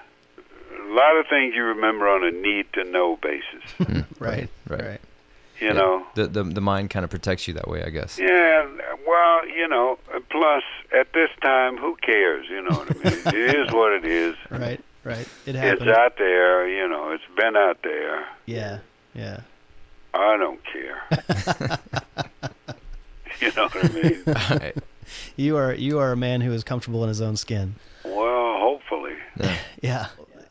a 0.88 0.93
lot 0.93 1.18
of 1.18 1.26
things 1.28 1.54
you 1.56 1.64
remember 1.64 2.08
on 2.08 2.24
a 2.24 2.32
need 2.32 2.72
to 2.74 2.84
know 2.84 3.18
basis. 3.18 4.06
Right. 4.20 4.50
Right. 4.70 4.82
Right. 4.86 5.02
You 5.60 5.74
know. 5.74 6.06
The 6.16 6.28
the 6.28 6.43
the 6.43 6.62
mind 6.62 6.89
kind 6.89 7.04
of 7.04 7.10
protects 7.10 7.48
you 7.48 7.54
that 7.56 7.68
way, 7.68 7.84
I 7.84 7.89
guess. 7.89 8.20
Yeah, 8.20 8.68
well, 9.08 9.48
you 9.48 9.68
know, 9.68 9.98
plus 10.30 10.64
at 10.98 11.14
this 11.14 11.30
time, 11.41 11.78
who 11.78 11.96
cares? 11.96 12.48
You 12.50 12.62
know 12.62 12.78
what 12.78 12.91
I 12.91 13.10
mean? 13.10 13.20
it 13.28 13.56
is 13.56 13.72
what 13.72 13.93
it 13.93 14.06
is. 14.06 14.36
Right. 14.52 14.82
Right. 15.06 15.28
It 15.45 15.56
It's 15.56 15.82
out 15.84 16.18
there, 16.18 16.68
you 16.68 16.89
know, 16.89 17.12
it's 17.12 17.24
been 17.38 17.56
out 17.56 17.78
there. 17.84 18.26
Yeah. 18.47 18.80
Yeah. 19.14 19.41
I 20.16 20.36
don't 20.36 20.60
care. 20.66 21.03
you 23.39 23.51
know 23.56 23.68
what 23.68 23.86
I 23.86 23.88
mean? 23.93 24.24
Right. 24.26 24.76
You 25.36 25.56
are 25.58 25.72
you 25.72 25.99
are 25.99 26.12
a 26.14 26.18
man 26.18 26.41
who 26.41 26.51
is 26.51 26.64
comfortable 26.64 27.03
in 27.03 27.10
his 27.10 27.22
own 27.22 27.38
skin. 27.38 27.76
Well, 28.03 28.58
hopefully. 28.58 29.14
Yeah. 29.39 29.58
Yeah. 29.84 30.08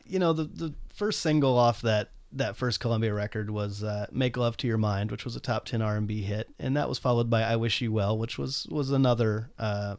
You 0.07 0.19
know, 0.19 0.31
the 0.31 0.45
the 0.45 0.73
first 0.93 1.19
single 1.19 1.57
off 1.57 1.81
that 1.81 2.11
that 2.31 2.55
first 2.55 2.79
Columbia 2.79 3.13
record 3.13 3.49
was 3.49 3.83
uh, 3.83 4.07
"Make 4.13 4.37
Love 4.37 4.55
to 4.57 4.67
Your 4.67 4.77
Mind," 4.77 5.11
which 5.11 5.25
was 5.25 5.35
a 5.35 5.41
top 5.41 5.65
ten 5.65 5.81
R 5.81 5.97
and 5.97 6.07
B 6.07 6.21
hit, 6.21 6.49
and 6.57 6.77
that 6.77 6.87
was 6.87 6.97
followed 6.97 7.29
by 7.29 7.43
"I 7.43 7.57
Wish 7.57 7.81
You 7.81 7.91
Well," 7.91 8.17
which 8.17 8.37
was 8.37 8.65
was 8.71 8.91
another 8.91 9.49
uh, 9.59 9.97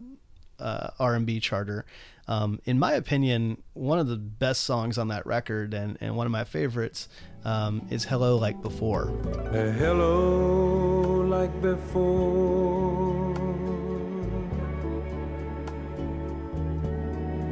uh, 0.58 0.88
R 0.98 1.14
and 1.14 1.26
B 1.26 1.38
charter. 1.38 1.84
Um, 2.28 2.60
in 2.64 2.78
my 2.78 2.92
opinion, 2.92 3.62
one 3.74 3.98
of 3.98 4.08
the 4.08 4.16
best 4.16 4.62
songs 4.64 4.98
on 4.98 5.08
that 5.08 5.26
record, 5.26 5.74
and, 5.74 5.96
and 6.00 6.16
one 6.16 6.26
of 6.26 6.32
my 6.32 6.44
favorites, 6.44 7.08
um, 7.44 7.86
is 7.90 8.04
"Hello 8.04 8.36
Like 8.36 8.60
Before." 8.62 9.06
Hello 9.52 10.96
like 11.28 11.60
before. 11.60 13.34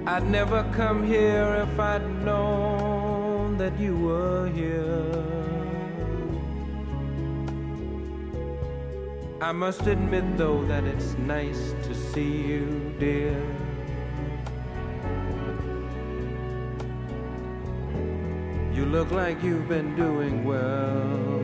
I'd 0.06 0.28
never 0.28 0.64
come 0.72 1.06
here 1.06 1.66
if 1.66 1.78
I'd 1.78 2.24
known 2.24 3.58
that 3.58 3.78
you 3.78 3.96
were 3.96 4.48
here. 4.48 5.24
I 9.40 9.52
must 9.52 9.86
admit, 9.86 10.36
though, 10.36 10.64
that 10.66 10.84
it's 10.84 11.16
nice 11.18 11.74
to 11.86 11.94
see 11.94 12.42
you, 12.48 12.94
dear. 12.98 13.53
You 18.74 18.84
look 18.86 19.12
like 19.12 19.40
you've 19.40 19.68
been 19.68 19.94
doing 19.94 20.44
well. 20.44 21.40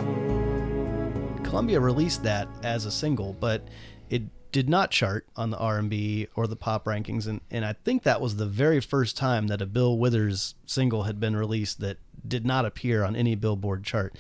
Columbia 1.44 1.78
released 1.78 2.24
that 2.24 2.48
as 2.64 2.86
a 2.86 2.90
single, 2.90 3.34
but 3.34 3.68
it 4.08 4.22
did 4.50 4.68
not 4.68 4.90
chart 4.90 5.28
on 5.36 5.50
the 5.50 5.56
R&B 5.56 6.26
or 6.34 6.48
the 6.48 6.56
pop 6.56 6.86
rankings 6.86 7.28
and, 7.28 7.40
and 7.48 7.64
I 7.64 7.74
think 7.84 8.02
that 8.02 8.20
was 8.20 8.34
the 8.34 8.46
very 8.46 8.80
first 8.80 9.16
time 9.16 9.46
that 9.46 9.62
a 9.62 9.66
Bill 9.66 9.96
Withers 9.96 10.56
single 10.66 11.04
had 11.04 11.20
been 11.20 11.36
released 11.36 11.78
that 11.78 11.98
did 12.26 12.44
not 12.44 12.64
appear 12.64 13.04
on 13.04 13.14
any 13.14 13.36
Billboard 13.36 13.84
chart. 13.84 14.16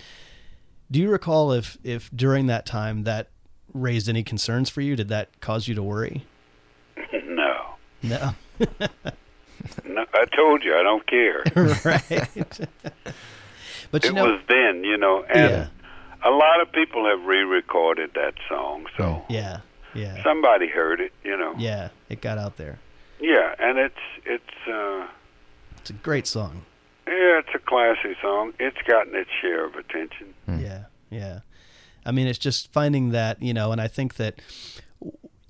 Do 0.88 1.00
you 1.00 1.10
recall 1.10 1.50
if 1.50 1.78
if 1.82 2.12
during 2.14 2.46
that 2.46 2.64
time 2.64 3.02
that 3.02 3.30
raised 3.74 4.08
any 4.08 4.22
concerns 4.22 4.70
for 4.70 4.82
you? 4.82 4.94
Did 4.94 5.08
that 5.08 5.40
cause 5.40 5.66
you 5.66 5.74
to 5.74 5.82
worry? 5.82 6.26
no. 7.24 7.74
No. 8.04 8.34
No, 9.84 10.04
I 10.14 10.24
told 10.36 10.62
you 10.64 10.74
I 10.76 10.82
don't 10.82 11.06
care. 11.06 11.42
right. 11.84 12.60
but 13.90 14.04
you 14.04 14.10
it 14.10 14.14
know 14.14 14.24
was 14.24 14.40
then, 14.48 14.84
you 14.84 14.96
know, 14.96 15.22
and 15.24 15.50
Yeah. 15.50 15.66
a 16.24 16.30
lot 16.30 16.60
of 16.60 16.72
people 16.72 17.04
have 17.06 17.24
re-recorded 17.26 18.10
that 18.14 18.34
song, 18.48 18.86
so 18.96 19.22
yeah. 19.28 19.60
Yeah. 19.94 20.22
somebody 20.22 20.68
heard 20.68 21.00
it, 21.00 21.12
you 21.24 21.36
know. 21.36 21.54
Yeah, 21.58 21.88
it 22.08 22.20
got 22.20 22.38
out 22.38 22.56
there. 22.56 22.78
Yeah, 23.20 23.54
and 23.58 23.78
it's 23.78 23.94
it's 24.24 24.68
uh 24.68 25.06
It's 25.78 25.90
a 25.90 25.94
great 25.94 26.26
song. 26.26 26.64
yeah, 27.06 27.40
it's 27.40 27.54
a 27.54 27.58
classy 27.58 28.14
song. 28.22 28.52
It's 28.58 28.80
gotten 28.86 29.14
its 29.16 29.30
share 29.40 29.64
of 29.66 29.74
attention. 29.74 30.34
Yeah, 30.46 30.84
yeah. 31.10 31.40
I 32.06 32.12
mean, 32.12 32.28
it's 32.28 32.38
just 32.38 32.72
finding 32.72 33.10
that, 33.10 33.42
you 33.42 33.52
know, 33.52 33.72
and 33.72 33.80
I 33.80 33.88
think 33.88 34.14
that 34.14 34.40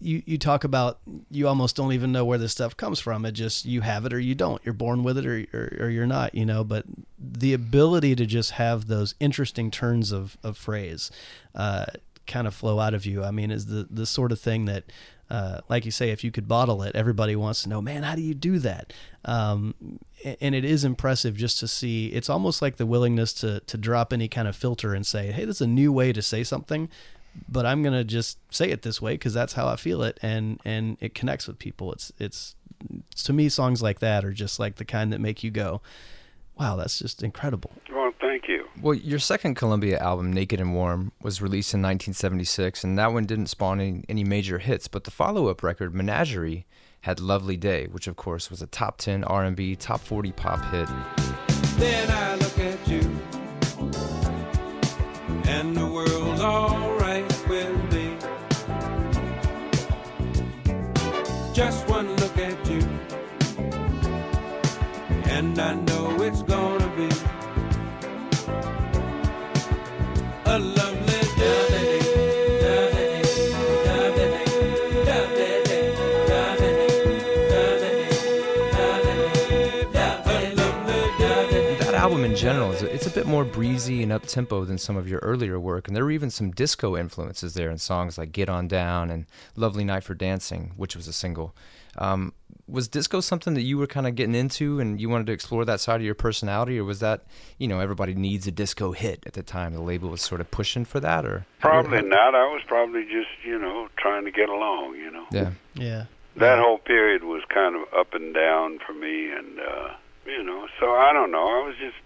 you 0.01 0.23
you 0.27 0.39
talk 0.39 0.65
about 0.65 0.99
you 1.31 1.47
almost 1.47 1.77
don't 1.77 1.93
even 1.93 2.13
know 2.13 2.25
where 2.25 2.39
this 2.39 2.53
stuff 2.53 2.77
comes 2.77 2.99
from. 2.99 3.25
It 3.25 3.33
just 3.33 3.65
you 3.65 3.83
have 3.83 4.07
it 4.07 4.13
or 4.13 4.19
you 4.19 4.35
don't. 4.35 4.61
You're 4.65 4.75
born 4.75 5.03
with 5.03 5.19
it 5.19 5.27
or 5.27 5.47
or, 5.53 5.85
or 5.87 5.91
you're 5.91 6.07
not, 6.07 6.35
you 6.35 6.47
know. 6.47 6.65
But 6.65 6.85
the 7.19 7.53
ability 7.53 8.17
to 8.17 8.27
just 8.27 8.53
have 8.53 8.87
those 8.87 9.15
interesting 9.21 9.71
turns 9.71 10.13
of 10.13 10.37
of 10.43 10.57
phrase 10.57 11.11
uh, 11.55 11.87
kind 12.27 12.47
of 12.47 12.55
flow 12.55 12.81
out 12.81 12.95
of 12.95 13.07
you. 13.07 13.23
I 13.23 13.31
mean, 13.31 13.51
is 13.51 13.67
the 13.67 13.87
the 13.91 14.07
sort 14.07 14.33
of 14.33 14.41
thing 14.41 14.65
that. 14.67 14.85
Uh, 15.33 15.61
like 15.69 15.85
you 15.85 15.93
say, 15.93 16.11
if 16.11 16.25
you 16.25 16.33
could 16.33 16.49
bottle 16.49 16.83
it, 16.83 16.97
everybody 16.97 17.37
wants 17.37 17.63
to 17.63 17.69
know, 17.69 17.81
man, 17.81 18.03
how 18.03 18.17
do 18.17 18.21
you 18.21 18.35
do 18.35 18.59
that? 18.59 18.93
Um, 19.25 20.01
and 20.41 20.57
it 20.57 20.65
is 20.65 20.83
impressive 20.83 21.37
just 21.37 21.61
to 21.61 21.69
see. 21.69 22.09
It's 22.09 22.29
almost 22.29 22.61
like 22.61 22.79
the 22.79 22.85
willingness 22.85 23.33
to 23.35 23.61
to 23.61 23.79
drop 23.79 24.13
any 24.13 24.27
kind 24.27 24.49
of 24.49 24.57
filter 24.57 24.93
and 24.93 25.07
say, 25.07 25.31
hey, 25.31 25.45
this 25.45 25.59
is 25.59 25.61
a 25.61 25.69
new 25.69 25.93
way 25.93 26.13
to 26.13 26.21
say 26.21 26.43
something, 26.43 26.89
but 27.49 27.67
I'm 27.67 27.83
gonna 27.83 28.05
just 28.05 28.39
say 28.53 28.71
it 28.71 28.83
this 28.83 29.01
way 29.01 29.15
because 29.15 29.35
that's 29.35 29.55
how 29.55 29.69
I 29.69 29.77
feel 29.77 30.03
it, 30.03 30.19
and 30.23 30.61
and 30.65 30.97
it 31.01 31.15
connects 31.15 31.47
with 31.47 31.59
people. 31.59 31.93
It's 31.93 32.13
it's 32.19 32.55
to 33.25 33.33
me, 33.33 33.49
songs 33.49 33.83
like 33.83 34.01
that 34.01 34.25
are 34.25 34.33
just 34.33 34.59
like 34.59 34.77
the 34.77 34.85
kind 34.85 35.13
that 35.13 35.21
make 35.21 35.45
you 35.45 35.51
go, 35.51 35.83
wow, 36.59 36.77
that's 36.77 36.99
just 36.99 37.23
incredible. 37.23 37.73
Well, 37.93 38.13
thank 38.21 38.49
you. 38.49 38.67
Well, 38.81 38.95
your 38.95 39.19
second 39.19 39.55
Columbia 39.55 39.99
album, 39.99 40.33
Naked 40.33 40.61
and 40.61 40.75
Warm, 40.75 41.13
was 41.23 41.43
released 41.43 41.75
in 41.75 41.81
1976, 41.81 42.85
and 42.85 42.99
that 42.99 43.13
one 43.13 43.25
didn't 43.25 43.47
spawn 43.47 43.81
any, 43.81 44.05
any 44.09 44.25
major 44.25 44.59
hits. 44.59 44.89
But 44.89 45.05
the 45.05 45.11
follow-up 45.11 45.63
record, 45.63 45.95
Menagerie, 45.95 46.67
had 47.03 47.21
"Lovely 47.21 47.57
Day," 47.57 47.87
which 47.87 48.07
of 48.07 48.17
course 48.17 48.51
was 48.51 48.63
a 48.63 48.67
top 48.67 48.99
10 48.99 49.25
R&B, 49.25 49.77
top 49.77 50.01
40 50.01 50.33
pop 50.33 50.65
hit. 50.67 50.89
More 83.41 83.51
breezy 83.51 84.03
and 84.03 84.13
up 84.13 84.27
tempo 84.27 84.67
than 84.67 84.77
some 84.77 84.99
of 84.99 85.09
your 85.09 85.19
earlier 85.21 85.59
work, 85.59 85.89
and 85.89 85.97
there 85.97 86.05
were 86.05 86.11
even 86.11 86.29
some 86.29 86.51
disco 86.51 86.95
influences 86.95 87.55
there 87.55 87.71
in 87.71 87.79
songs 87.79 88.19
like 88.19 88.33
"Get 88.33 88.51
On 88.51 88.69
Down" 88.69 89.09
and 89.09 89.25
"Lovely 89.57 89.83
Night 89.83 90.05
for 90.05 90.13
Dancing," 90.13 90.73
which 90.77 90.95
was 90.95 91.09
a 91.09 91.13
single. 91.13 91.57
Um, 91.97 92.35
was 92.69 92.87
disco 92.87 93.21
something 93.21 93.55
that 93.55 93.63
you 93.63 93.79
were 93.79 93.87
kind 93.87 94.07
of 94.07 94.15
getting 94.15 94.35
into, 94.35 94.79
and 94.79 95.01
you 95.01 95.09
wanted 95.09 95.27
to 95.29 95.33
explore 95.33 95.65
that 95.65 95.81
side 95.81 95.97
of 95.97 96.03
your 96.03 96.15
personality, 96.15 96.79
or 96.79 96.85
was 96.85 97.01
that 97.01 97.23
you 97.57 97.67
know 97.67 97.81
everybody 97.81 98.13
needs 98.13 98.47
a 98.47 98.51
disco 98.51 98.93
hit 98.93 99.23
at 99.25 99.33
the 99.33 99.43
time? 99.43 99.73
The 99.73 99.81
label 99.81 100.11
was 100.11 100.21
sort 100.21 100.43
of 100.43 100.51
pushing 100.51 100.85
for 100.85 101.01
that, 101.01 101.25
or 101.25 101.47
Probably 101.61 102.03
not. 102.03 102.35
I 102.35 102.45
was 102.53 102.61
probably 102.67 103.05
just, 103.05 103.31
you 103.43 103.59
know, 103.59 103.89
trying 103.97 104.27
to 104.27 104.31
get 104.31 104.51
along, 104.51 104.97
you 104.97 105.11
know. 105.11 105.25
Yeah, 105.33 105.53
Yeah. 105.75 106.05
That 106.37 106.59
whole 106.59 106.79
period 106.79 107.25
was 107.25 107.43
kind 107.49 107.75
of 107.75 107.83
up 107.99 108.13
and 108.13 108.35
down 108.35 108.81
for 108.87 108.93
me, 108.93 109.33
and, 109.33 109.59
uh, 109.59 109.89
you 110.27 110.43
know, 110.43 110.69
so 110.79 110.93
I 110.93 111.13
don't 111.13 111.33
know. 111.33 111.49
I 111.49 111.67
was 111.67 111.75
just 111.81 111.97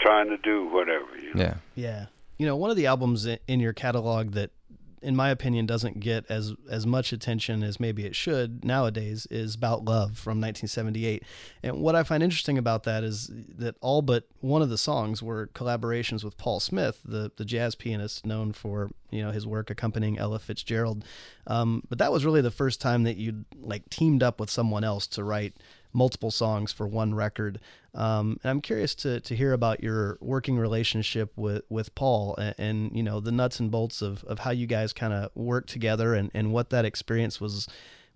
trying 0.00 0.28
to 0.28 0.36
do 0.38 0.66
whatever, 0.68 1.16
you 1.16 1.34
know. 1.34 1.42
yeah. 1.42 1.54
Yeah. 1.74 2.06
You 2.38 2.46
know, 2.46 2.56
one 2.56 2.70
of 2.70 2.76
the 2.76 2.86
albums 2.86 3.26
in 3.26 3.60
your 3.60 3.74
catalog 3.74 4.32
that 4.32 4.50
in 5.02 5.16
my 5.16 5.30
opinion 5.30 5.66
doesn't 5.66 6.00
get 6.00 6.26
as 6.28 6.54
as 6.68 6.86
much 6.86 7.12
attention 7.12 7.62
as 7.62 7.80
maybe 7.80 8.04
it 8.04 8.14
should 8.14 8.64
nowadays 8.64 9.26
is 9.30 9.54
About 9.54 9.84
Love 9.84 10.18
from 10.18 10.40
1978. 10.40 11.22
And 11.62 11.80
what 11.80 11.94
I 11.94 12.02
find 12.02 12.22
interesting 12.22 12.58
about 12.58 12.84
that 12.84 13.02
is 13.02 13.30
that 13.56 13.76
all 13.80 14.02
but 14.02 14.24
one 14.40 14.62
of 14.62 14.68
the 14.68 14.78
songs 14.78 15.22
were 15.22 15.48
collaborations 15.48 16.22
with 16.22 16.36
Paul 16.36 16.60
Smith, 16.60 17.00
the 17.04 17.32
the 17.36 17.44
jazz 17.44 17.74
pianist 17.74 18.26
known 18.26 18.52
for, 18.52 18.90
you 19.10 19.22
know, 19.22 19.30
his 19.30 19.46
work 19.46 19.70
accompanying 19.70 20.18
Ella 20.18 20.38
Fitzgerald. 20.38 21.04
Um, 21.46 21.82
but 21.88 21.98
that 21.98 22.12
was 22.12 22.24
really 22.24 22.42
the 22.42 22.50
first 22.50 22.80
time 22.80 23.04
that 23.04 23.16
you 23.16 23.44
like 23.60 23.88
teamed 23.88 24.22
up 24.22 24.38
with 24.38 24.50
someone 24.50 24.84
else 24.84 25.06
to 25.08 25.24
write 25.24 25.54
multiple 25.92 26.30
songs 26.30 26.72
for 26.72 26.86
one 26.86 27.14
record. 27.14 27.60
Um, 27.94 28.38
and 28.42 28.50
I'm 28.50 28.60
curious 28.60 28.94
to, 28.96 29.20
to 29.20 29.34
hear 29.34 29.52
about 29.52 29.82
your 29.82 30.18
working 30.20 30.58
relationship 30.58 31.32
with, 31.36 31.62
with 31.68 31.94
Paul 31.94 32.36
and, 32.36 32.54
and, 32.58 32.96
you 32.96 33.02
know, 33.02 33.20
the 33.20 33.32
nuts 33.32 33.58
and 33.60 33.70
bolts 33.70 34.00
of, 34.00 34.22
of 34.24 34.40
how 34.40 34.50
you 34.50 34.66
guys 34.66 34.92
kind 34.92 35.12
of 35.12 35.30
work 35.34 35.66
together 35.66 36.14
and, 36.14 36.30
and 36.32 36.52
what 36.52 36.70
that 36.70 36.84
experience 36.84 37.40
was, 37.40 37.66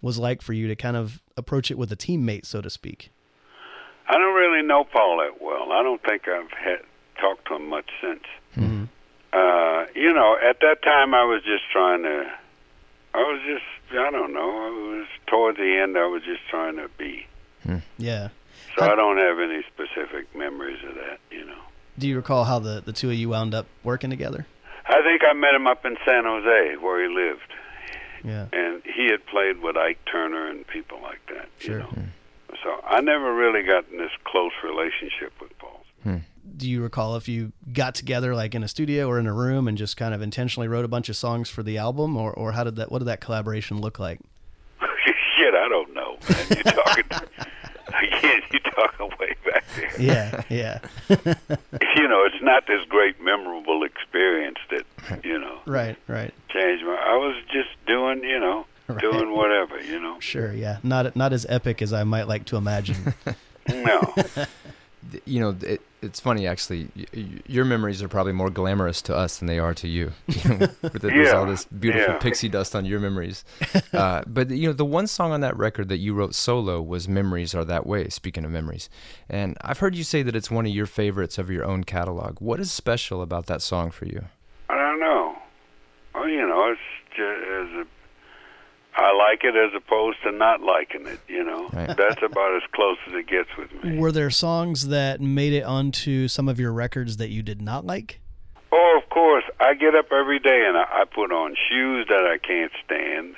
was 0.01 0.19
like 0.19 0.43
for 0.43 0.53
you 0.53 0.69
to 0.69 0.77
kind 0.77 0.97
of 0.97 1.23
approach 1.37 1.71
it 1.71 1.79
with 1.79 1.91
a 1.91 1.97
teammate, 1.97 2.47
so 2.47 2.61
to 2.61 2.71
speak. 2.71 3.11
I 4.09 4.13
don't 4.13 4.35
really 4.35 4.67
know 4.67 4.85
Paul 4.85 5.19
that 5.19 5.43
well. 5.43 5.73
I 5.73 5.83
don't 5.83 6.03
think 6.03 6.29
I've 6.29 6.51
had 6.51 6.81
talked 7.21 7.49
to 7.49 7.57
him 7.57 7.69
much 7.69 7.91
since. 8.03 8.25
Mm-hmm. 8.57 8.85
Uh, 9.33 9.87
you 9.95 10.13
know, 10.13 10.37
at 10.37 10.61
that 10.61 10.83
time 10.83 11.15
I 11.15 11.25
was 11.25 11.43
just 11.43 11.65
trying 11.73 12.03
to. 12.03 12.31
I 13.15 13.19
was 13.19 13.41
just. 13.47 13.65
I 13.93 14.11
don't 14.11 14.33
know. 14.33 14.51
I 14.51 14.99
was 14.99 15.07
toward 15.27 15.57
the 15.57 15.81
end. 15.83 15.97
I 15.97 16.07
was 16.07 16.23
just 16.23 16.41
trying 16.51 16.77
to 16.77 16.89
be. 16.99 17.27
Hmm. 17.65 17.79
Yeah. 17.99 18.29
So 18.79 18.85
How- 18.85 18.93
I 18.93 18.95
don't 18.97 19.19
have 19.19 19.39
any 19.39 19.63
specific 19.73 20.35
memories 20.37 20.79
of 20.89 20.95
that. 20.95 21.19
You 21.31 21.45
know. 21.47 21.59
Do 21.99 22.09
you 22.09 22.17
recall 22.17 22.45
how 22.45 22.59
the, 22.59 22.83
the 22.85 22.93
two 22.93 23.09
of 23.11 23.17
you 23.17 23.29
wound 23.29 23.55
up 23.55 23.67
working 23.85 24.11
together? 24.11 24.47
I 24.87 25.01
think 25.03 25.23
I 25.29 25.33
met 25.33 25.55
him 25.55 25.67
up 25.67 25.85
in 25.85 25.97
San 26.05 26.25
Jose 26.25 26.77
where 26.77 27.03
he 27.09 27.15
lived, 27.15 27.53
Yeah. 28.25 28.47
and 28.53 28.83
he 28.85 29.07
had 29.11 29.25
played 29.27 29.63
with 29.63 29.77
Ike 29.77 29.99
Turner 30.11 30.49
and 30.49 30.67
people 30.67 31.01
like 31.03 31.21
that. 31.29 31.49
Sure. 31.59 31.75
You 31.75 31.79
know. 31.81 31.87
Hmm. 31.87 32.01
So 32.63 32.81
I 32.87 33.01
never 33.01 33.35
really 33.35 33.63
got 33.63 33.85
in 33.91 33.99
this 33.99 34.11
close 34.25 34.53
relationship 34.63 35.33
with 35.41 35.57
Paul. 35.59 35.85
Hmm. 36.03 36.19
Do 36.57 36.69
you 36.69 36.83
recall 36.83 37.17
if 37.17 37.29
you 37.29 37.53
got 37.73 37.95
together 37.95 38.35
like 38.35 38.55
in 38.55 38.63
a 38.63 38.69
studio 38.69 39.09
or 39.09 39.19
in 39.19 39.27
a 39.27 39.33
room 39.33 39.67
and 39.69 39.77
just 39.79 39.97
kind 39.97 40.15
of 40.15 40.21
intentionally 40.23 40.69
wrote 40.69 40.85
a 40.85 40.89
bunch 40.89 41.09
of 41.09 41.17
songs 41.17 41.49
for 41.49 41.63
the 41.63 41.79
album 41.79 42.17
or, 42.17 42.33
or 42.33 42.53
how 42.53 42.65
did 42.65 42.77
that, 42.77 42.91
what 42.93 42.99
did 43.01 43.07
that 43.07 43.21
collaboration 43.21 43.81
look 43.81 43.99
like? 43.99 44.21
Shit, 44.81 45.55
I 45.55 45.69
don't 45.69 45.95
know, 45.95 46.17
man. 46.29 46.47
You're 46.51 46.73
talking. 46.73 47.05
Again, 48.03 48.43
you're 48.53 48.61
talking 48.61 49.09
way 49.21 49.35
back 49.45 49.65
there. 49.77 50.01
Yeah. 50.01 50.43
Yeah. 50.49 50.79
you 51.09 52.09
know, 52.09 52.25
it's 52.25 52.43
not 52.43 52.67
this 52.67 52.85
great 52.89 53.21
memorable 53.21 53.85
experience 53.85 54.59
that 54.71 55.25
you 55.25 55.39
know 55.39 55.59
right. 55.67 55.97
Right. 56.09 56.33
changed 56.49 56.85
my. 56.85 56.95
I 56.95 57.17
was 57.17 57.37
just 57.53 57.71
doing, 57.87 58.23
you 58.25 58.41
know, 58.41 58.67
Right. 58.87 59.01
doing 59.01 59.33
whatever, 59.35 59.81
you 59.81 59.99
know. 59.99 60.21
Sure, 60.21 60.53
yeah. 60.53 60.77
Not 60.83 61.17
not 61.17 61.33
as 61.33 61.47
epic 61.49 61.81
as 61.81 61.93
I 61.95 62.05
might 62.05 62.29
like 62.29 62.45
to 62.47 62.57
imagine. 62.57 63.15
No, 63.67 64.15
You 65.27 65.41
know, 65.41 65.57
it, 65.63 65.81
it's 66.03 66.21
funny 66.21 66.47
actually. 66.47 66.89
Y- 66.97 67.05
y- 67.15 67.27
your 67.47 67.65
memories 67.65 68.03
are 68.03 68.09
probably 68.09 68.33
more 68.33 68.51
glamorous 68.51 69.01
to 69.03 69.17
us 69.17 69.39
than 69.39 69.47
they 69.47 69.59
are 69.59 69.75
to 69.75 69.89
you. 69.89 70.13
You 70.29 70.51
know, 70.51 70.59
with 70.83 70.93
the- 71.03 71.09
There's 71.09 71.33
all 71.33 71.47
this 71.47 71.65
beautiful 71.67 72.15
yeah. 72.15 72.19
pixie 72.21 72.49
dust 72.49 72.75
on 72.75 72.85
your 72.85 73.01
memories. 73.01 73.45
Uh, 73.93 74.23
but 74.27 74.51
you 74.51 74.67
know, 74.67 74.73
the 74.73 74.85
one 74.85 75.07
song 75.07 75.31
on 75.31 75.41
that 75.41 75.57
record 75.57 75.89
that 75.89 75.99
you 75.99 76.15
wrote 76.15 76.35
solo 76.35 76.83
was 76.83 77.07
"Memories 77.09 77.55
Are 77.55 77.65
That 77.65 77.87
Way." 77.87 78.09
Speaking 78.09 78.45
of 78.45 78.51
memories, 78.51 78.89
and 79.31 79.57
I've 79.61 79.79
heard 79.79 79.95
you 79.95 80.03
say 80.03 80.23
that 80.25 80.35
it's 80.35 80.51
one 80.51 80.67
of 80.67 80.73
your 80.73 80.87
favorites 80.87 81.39
of 81.39 81.49
your 81.49 81.65
own 81.65 81.85
catalog. 81.85 82.41
What 82.41 82.59
is 82.59 82.73
special 82.73 83.23
about 83.23 83.47
that 83.47 83.63
song 83.63 83.93
for 83.93 84.07
you? 84.07 84.25
I 84.69 84.75
don't 84.77 84.99
know. 85.01 85.37
Well, 86.15 86.29
you 86.29 86.45
know, 86.47 86.73
it's 86.73 86.81
just 87.11 87.21
as 87.21 87.87
a. 87.87 87.87
I 88.97 89.13
like 89.17 89.43
it 89.45 89.57
as 89.57 89.73
opposed 89.77 90.19
to 90.23 90.31
not 90.33 90.61
liking 90.61 91.07
it. 91.07 91.21
You 91.29 91.45
know, 91.45 91.69
Right. 91.73 91.97
that's 91.97 92.23
about 92.23 92.55
as 92.57 92.63
close 92.73 92.97
as 93.09 93.15
it 93.15 93.27
gets 93.27 93.49
with 93.59 93.73
me. 93.83 93.99
Were 93.99 94.13
there 94.13 94.31
songs 94.31 94.89
that 94.89 95.21
made 95.21 95.53
it 95.53 95.65
onto 95.65 96.29
some 96.29 96.49
of 96.49 96.61
your 96.61 96.73
records 96.73 97.17
that 97.19 97.29
you 97.31 97.43
did 97.43 97.61
not 97.61 97.85
like? 97.85 98.21
Oh, 98.73 99.01
of 99.03 99.09
course. 99.11 99.45
I 99.61 99.75
get 99.75 99.95
up 99.95 100.13
every 100.13 100.39
day 100.39 100.65
and 100.67 100.77
I, 100.77 100.85
I 101.03 101.05
put 101.05 101.33
on 101.33 101.55
shoes 101.69 102.07
that 102.09 102.25
I 102.27 102.39
can't 102.39 102.73
stand. 102.85 103.35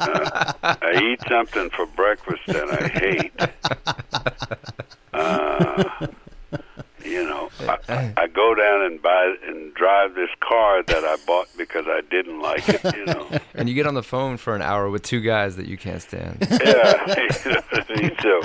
uh, 0.00 0.52
I 0.82 1.00
eat 1.02 1.20
something 1.28 1.70
for 1.70 1.86
breakfast 1.86 2.42
that 2.46 2.70
I 2.70 2.88
hate. 2.88 3.32
Uh, 5.14 6.06
you 7.04 7.22
know, 7.24 7.50
I, 7.60 8.12
I 8.16 8.26
go 8.28 8.54
down 8.54 8.82
and 8.82 9.02
buy 9.02 9.34
and 9.46 9.74
drive 9.74 10.14
this 10.14 10.30
car 10.52 10.82
that 10.82 11.04
I 11.04 11.16
bought 11.26 11.48
because 11.56 11.86
I 11.88 12.02
didn't 12.10 12.40
like 12.40 12.68
it. 12.68 12.84
You 12.96 13.06
know, 13.06 13.28
And 13.54 13.68
you 13.68 13.74
get 13.74 13.86
on 13.86 13.94
the 13.94 14.02
phone 14.02 14.36
for 14.36 14.54
an 14.54 14.62
hour 14.62 14.90
with 14.90 15.02
two 15.02 15.20
guys 15.20 15.56
that 15.56 15.66
you 15.66 15.76
can't 15.76 16.02
stand. 16.02 16.38
yeah. 16.50 17.16
you 17.44 17.50
know 17.52 17.62
what 17.70 17.90
I 17.90 17.94
mean? 17.96 18.16
So 18.20 18.42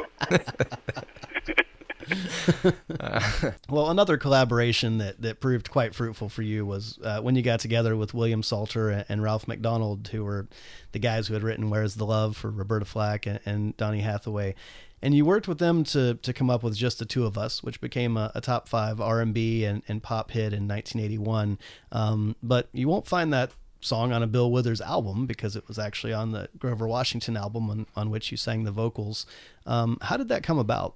Well, 3.69 3.89
another 3.89 4.17
collaboration 4.17 4.97
that, 4.99 5.21
that 5.21 5.41
proved 5.41 5.69
quite 5.69 5.93
fruitful 5.93 6.29
for 6.29 6.41
you 6.41 6.65
was 6.65 6.97
uh, 7.03 7.19
when 7.19 7.35
you 7.35 7.41
got 7.41 7.59
together 7.59 7.97
with 7.97 8.13
William 8.13 8.41
Salter 8.41 8.89
and, 8.89 9.05
and 9.09 9.21
Ralph 9.21 9.47
MacDonald, 9.47 10.07
who 10.07 10.23
were 10.23 10.47
the 10.93 10.99
guys 10.99 11.27
who 11.27 11.33
had 11.33 11.43
written 11.43 11.69
"Where's 11.69 11.95
the 11.95 12.05
Love" 12.05 12.37
for 12.37 12.49
Roberta 12.49 12.85
Flack 12.85 13.25
and, 13.25 13.39
and 13.45 13.75
Donny 13.75 13.99
Hathaway, 14.01 14.55
and 15.01 15.13
you 15.13 15.25
worked 15.25 15.47
with 15.47 15.59
them 15.59 15.83
to 15.85 16.15
to 16.15 16.33
come 16.33 16.49
up 16.49 16.63
with 16.63 16.75
"Just 16.75 16.99
the 16.99 17.05
Two 17.05 17.25
of 17.25 17.37
Us," 17.37 17.63
which 17.63 17.79
became 17.81 18.17
a, 18.17 18.31
a 18.35 18.41
top 18.41 18.67
five 18.67 18.99
R 18.99 19.21
and 19.21 19.33
B 19.33 19.63
and 19.65 20.03
pop 20.03 20.31
hit 20.31 20.53
in 20.53 20.67
1981. 20.67 21.59
Um, 21.91 22.35
but 22.41 22.69
you 22.73 22.87
won't 22.87 23.07
find 23.07 23.31
that 23.33 23.51
song 23.79 24.11
on 24.11 24.23
a 24.23 24.27
Bill 24.27 24.51
Withers 24.51 24.81
album 24.81 25.25
because 25.25 25.55
it 25.55 25.67
was 25.67 25.77
actually 25.77 26.13
on 26.13 26.31
the 26.31 26.49
Grover 26.57 26.87
Washington 26.87 27.37
album 27.37 27.69
on, 27.69 27.85
on 27.95 28.09
which 28.09 28.31
you 28.31 28.37
sang 28.37 28.63
the 28.63 28.71
vocals. 28.71 29.25
Um, 29.65 29.97
how 30.01 30.17
did 30.17 30.29
that 30.29 30.43
come 30.43 30.57
about? 30.57 30.95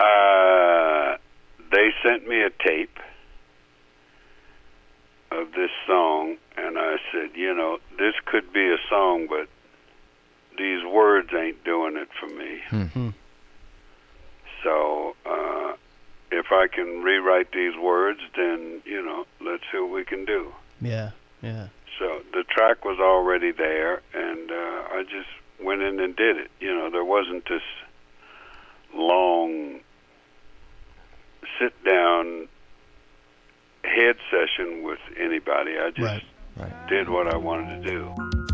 Uh, 0.00 1.16
they 1.70 1.90
sent 2.02 2.26
me 2.26 2.42
a 2.42 2.50
tape 2.66 2.98
of 5.30 5.52
this 5.52 5.70
song, 5.86 6.36
and 6.56 6.78
I 6.78 6.96
said, 7.10 7.30
you 7.34 7.54
know, 7.54 7.78
this 7.98 8.14
could 8.26 8.52
be 8.52 8.66
a 8.66 8.78
song, 8.88 9.26
but 9.28 9.48
these 10.58 10.84
words 10.84 11.28
ain't 11.34 11.62
doing 11.64 11.96
it 11.96 12.08
for 12.20 12.26
me. 12.26 12.60
Hmm. 12.88 13.08
So, 14.62 15.16
uh, 15.26 15.72
if 16.30 16.46
I 16.52 16.66
can 16.72 17.02
rewrite 17.02 17.52
these 17.52 17.76
words, 17.76 18.20
then, 18.36 18.80
you 18.84 19.02
know, 19.04 19.26
let's 19.40 19.62
see 19.72 19.78
what 19.78 19.90
we 19.90 20.04
can 20.04 20.24
do. 20.24 20.52
Yeah, 20.80 21.10
yeah. 21.42 21.68
So 21.98 22.22
the 22.32 22.42
track 22.44 22.84
was 22.84 22.98
already 22.98 23.50
there, 23.52 24.00
and 24.14 24.50
uh, 24.50 24.54
I 24.94 25.04
just 25.08 25.28
went 25.62 25.82
in 25.82 26.00
and 26.00 26.16
did 26.16 26.36
it. 26.38 26.50
You 26.60 26.74
know, 26.74 26.90
there 26.90 27.04
wasn't 27.04 27.48
this 27.48 27.62
long 28.94 29.80
sit 31.58 31.72
down 31.84 32.48
head 33.84 34.16
session 34.30 34.82
with 34.84 35.00
anybody. 35.18 35.72
I 35.78 35.90
just 35.90 36.00
Right. 36.00 36.24
Right. 36.56 36.88
did 36.88 37.08
what 37.08 37.26
I 37.28 37.36
wanted 37.36 37.82
to 37.82 37.90
do. 37.90 38.51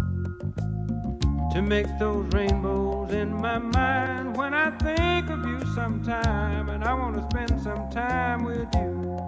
To 1.59 1.63
make 1.63 1.99
those 1.99 2.25
rainbows 2.33 3.13
in 3.13 3.33
my 3.33 3.59
mind 3.59 4.37
when 4.37 4.55
I 4.55 4.71
think 4.79 5.29
of 5.29 5.45
you 5.45 5.61
sometime 5.75 6.69
and 6.69 6.85
I 6.85 6.95
want 6.95 7.17
to 7.17 7.23
spend 7.33 7.61
some 7.61 7.91
time 7.91 8.45
with 8.45 8.69
you. 8.77 9.19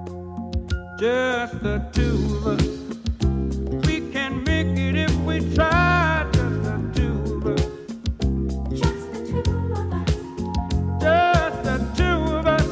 Just 1.00 1.60
the 1.60 1.84
two 1.92 2.36
of 2.36 2.46
us. 2.46 2.66
We 3.84 4.12
can 4.12 4.44
make 4.44 4.78
it 4.78 4.94
if 4.94 5.12
we 5.22 5.40
try. 5.56 6.24
Just 6.32 6.62
the 6.62 6.76
two 6.94 7.34
of 7.34 7.46
us. 7.48 7.64
Just 8.78 9.12
the 9.12 9.20
two 9.32 9.72
of 9.74 9.92
us. 9.92 10.12
Just 11.02 11.62
the 11.64 11.78
two 11.98 12.20
of 12.36 12.46
us. 12.46 12.68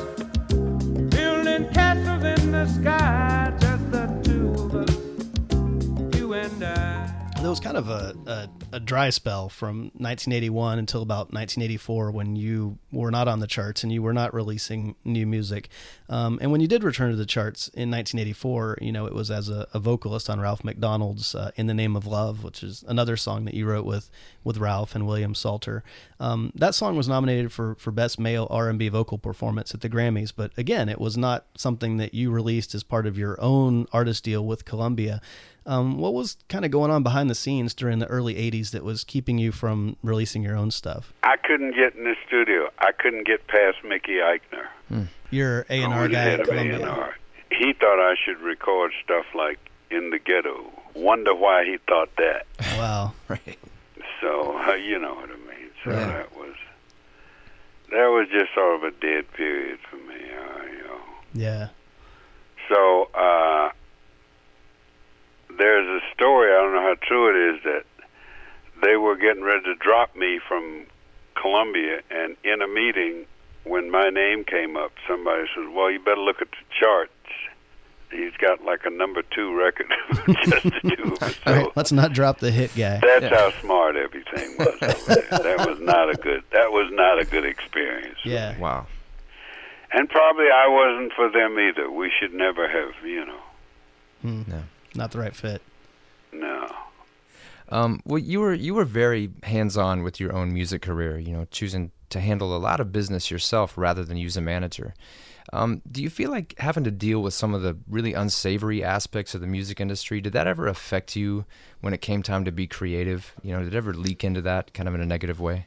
Building 1.16 1.68
castles 1.72 2.22
in 2.22 2.52
the 2.52 2.66
sky. 2.66 3.52
Just 3.58 3.90
the 3.90 4.06
two 4.22 4.52
of 4.62 4.74
us. 4.76 6.16
You 6.16 6.34
and 6.34 6.62
I. 6.62 7.12
There 7.40 7.50
was 7.50 7.58
kind 7.58 7.76
of 7.76 7.88
a, 7.88 8.14
a, 8.26 8.48
a 8.72 8.80
dry 8.80 9.10
spell 9.10 9.48
from 9.48 9.84
1981 9.96 10.78
until 10.78 11.02
about 11.02 11.32
1984 11.32 12.10
when 12.10 12.36
you 12.36 12.78
were 12.92 13.10
not 13.10 13.28
on 13.28 13.40
the 13.40 13.46
charts 13.46 13.82
and 13.82 13.92
you 13.92 14.02
were 14.02 14.12
not 14.12 14.34
releasing 14.34 14.94
new 15.04 15.26
music. 15.26 15.68
Um, 16.08 16.38
and 16.40 16.50
when 16.50 16.60
you 16.60 16.68
did 16.68 16.82
return 16.82 17.10
to 17.10 17.16
the 17.16 17.26
charts 17.26 17.68
in 17.68 17.90
1984, 17.90 18.78
you 18.80 18.92
know, 18.92 19.06
it 19.06 19.14
was 19.14 19.30
as 19.30 19.48
a, 19.48 19.66
a 19.72 19.78
vocalist 19.78 20.30
on 20.30 20.40
Ralph 20.40 20.64
MacDonald's 20.64 21.34
uh, 21.34 21.50
In 21.56 21.66
the 21.66 21.74
Name 21.74 21.96
of 21.96 22.06
Love, 22.06 22.44
which 22.44 22.62
is 22.62 22.84
another 22.88 23.16
song 23.16 23.44
that 23.44 23.54
you 23.54 23.66
wrote 23.66 23.84
with, 23.84 24.10
with 24.44 24.58
Ralph 24.58 24.94
and 24.94 25.06
William 25.06 25.34
Salter. 25.34 25.82
Um, 26.20 26.52
that 26.54 26.74
song 26.74 26.96
was 26.96 27.08
nominated 27.08 27.52
for, 27.52 27.74
for 27.76 27.90
Best 27.90 28.18
Male 28.18 28.46
R&B 28.50 28.88
Vocal 28.88 29.18
Performance 29.18 29.74
at 29.74 29.80
the 29.80 29.90
Grammys, 29.90 30.32
but 30.34 30.52
again, 30.56 30.88
it 30.88 31.00
was 31.00 31.16
not 31.16 31.46
something 31.56 31.96
that 31.98 32.14
you 32.14 32.30
released 32.30 32.74
as 32.74 32.82
part 32.82 33.06
of 33.06 33.18
your 33.18 33.40
own 33.40 33.86
artist 33.92 34.24
deal 34.24 34.44
with 34.44 34.64
Columbia. 34.64 35.20
Um, 35.68 35.98
what 35.98 36.14
was 36.14 36.38
kind 36.48 36.64
of 36.64 36.70
going 36.70 36.90
on 36.90 37.02
behind 37.02 37.28
the 37.28 37.34
scenes 37.34 37.74
during 37.74 37.98
the 37.98 38.06
early 38.06 38.34
80s 38.36 38.70
that 38.70 38.82
was 38.82 39.04
keeping 39.04 39.36
you 39.38 39.52
from 39.52 39.96
releasing 40.02 40.42
your 40.42 40.56
own 40.56 40.70
stuff? 40.70 41.12
I 41.22 41.36
couldn't 41.36 41.74
get 41.76 41.94
in 41.94 42.04
the 42.04 42.16
studio. 42.26 42.70
I 42.78 42.92
couldn't 42.92 43.26
get 43.26 43.46
past 43.48 43.76
Mickey 43.84 44.14
Eichner. 44.16 45.08
Your 45.30 45.66
A&R 45.68 45.90
who 45.90 46.00
was 46.04 46.10
guy 46.10 46.22
head 46.22 46.32
at 46.34 46.40
of 46.40 46.48
Columbia. 46.48 46.86
A&R. 46.88 47.16
He 47.52 47.74
thought 47.74 47.98
I 48.00 48.14
should 48.24 48.38
record 48.40 48.92
stuff 49.04 49.26
like 49.34 49.58
"In 49.90 50.08
the 50.10 50.18
Ghetto." 50.18 50.64
Wonder 50.94 51.34
why 51.34 51.64
he 51.66 51.76
thought 51.86 52.08
that. 52.16 52.46
Wow. 52.78 53.12
Right. 53.28 53.58
So 54.22 54.58
uh, 54.66 54.72
you 54.74 54.98
know 54.98 55.14
what 55.14 55.28
I 55.30 55.34
mean. 55.36 55.70
So 55.84 55.90
Yeah. 55.90 56.06
that 56.06 56.34
was 56.36 56.54
that 57.90 58.06
was 58.06 58.26
just 58.32 58.54
sort 58.54 58.76
of 58.76 58.82
a 58.84 58.90
dead 58.92 59.30
period 59.32 59.78
for 59.90 59.96
me. 59.96 60.14
Uh, 60.14 60.62
you 60.64 60.84
know. 60.84 61.00
Yeah. 61.34 61.68
So 62.70 63.10
uh, 63.14 63.70
there's 65.58 65.86
a 65.86 66.00
story. 66.14 66.50
I 66.52 66.56
don't 66.62 66.72
know 66.74 66.80
how 66.82 66.94
true 67.02 67.28
it 67.30 67.54
is 67.56 67.62
that 67.64 67.84
they 68.82 68.96
were 68.96 69.16
getting 69.16 69.42
ready 69.42 69.64
to 69.64 69.74
drop 69.74 70.14
me 70.16 70.40
from 70.46 70.84
Columbia, 71.40 72.00
and 72.10 72.36
in 72.44 72.62
a 72.62 72.68
meeting, 72.68 73.26
when 73.64 73.90
my 73.90 74.08
name 74.08 74.44
came 74.44 74.76
up, 74.76 74.92
somebody 75.06 75.44
says, 75.54 75.66
"Well, 75.72 75.90
you 75.90 76.00
better 76.00 76.20
look 76.20 76.40
at 76.40 76.50
the 76.50 76.56
charts." 76.78 77.12
He's 78.10 78.32
got 78.40 78.64
like 78.64 78.86
a 78.86 78.90
number 78.90 79.20
two 79.22 79.54
record, 79.54 79.92
just 80.44 80.62
the 80.64 80.94
two 80.96 81.12
of 81.12 81.22
us. 81.22 81.38
All 81.44 81.52
So 81.54 81.60
right, 81.64 81.76
let's 81.76 81.92
not 81.92 82.14
drop 82.14 82.38
the 82.38 82.50
hit 82.50 82.74
guy. 82.74 83.00
that's 83.02 83.22
Yeah. 83.24 83.36
how 83.36 83.50
smart 83.60 83.96
everything 83.96 84.56
was. 84.58 84.68
Over 84.80 85.14
there. 85.14 85.24
That 85.56 85.68
was 85.68 85.78
not 85.80 86.08
a 86.08 86.14
good. 86.16 86.42
That 86.52 86.72
was 86.72 86.88
not 86.90 87.20
a 87.20 87.26
good 87.26 87.44
experience. 87.44 88.16
Yeah. 88.24 88.56
Wow. 88.58 88.86
And 89.92 90.08
probably 90.08 90.46
I 90.46 90.68
wasn't 90.68 91.12
for 91.12 91.28
them 91.30 91.58
either. 91.58 91.90
We 91.90 92.10
should 92.18 92.32
never 92.32 92.66
have, 92.68 92.94
you 93.04 93.26
know. 93.26 93.40
Hmm. 94.22 94.42
No. 94.46 94.62
Not 94.94 95.12
the 95.12 95.18
right 95.20 95.34
fit. 95.34 95.62
No. 96.32 96.68
Um, 97.70 98.00
well, 98.04 98.18
you 98.18 98.40
were 98.40 98.54
you 98.54 98.74
were 98.74 98.84
very 98.84 99.30
hands-on 99.42 100.02
with 100.02 100.18
your 100.20 100.34
own 100.34 100.52
music 100.52 100.82
career. 100.82 101.18
You 101.18 101.32
know, 101.32 101.46
choosing 101.50 101.90
to 102.10 102.20
handle 102.20 102.56
a 102.56 102.58
lot 102.58 102.80
of 102.80 102.92
business 102.92 103.30
yourself 103.30 103.76
rather 103.76 104.04
than 104.04 104.16
use 104.16 104.36
a 104.36 104.40
manager. 104.40 104.94
Um, 105.52 105.80
do 105.90 106.02
you 106.02 106.10
feel 106.10 106.30
like 106.30 106.54
having 106.58 106.84
to 106.84 106.90
deal 106.90 107.22
with 107.22 107.32
some 107.34 107.54
of 107.54 107.62
the 107.62 107.76
really 107.88 108.12
unsavory 108.12 108.84
aspects 108.84 109.34
of 109.34 109.40
the 109.40 109.46
music 109.46 109.80
industry? 109.80 110.20
Did 110.20 110.32
that 110.34 110.46
ever 110.46 110.66
affect 110.66 111.16
you 111.16 111.44
when 111.80 111.92
it 111.94 112.02
came 112.02 112.22
time 112.22 112.44
to 112.44 112.52
be 112.52 112.66
creative? 112.66 113.32
You 113.42 113.52
know, 113.52 113.60
did 113.62 113.74
it 113.74 113.76
ever 113.76 113.94
leak 113.94 114.24
into 114.24 114.42
that 114.42 114.74
kind 114.74 114.88
of 114.88 114.94
in 114.94 115.00
a 115.00 115.06
negative 115.06 115.40
way? 115.40 115.66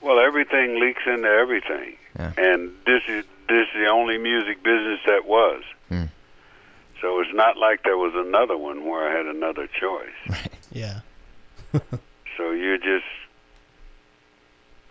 Well, 0.00 0.20
everything 0.20 0.78
leaks 0.80 1.02
into 1.06 1.28
everything, 1.28 1.96
Yeah. 2.18 2.32
and 2.38 2.70
this 2.86 3.02
is 3.08 3.24
this 3.48 3.66
is 3.74 3.80
the 3.80 3.86
only 3.88 4.16
music 4.18 4.62
business 4.62 5.00
that 5.06 5.24
was. 5.26 5.62
Hmm. 5.88 6.04
So 7.00 7.20
it's 7.20 7.30
not 7.34 7.56
like 7.56 7.82
there 7.84 7.96
was 7.96 8.12
another 8.14 8.56
one 8.56 8.84
where 8.86 9.08
I 9.08 9.16
had 9.16 9.26
another 9.26 9.66
choice. 9.66 10.10
Right. 10.28 10.52
Yeah. 10.72 11.00
so 12.36 12.50
you're 12.50 12.78
just 12.78 13.04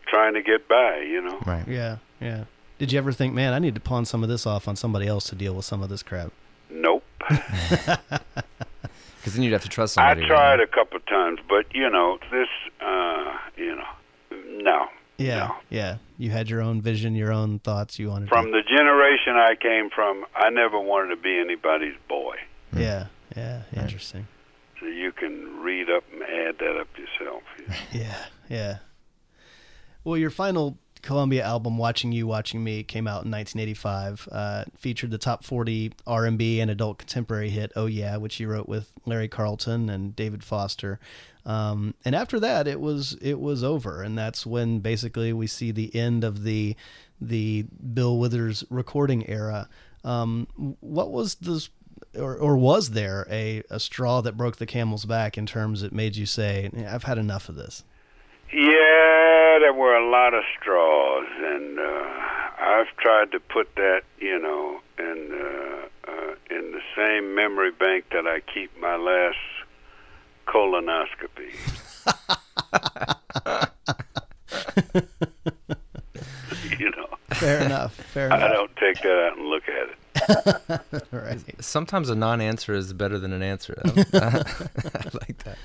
trying 0.07 0.33
to 0.33 0.41
get 0.41 0.67
by, 0.67 0.99
you 0.99 1.21
know. 1.21 1.39
Right. 1.45 1.67
Yeah. 1.67 1.97
Yeah. 2.19 2.45
Did 2.79 2.91
you 2.91 2.97
ever 2.99 3.11
think, 3.11 3.33
man, 3.33 3.53
I 3.53 3.59
need 3.59 3.75
to 3.75 3.81
pawn 3.81 4.05
some 4.05 4.23
of 4.23 4.29
this 4.29 4.45
off 4.45 4.67
on 4.67 4.75
somebody 4.75 5.07
else 5.07 5.25
to 5.29 5.35
deal 5.35 5.53
with 5.53 5.65
some 5.65 5.81
of 5.81 5.89
this 5.89 6.03
crap? 6.03 6.31
Nope. 6.69 7.03
Because 9.19 9.35
then 9.35 9.43
you'd 9.43 9.51
have 9.51 9.63
to 9.63 9.67
trust 9.67 9.97
I 9.97 10.11
somebody. 10.11 10.27
tried 10.27 10.61
a 10.61 10.67
couple 10.67 10.95
of 10.95 11.05
times, 11.05 11.39
but 11.49 11.65
you 11.75 11.89
know 11.89 12.17
this. 12.31 12.47
Uh, 12.79 13.37
you 13.57 13.75
know, 13.75 13.87
no. 14.61 14.87
Yeah. 15.17 15.47
No. 15.47 15.55
Yeah. 15.69 15.97
You 16.17 16.31
had 16.31 16.49
your 16.49 16.61
own 16.61 16.81
vision, 16.81 17.15
your 17.15 17.31
own 17.31 17.59
thoughts 17.59 17.99
you 17.99 18.09
wanted 18.09 18.29
From 18.29 18.51
the 18.51 18.61
generation 18.61 19.35
I 19.35 19.55
came 19.59 19.89
from, 19.89 20.25
I 20.35 20.49
never 20.49 20.79
wanted 20.79 21.15
to 21.15 21.21
be 21.21 21.39
anybody's 21.39 21.95
boy. 22.07 22.35
Hmm. 22.71 22.79
to. 22.79 23.07
Yeah. 23.35 23.61
Yeah. 23.73 23.81
Interesting. 23.81 24.27
So 24.79 24.85
you 24.85 25.11
can 25.11 25.59
read 25.61 25.89
up 25.89 26.03
and 26.13 26.21
add 26.21 26.57
that 26.59 26.77
up 26.79 26.87
yourself. 26.97 27.43
Yeah, 27.91 28.25
yeah. 28.49 28.77
Well, 30.03 30.17
your 30.17 30.29
final 30.29 30.77
Columbia 31.07 31.41
album, 31.41 31.77
"Watching 31.77 32.11
You, 32.11 32.27
Watching 32.27 32.61
Me," 32.65 32.83
came 32.83 33.07
out 33.07 33.23
in 33.23 33.31
1985. 33.31 34.27
Uh, 34.29 34.65
featured 34.75 35.09
the 35.09 35.17
top 35.17 35.45
40 35.45 35.93
R&B 36.05 36.59
and 36.59 36.69
adult 36.69 36.97
contemporary 36.97 37.49
hit 37.49 37.71
"Oh 37.77 37.85
Yeah," 37.85 38.17
which 38.17 38.35
he 38.35 38.45
wrote 38.45 38.67
with 38.67 38.91
Larry 39.05 39.29
Carlton 39.29 39.89
and 39.89 40.13
David 40.17 40.43
Foster. 40.43 40.99
Um, 41.45 41.93
and 42.03 42.13
after 42.13 42.41
that, 42.41 42.67
it 42.67 42.81
was 42.81 43.13
it 43.21 43.39
was 43.39 43.63
over, 43.63 44.03
and 44.03 44.17
that's 44.17 44.45
when 44.45 44.79
basically 44.79 45.31
we 45.31 45.47
see 45.47 45.71
the 45.71 45.95
end 45.95 46.25
of 46.25 46.43
the 46.43 46.75
the 47.21 47.63
Bill 47.93 48.19
Withers 48.19 48.65
recording 48.69 49.29
era. 49.29 49.69
Um, 50.03 50.75
what 50.81 51.09
was 51.09 51.35
this? 51.35 51.69
Or, 52.15 52.35
or 52.35 52.57
was 52.57 52.91
there 52.91 53.25
a, 53.29 53.63
a 53.69 53.79
straw 53.79 54.21
that 54.21 54.35
broke 54.35 54.57
the 54.57 54.65
camel's 54.65 55.05
back 55.05 55.37
in 55.37 55.45
terms 55.45 55.81
that 55.81 55.93
made 55.93 56.15
you 56.15 56.25
say, 56.25 56.69
I've 56.87 57.03
had 57.03 57.17
enough 57.17 57.47
of 57.47 57.55
this? 57.55 57.83
Yeah, 58.51 59.59
there 59.59 59.73
were 59.73 59.95
a 59.95 60.09
lot 60.09 60.33
of 60.33 60.43
straws, 60.59 61.27
and 61.37 61.77
uh, 61.79 61.83
I've 62.59 62.95
tried 62.97 63.31
to 63.33 63.39
put 63.39 63.75
that, 63.75 64.01
you 64.19 64.39
know, 64.39 64.79
in 64.97 65.31
uh, 65.33 66.11
uh, 66.11 66.35
in 66.49 66.71
the 66.71 66.81
same 66.95 67.35
memory 67.35 67.71
bank 67.71 68.05
that 68.11 68.25
I 68.25 68.39
keep 68.39 68.71
my 68.79 68.95
last 68.95 69.37
colonoscopy. 70.47 71.53
you 76.79 76.89
know, 76.91 77.07
Fair 77.31 77.59
enough. 77.63 77.93
Fair 77.95 78.31
I 78.31 78.37
enough. 78.37 78.49
I 78.49 78.53
don't 78.53 78.75
take 78.77 79.01
that 79.01 79.27
out 79.27 79.37
and 79.37 79.47
look 79.47 79.63
at 79.67 79.89
it. 79.89 79.95
All 81.13 81.19
right. 81.19 81.39
Sometimes 81.63 82.09
a 82.09 82.15
non-answer 82.15 82.73
is 82.73 82.93
better 82.93 83.19
than 83.19 83.33
an 83.33 83.43
answer. 83.43 83.79
I 83.85 83.91
like 85.13 85.37
that. 85.43 85.57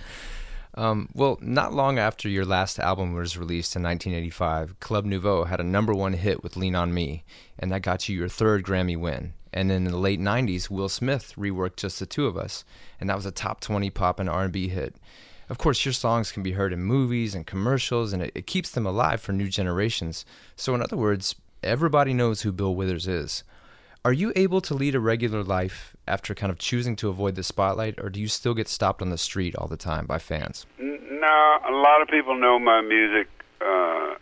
Um, 0.75 1.11
well, 1.13 1.39
not 1.43 1.75
long 1.75 1.99
after 1.99 2.29
your 2.29 2.47
last 2.47 2.79
album 2.79 3.13
was 3.13 3.37
released 3.37 3.77
in 3.77 3.83
1985, 3.83 4.81
Club 4.81 5.05
Nouveau 5.05 5.45
had 5.45 5.61
a 5.61 5.65
number 5.65 5.93
one 5.93 6.15
hit 6.15 6.43
with 6.43 6.57
"Lean 6.57 6.75
on 6.75 6.95
Me," 6.95 7.25
and 7.59 7.71
that 7.71 7.83
got 7.83 8.09
you 8.09 8.17
your 8.17 8.29
third 8.29 8.65
Grammy 8.65 8.97
win. 8.97 9.35
And 9.53 9.69
then 9.69 9.85
in 9.85 9.93
the 9.93 9.99
late 9.99 10.21
90s, 10.21 10.71
Will 10.71 10.89
Smith 10.89 11.35
reworked 11.37 11.77
"Just 11.77 12.01
the 12.01 12.07
Two 12.07 12.27
of 12.27 12.39
Us," 12.39 12.65
and 12.99 13.11
that 13.11 13.17
was 13.17 13.27
a 13.27 13.31
top 13.31 13.61
20 13.61 13.91
pop 13.91 14.19
and 14.19 14.31
R&B 14.31 14.69
hit. 14.69 14.97
Of 15.51 15.59
course, 15.59 15.85
your 15.85 15.93
songs 15.93 16.33
can 16.33 16.43
be 16.43 16.53
heard 16.53 16.73
in 16.73 16.83
movies 16.83 17.35
and 17.35 17.47
commercials, 17.47 18.15
and 18.15 18.23
it, 18.23 18.33
it 18.35 18.47
keeps 18.47 18.71
them 18.71 18.87
alive 18.87 19.21
for 19.21 19.33
new 19.33 19.49
generations. 19.49 20.25
So, 20.57 20.75
in 20.75 20.81
other 20.81 20.97
words, 20.97 21.35
everybody 21.63 22.15
knows 22.15 22.41
who 22.41 22.53
Bill 22.53 22.75
Withers 22.75 23.07
is. 23.07 23.45
Are 24.05 24.13
you 24.13 24.33
able 24.35 24.63
to 24.63 24.75
lead 24.75 24.95
a 24.95 25.01
regular 25.01 25.45
life 25.45 25.92
after 26.07 26.35
kind 26.35 26.51
of 26.51 26.59
choosing 26.59 26.97
to 26.97 27.09
avoid 27.09 27.35
the 27.35 27.43
spotlight, 27.43 27.95
or 27.99 28.11
do 28.11 28.21
you 28.21 28.29
still 28.29 28.55
get 28.55 28.69
stopped 28.69 29.03
on 29.03 29.11
the 29.11 29.19
street 29.19 29.55
all 29.57 29.69
the 29.69 29.77
time 29.77 30.07
by 30.07 30.19
fans? 30.19 30.67
No, 30.79 31.59
a 31.69 31.73
lot 31.73 32.03
of 32.03 32.09
people 32.09 32.39
know 32.39 32.59
my 32.59 32.81
music. 32.81 33.29
Uh, 33.61 34.15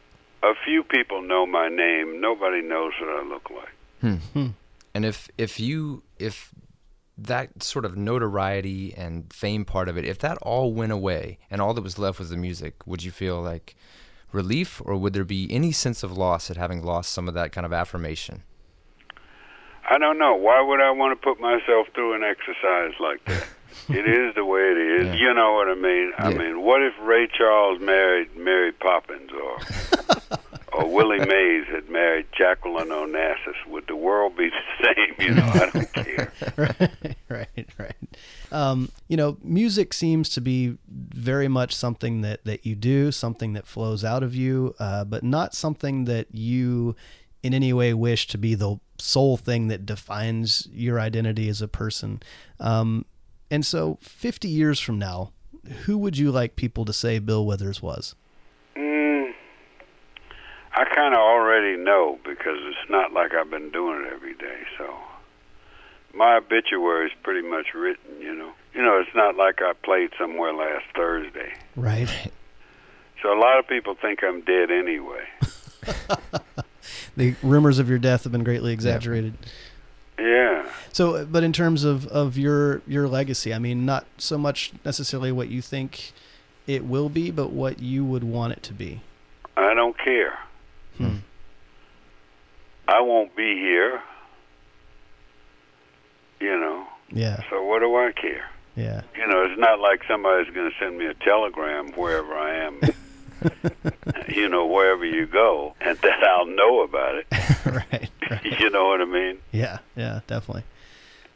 a 0.42 0.54
few 0.64 0.84
people 0.84 1.22
know 1.22 1.46
my 1.46 1.68
name. 1.68 2.20
Nobody 2.20 2.60
knows 2.62 2.92
what 3.00 3.10
I 3.10 3.26
look 3.26 3.50
like. 3.50 4.52
And 4.94 5.04
if 5.04 5.28
if 5.38 5.60
you 5.60 6.02
if 6.18 6.52
that 7.16 7.62
sort 7.62 7.84
of 7.84 7.96
notoriety 7.96 8.94
and 8.94 9.30
fame 9.32 9.64
part 9.64 9.88
of 9.88 9.96
it, 9.96 10.04
if 10.04 10.18
that 10.18 10.38
all 10.38 10.72
went 10.72 10.92
away 10.92 11.38
and 11.50 11.60
all 11.60 11.74
that 11.74 11.82
was 11.82 11.98
left 11.98 12.18
was 12.18 12.30
the 12.30 12.36
music, 12.36 12.86
would 12.86 13.02
you 13.02 13.10
feel 13.10 13.40
like 13.40 13.76
relief, 14.32 14.80
or 14.84 14.96
would 14.96 15.12
there 15.12 15.24
be 15.24 15.46
any 15.50 15.72
sense 15.72 16.02
of 16.02 16.16
loss 16.16 16.50
at 16.50 16.56
having 16.56 16.82
lost 16.82 17.12
some 17.12 17.28
of 17.28 17.34
that 17.34 17.52
kind 17.52 17.66
of 17.66 17.72
affirmation? 17.72 18.42
I 19.88 19.98
don't 19.98 20.18
know. 20.18 20.34
Why 20.34 20.60
would 20.60 20.80
I 20.80 20.90
want 20.90 21.18
to 21.18 21.24
put 21.24 21.40
myself 21.40 21.88
through 21.94 22.14
an 22.14 22.22
exercise 22.22 22.94
like 23.00 23.24
that? 23.26 23.46
it 23.88 24.06
is 24.08 24.34
the 24.34 24.44
way 24.44 24.60
it 24.60 24.78
is. 24.78 25.06
Yeah. 25.06 25.14
You 25.14 25.34
know 25.34 25.54
what 25.54 25.68
I 25.68 25.74
mean? 25.74 26.12
I 26.18 26.32
mean, 26.32 26.62
what 26.62 26.82
if 26.82 26.94
Ray 27.02 27.28
Charles 27.36 27.80
married 27.80 28.36
Mary 28.36 28.72
Poppins 28.72 29.30
or 29.32 29.58
or 30.72 30.88
Willie 30.88 31.24
Mays 31.24 31.66
had 31.66 31.88
married 31.88 32.26
Jacqueline 32.36 32.88
Onassis? 32.88 33.66
Would 33.66 33.86
the 33.86 33.96
world 33.96 34.36
be 34.36 34.50
the 34.50 34.84
same? 34.94 35.28
You 35.28 35.34
know, 35.34 35.46
I 35.46 35.70
don't 35.70 35.92
care. 35.92 36.32
right, 36.56 37.16
right, 37.28 37.68
right. 37.78 37.96
Um, 38.52 38.90
you 39.08 39.16
know, 39.16 39.38
music 39.42 39.92
seems 39.92 40.28
to 40.30 40.40
be 40.40 40.76
very 40.88 41.48
much 41.48 41.74
something 41.74 42.22
that 42.22 42.44
that 42.44 42.66
you 42.66 42.74
do, 42.74 43.12
something 43.12 43.52
that 43.54 43.66
flows 43.66 44.04
out 44.04 44.22
of 44.22 44.34
you, 44.34 44.74
uh, 44.78 45.04
but 45.04 45.22
not 45.22 45.54
something 45.54 46.04
that 46.04 46.28
you 46.32 46.96
in 47.42 47.54
any 47.54 47.72
way 47.72 47.94
wish 47.94 48.26
to 48.28 48.38
be 48.38 48.54
the 48.54 48.78
sole 49.01 49.36
thing 49.36 49.68
that 49.68 49.86
defines 49.86 50.68
your 50.72 51.01
identity 51.01 51.48
as 51.48 51.62
a 51.62 51.68
person. 51.68 52.22
Um, 52.59 53.05
and 53.51 53.66
so, 53.66 53.98
50 54.01 54.48
years 54.48 54.78
from 54.78 54.98
now, 54.98 55.32
who 55.84 55.98
would 55.98 56.16
you 56.16 56.30
like 56.30 56.57
people 56.57 56.84
to 56.84 56.92
say 56.92 57.18
Bill 57.18 57.44
Withers 57.44 57.82
was? 57.82 58.14
Mm, 58.76 59.32
I 60.72 60.84
kind 60.94 61.14
of 61.14 61.20
already 61.20 61.76
know 61.76 62.18
because 62.24 62.59
it's 62.62 62.90
not 62.90 63.12
like 63.12 63.34
I've 63.34 63.51
been 63.51 63.70
doing 63.70 64.07
it 64.07 64.12
every 64.12 64.34
day. 64.34 64.62
So 64.78 64.94
my 66.14 66.36
obituary 66.36 67.07
is 67.07 67.12
pretty 67.22 67.46
much 67.46 67.74
written. 67.74 68.20
You 68.20 68.34
know, 68.34 68.53
you 68.74 68.82
know, 68.82 68.98
it's 69.01 69.14
not 69.14 69.36
like 69.36 69.61
I 69.61 69.72
played 69.84 70.11
somewhere 70.18 70.53
last 70.55 70.84
Thursday. 70.94 71.53
Right. 71.76 72.09
So 73.22 73.32
a 73.32 73.38
lot 73.38 73.59
of 73.59 73.68
people 73.68 73.96
think 74.01 74.20
I'm 74.22 74.40
dead 74.42 74.70
anyway. 74.70 75.24
The 77.16 77.34
rumors 77.43 77.78
of 77.78 77.88
your 77.88 77.99
death 77.99 78.24
have 78.24 78.32
been 78.32 78.45
greatly 78.45 78.72
exaggerated. 78.72 79.34
Yeah. 80.18 80.66
So, 80.93 81.24
but 81.24 81.43
in 81.45 81.53
terms 81.53 81.84
of, 81.84 82.07
of 82.09 82.36
your 82.36 82.82
your 82.86 83.09
legacy, 83.09 83.55
I 83.55 83.59
mean, 83.59 83.84
not 83.86 84.07
so 84.18 84.36
much 84.36 84.72
necessarily 84.84 85.32
what 85.32 85.49
you 85.49 85.62
think 85.62 86.12
it 86.66 86.84
will 86.84 87.09
be, 87.09 87.30
but 87.30 87.51
what 87.51 87.80
you 87.80 88.05
would 88.05 88.24
want 88.24 88.53
it 88.53 88.62
to 88.64 88.72
be. 88.72 89.01
I 89.57 89.74
don't 89.74 89.97
care. 89.99 90.38
Hmm. 90.99 91.16
I 92.88 93.01
won't 93.01 93.34
be 93.36 93.55
here. 93.55 94.03
You 96.41 96.59
know, 96.59 96.86
Yeah, 97.12 97.43
so 97.51 97.62
what 97.64 97.80
do 97.80 97.95
I 97.97 98.12
care? 98.12 98.47
yeah, 98.74 99.03
You 99.14 99.26
know, 99.26 99.43
it's 99.43 99.61
not 99.61 99.78
like 99.78 100.01
somebody's 100.09 100.53
going 100.55 100.70
to 100.70 100.76
send 100.78 100.97
me 100.97 101.05
a 101.07 101.12
telegram 101.14 101.93
wherever 101.93 102.34
I 102.34 102.55
am. 102.64 102.80
you 104.28 104.49
know, 104.49 104.66
wherever 104.66 105.05
you 105.05 105.26
go, 105.26 105.74
and 105.80 105.97
that 106.03 106.22
I'll 106.24 106.47
know 106.47 106.82
about 106.82 107.14
it. 107.16 107.26
right, 107.66 108.11
right. 108.30 108.61
you 108.61 108.70
know 108.70 108.86
what 108.86 109.01
I 109.01 109.05
mean? 109.05 109.38
Yeah, 109.53 109.78
yeah, 109.97 110.20
definitely. 110.26 110.64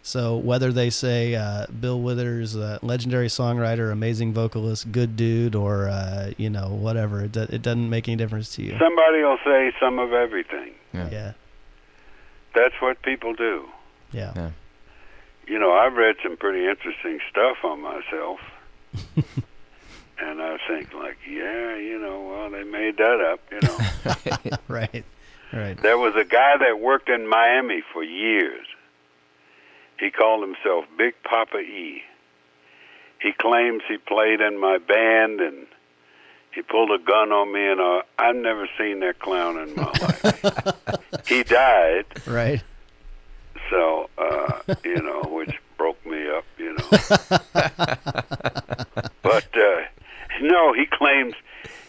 So 0.07 0.37
whether 0.37 0.71
they 0.71 0.91
say 0.91 1.35
uh, 1.35 1.65
Bill 1.81 1.99
Withers, 2.01 2.57
uh, 2.57 2.79
legendary 2.83 3.29
songwriter, 3.29 3.91
amazing 3.91 4.35
vocalist, 4.35 4.93
good 4.93 5.17
dude, 5.17 5.55
or 5.55 5.89
uh, 5.89 6.33
you 6.37 6.51
know 6.51 6.69
whatever, 6.69 7.23
it, 7.25 7.33
do- 7.33 7.47
it 7.49 7.63
doesn't 7.63 7.89
make 7.89 8.07
any 8.09 8.17
difference 8.17 8.55
to 8.57 8.63
you. 8.63 8.77
Somebody 8.79 9.23
will 9.23 9.39
say 9.45 9.73
some 9.81 9.99
of 9.99 10.13
everything. 10.13 10.75
Yeah, 10.93 11.33
That's 12.55 12.75
what 12.81 13.03
people 13.03 13.35
do. 13.35 13.69
yeah, 14.13 14.33
Yeah. 14.37 14.51
You 15.49 15.59
know, 15.59 15.73
I've 15.73 15.95
read 15.95 16.17
some 16.23 16.37
pretty 16.37 16.67
interesting 16.67 17.19
stuff 17.31 17.59
on 17.65 17.81
myself. 17.83 18.41
And 20.19 20.41
I 20.41 20.59
think 20.69 20.93
like, 20.95 21.17
yeah, 21.29 21.77
you 21.77 21.99
know, 22.01 22.21
well, 22.29 22.51
they 22.51 22.65
made 22.65 22.97
that 22.99 23.21
up, 23.21 23.41
you 23.51 23.61
know. 23.63 24.57
right, 24.69 25.05
right. 25.53 25.77
there 25.83 25.99
was 25.99 26.15
a 26.17 26.25
guy 26.25 26.57
that 26.59 26.79
worked 26.81 27.09
in 27.09 27.27
Miami 27.29 27.83
for 27.93 28.03
years. 28.03 28.67
He 29.99 30.11
called 30.11 30.43
himself 30.43 30.85
Big 30.99 31.15
Papa 31.23 31.59
E. 31.59 32.03
He 33.21 33.33
claims 33.33 33.83
he 33.89 33.97
played 33.97 34.41
in 34.41 34.59
my 34.61 34.79
band 34.79 35.41
and 35.41 35.67
he 36.55 36.63
pulled 36.63 36.91
a 36.91 36.99
gun 37.03 37.33
on 37.33 37.53
me 37.53 37.67
and 37.71 37.81
uh, 37.81 38.03
I've 38.19 38.37
never 38.37 38.69
seen 38.79 39.01
that 39.01 39.19
clown 39.19 39.57
in 39.59 39.75
my 39.75 39.85
life. 39.85 41.27
he 41.27 41.43
died, 41.43 42.05
Right. 42.27 42.63
so 43.71 44.11
uh, 44.19 44.61
you 44.85 45.01
know, 45.03 45.23
which 45.33 45.55
broke 45.79 46.05
me 46.05 46.29
up, 46.31 46.45
you 46.59 46.75
know. 46.75 46.89
but 49.23 49.49
uh, 49.57 49.83
no, 50.43 50.73
he 50.73 50.87
claims 50.87 51.35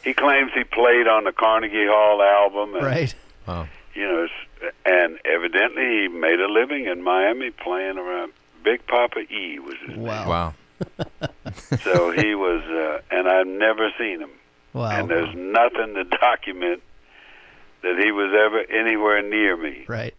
he 0.04 0.14
claims 0.14 0.52
he 0.54 0.64
played 0.64 1.08
on 1.08 1.24
the 1.24 1.32
Carnegie 1.32 1.88
Hall 1.88 2.22
album, 2.22 2.76
and 2.76 2.86
Right. 2.86 3.14
Wow. 3.48 3.68
you 3.94 4.04
know, 4.04 4.24
it's, 4.26 4.74
and 4.86 5.20
evidently 5.26 5.84
he 6.02 6.08
made 6.08 6.40
a 6.40 6.48
living 6.48 6.86
in 6.86 7.02
Miami 7.04 7.52
playing 7.52 7.98
around. 7.98 8.34
Big 8.64 8.86
Papa 8.88 9.20
E 9.32 9.60
was 9.60 9.76
his 9.86 9.96
Wow. 9.96 10.28
Wow. 10.30 10.54
So 11.84 12.12
he 12.12 12.36
was, 12.36 12.62
uh, 12.64 13.00
and 13.12 13.28
I've 13.30 13.48
never 13.48 13.90
seen 13.98 14.20
him, 14.20 14.32
Wow. 14.74 14.90
and 14.90 15.10
there's 15.10 15.34
nothing 15.36 15.94
to 15.96 16.04
document 16.04 16.82
that 17.82 17.98
he 18.04 18.12
was 18.12 18.34
ever 18.34 18.60
anywhere 18.78 19.22
near 19.22 19.56
me. 19.56 19.86
Right. 19.88 20.14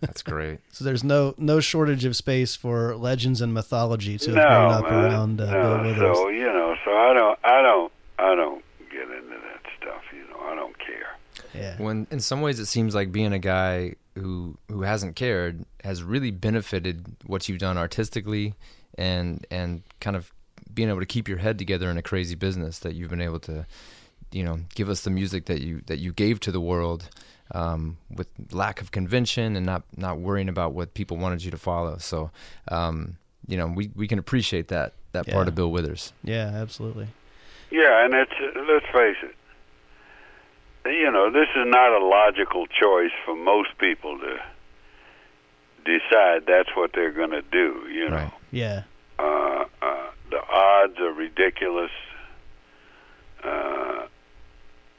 That's 0.00 0.22
great. 0.22 0.60
So 0.72 0.84
there's 0.84 1.04
no 1.04 1.34
no 1.38 1.60
shortage 1.60 2.04
of 2.04 2.16
space 2.16 2.56
for 2.56 2.96
legends 2.96 3.40
and 3.40 3.52
mythology 3.54 4.18
to 4.18 4.34
have 4.34 4.36
no, 4.36 4.42
grown 4.42 4.72
up 4.72 4.84
man. 4.84 5.04
around 5.04 5.40
uh, 5.40 5.46
no. 5.46 5.62
Bill 5.62 5.84
Withers. 5.84 6.16
So 6.16 6.28
you 6.28 6.46
know, 6.46 6.74
so 6.84 6.90
I 6.90 7.12
don't, 7.14 7.38
I 7.44 7.62
don't, 7.62 7.92
I 8.18 8.34
don't 8.34 8.64
get 8.90 9.02
into 9.02 9.36
that 9.36 9.62
stuff. 9.78 10.02
You 10.12 10.28
know, 10.30 10.40
I 10.44 10.54
don't 10.54 10.76
care. 10.78 11.16
yeah. 11.54 11.76
When 11.78 12.06
in 12.10 12.20
some 12.20 12.40
ways 12.40 12.58
it 12.58 12.66
seems 12.66 12.94
like 12.94 13.12
being 13.12 13.32
a 13.32 13.38
guy 13.38 13.94
who 14.16 14.56
who 14.68 14.82
hasn't 14.82 15.16
cared 15.16 15.64
has 15.82 16.02
really 16.02 16.30
benefited 16.30 17.04
what 17.26 17.48
you've 17.48 17.58
done 17.58 17.76
artistically 17.76 18.54
and 18.96 19.46
and 19.50 19.82
kind 20.00 20.16
of 20.16 20.32
being 20.72 20.88
able 20.88 21.00
to 21.00 21.06
keep 21.06 21.28
your 21.28 21.38
head 21.38 21.58
together 21.58 21.90
in 21.90 21.98
a 21.98 22.02
crazy 22.02 22.34
business 22.34 22.78
that 22.80 22.94
you've 22.94 23.10
been 23.10 23.20
able 23.20 23.40
to 23.40 23.66
you 24.32 24.42
know 24.42 24.60
give 24.74 24.88
us 24.88 25.02
the 25.02 25.10
music 25.10 25.46
that 25.46 25.60
you 25.60 25.82
that 25.86 25.98
you 25.98 26.12
gave 26.12 26.40
to 26.40 26.52
the 26.52 26.60
world 26.60 27.08
um, 27.52 27.98
with 28.10 28.28
lack 28.52 28.80
of 28.80 28.90
convention 28.90 29.56
and 29.56 29.66
not 29.66 29.82
not 29.96 30.18
worrying 30.18 30.48
about 30.48 30.72
what 30.72 30.94
people 30.94 31.16
wanted 31.16 31.44
you 31.44 31.50
to 31.50 31.58
follow 31.58 31.98
so 31.98 32.30
um, 32.68 33.16
you 33.46 33.56
know 33.56 33.66
we, 33.66 33.90
we 33.94 34.08
can 34.08 34.18
appreciate 34.18 34.68
that 34.68 34.94
that 35.12 35.28
part 35.28 35.46
of 35.48 35.54
Bill 35.54 35.70
Withers 35.70 36.12
Yeah, 36.24 36.46
absolutely. 36.54 37.06
Yeah, 37.70 38.04
and 38.04 38.14
it's 38.14 38.32
let's 38.68 38.86
face 38.92 39.16
it. 39.22 39.34
You 40.86 41.10
know, 41.10 41.30
this 41.30 41.48
is 41.56 41.64
not 41.66 41.92
a 41.92 42.04
logical 42.04 42.66
choice 42.66 43.10
for 43.24 43.34
most 43.36 43.70
people 43.78 44.18
to 44.18 44.36
decide 45.84 46.44
that's 46.46 46.70
what 46.76 46.90
they're 46.94 47.12
going 47.12 47.30
to 47.30 47.42
do. 47.42 47.86
You 47.90 48.10
know, 48.10 48.16
right 48.16 48.32
Yeah. 48.50 48.82
uh, 49.18 49.64
uh, 49.82 50.10
the 50.30 50.40
odds 50.50 50.98
are 50.98 51.12
ridiculous. 51.12 51.90
Uh, 53.42 54.03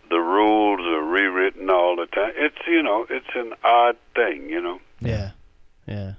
the 0.09 0.19
rules 0.19 0.81
are 0.81 1.03
rewritten 1.03 1.69
all 1.69 1.95
the 1.95 2.07
time. 2.07 2.33
It's 2.35 2.57
you 2.67 2.81
know, 2.81 3.05
it's 3.09 3.33
an 3.35 3.53
odd 3.63 3.97
thing. 4.15 4.49
You 4.49 4.61
know. 4.61 4.79
Yeah. 4.99 5.31
Yeah. 5.87 6.13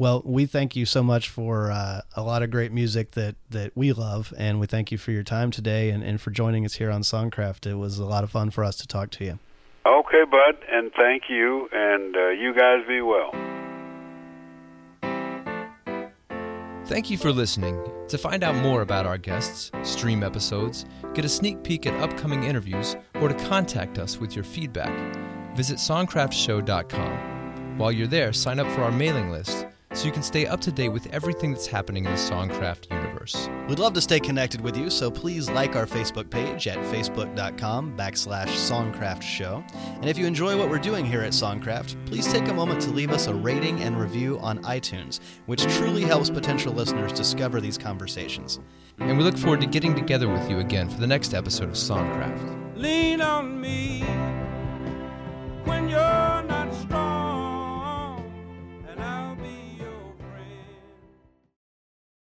Well, 0.00 0.22
we 0.24 0.46
thank 0.46 0.76
you 0.76 0.86
so 0.86 1.02
much 1.02 1.28
for 1.28 1.70
uh, 1.70 2.00
a 2.16 2.22
lot 2.22 2.42
of 2.42 2.50
great 2.50 2.72
music 2.72 3.10
that, 3.10 3.36
that 3.50 3.76
we 3.76 3.92
love, 3.92 4.32
and 4.38 4.58
we 4.58 4.66
thank 4.66 4.90
you 4.90 4.96
for 4.96 5.10
your 5.10 5.22
time 5.22 5.50
today 5.50 5.90
and, 5.90 6.02
and 6.02 6.18
for 6.18 6.30
joining 6.30 6.64
us 6.64 6.72
here 6.72 6.90
on 6.90 7.02
Songcraft. 7.02 7.66
It 7.66 7.74
was 7.74 7.98
a 7.98 8.06
lot 8.06 8.24
of 8.24 8.30
fun 8.30 8.48
for 8.48 8.64
us 8.64 8.76
to 8.78 8.86
talk 8.86 9.10
to 9.10 9.24
you. 9.26 9.38
Okay, 9.84 10.24
bud, 10.24 10.56
and 10.72 10.90
thank 10.98 11.24
you, 11.28 11.68
and 11.70 12.16
uh, 12.16 12.28
you 12.30 12.54
guys 12.54 12.86
be 12.88 13.02
well. 13.02 13.30
Thank 16.90 17.08
you 17.08 17.16
for 17.16 17.30
listening. 17.30 17.80
To 18.08 18.18
find 18.18 18.42
out 18.42 18.56
more 18.56 18.82
about 18.82 19.06
our 19.06 19.16
guests, 19.16 19.70
stream 19.84 20.24
episodes, 20.24 20.86
get 21.14 21.24
a 21.24 21.28
sneak 21.28 21.62
peek 21.62 21.86
at 21.86 21.94
upcoming 22.00 22.42
interviews, 22.42 22.96
or 23.20 23.28
to 23.28 23.34
contact 23.46 24.00
us 24.00 24.18
with 24.18 24.34
your 24.34 24.42
feedback, 24.42 24.90
visit 25.54 25.76
songcraftshow.com. 25.76 27.78
While 27.78 27.92
you're 27.92 28.08
there, 28.08 28.32
sign 28.32 28.58
up 28.58 28.66
for 28.72 28.82
our 28.82 28.90
mailing 28.90 29.30
list 29.30 29.68
so 29.92 30.06
you 30.06 30.12
can 30.12 30.22
stay 30.22 30.46
up 30.46 30.60
to 30.60 30.72
date 30.72 30.90
with 30.90 31.06
everything 31.12 31.52
that's 31.52 31.66
happening 31.66 32.04
in 32.04 32.10
the 32.10 32.16
Songcraft 32.16 32.90
universe. 32.90 33.10
universe. 33.20 33.48
We'd 33.68 33.78
love 33.78 33.92
to 33.94 34.00
stay 34.00 34.20
connected 34.20 34.60
with 34.60 34.76
you, 34.76 34.90
so 34.90 35.10
please 35.10 35.50
like 35.50 35.76
our 35.76 35.86
Facebook 35.86 36.30
page 36.30 36.66
at 36.66 36.78
facebook.com 36.92 37.96
backslash 37.96 38.48
songcraft 38.48 39.22
show. 39.22 39.64
And 39.74 40.06
if 40.06 40.18
you 40.18 40.26
enjoy 40.26 40.56
what 40.56 40.68
we're 40.68 40.78
doing 40.78 41.04
here 41.04 41.22
at 41.22 41.32
Songcraft, 41.32 41.96
please 42.06 42.30
take 42.32 42.48
a 42.48 42.54
moment 42.54 42.80
to 42.82 42.90
leave 42.90 43.10
us 43.10 43.26
a 43.26 43.34
rating 43.34 43.80
and 43.80 44.00
review 44.00 44.38
on 44.40 44.62
iTunes, 44.64 45.20
which 45.46 45.62
truly 45.76 46.02
helps 46.02 46.30
potential 46.30 46.72
listeners 46.72 47.12
discover 47.12 47.60
these 47.60 47.78
conversations. 47.78 48.60
And 48.98 49.16
we 49.16 49.24
look 49.24 49.38
forward 49.38 49.60
to 49.60 49.66
getting 49.66 49.94
together 49.94 50.28
with 50.28 50.48
you 50.50 50.58
again 50.58 50.88
for 50.88 51.00
the 51.00 51.06
next 51.06 51.34
episode 51.34 51.68
of 51.68 51.74
Songcraft. 51.74 52.76
Lean 52.76 53.20
on 53.20 53.60
me 53.60 54.00
when 55.64 55.88
you're 55.88 56.42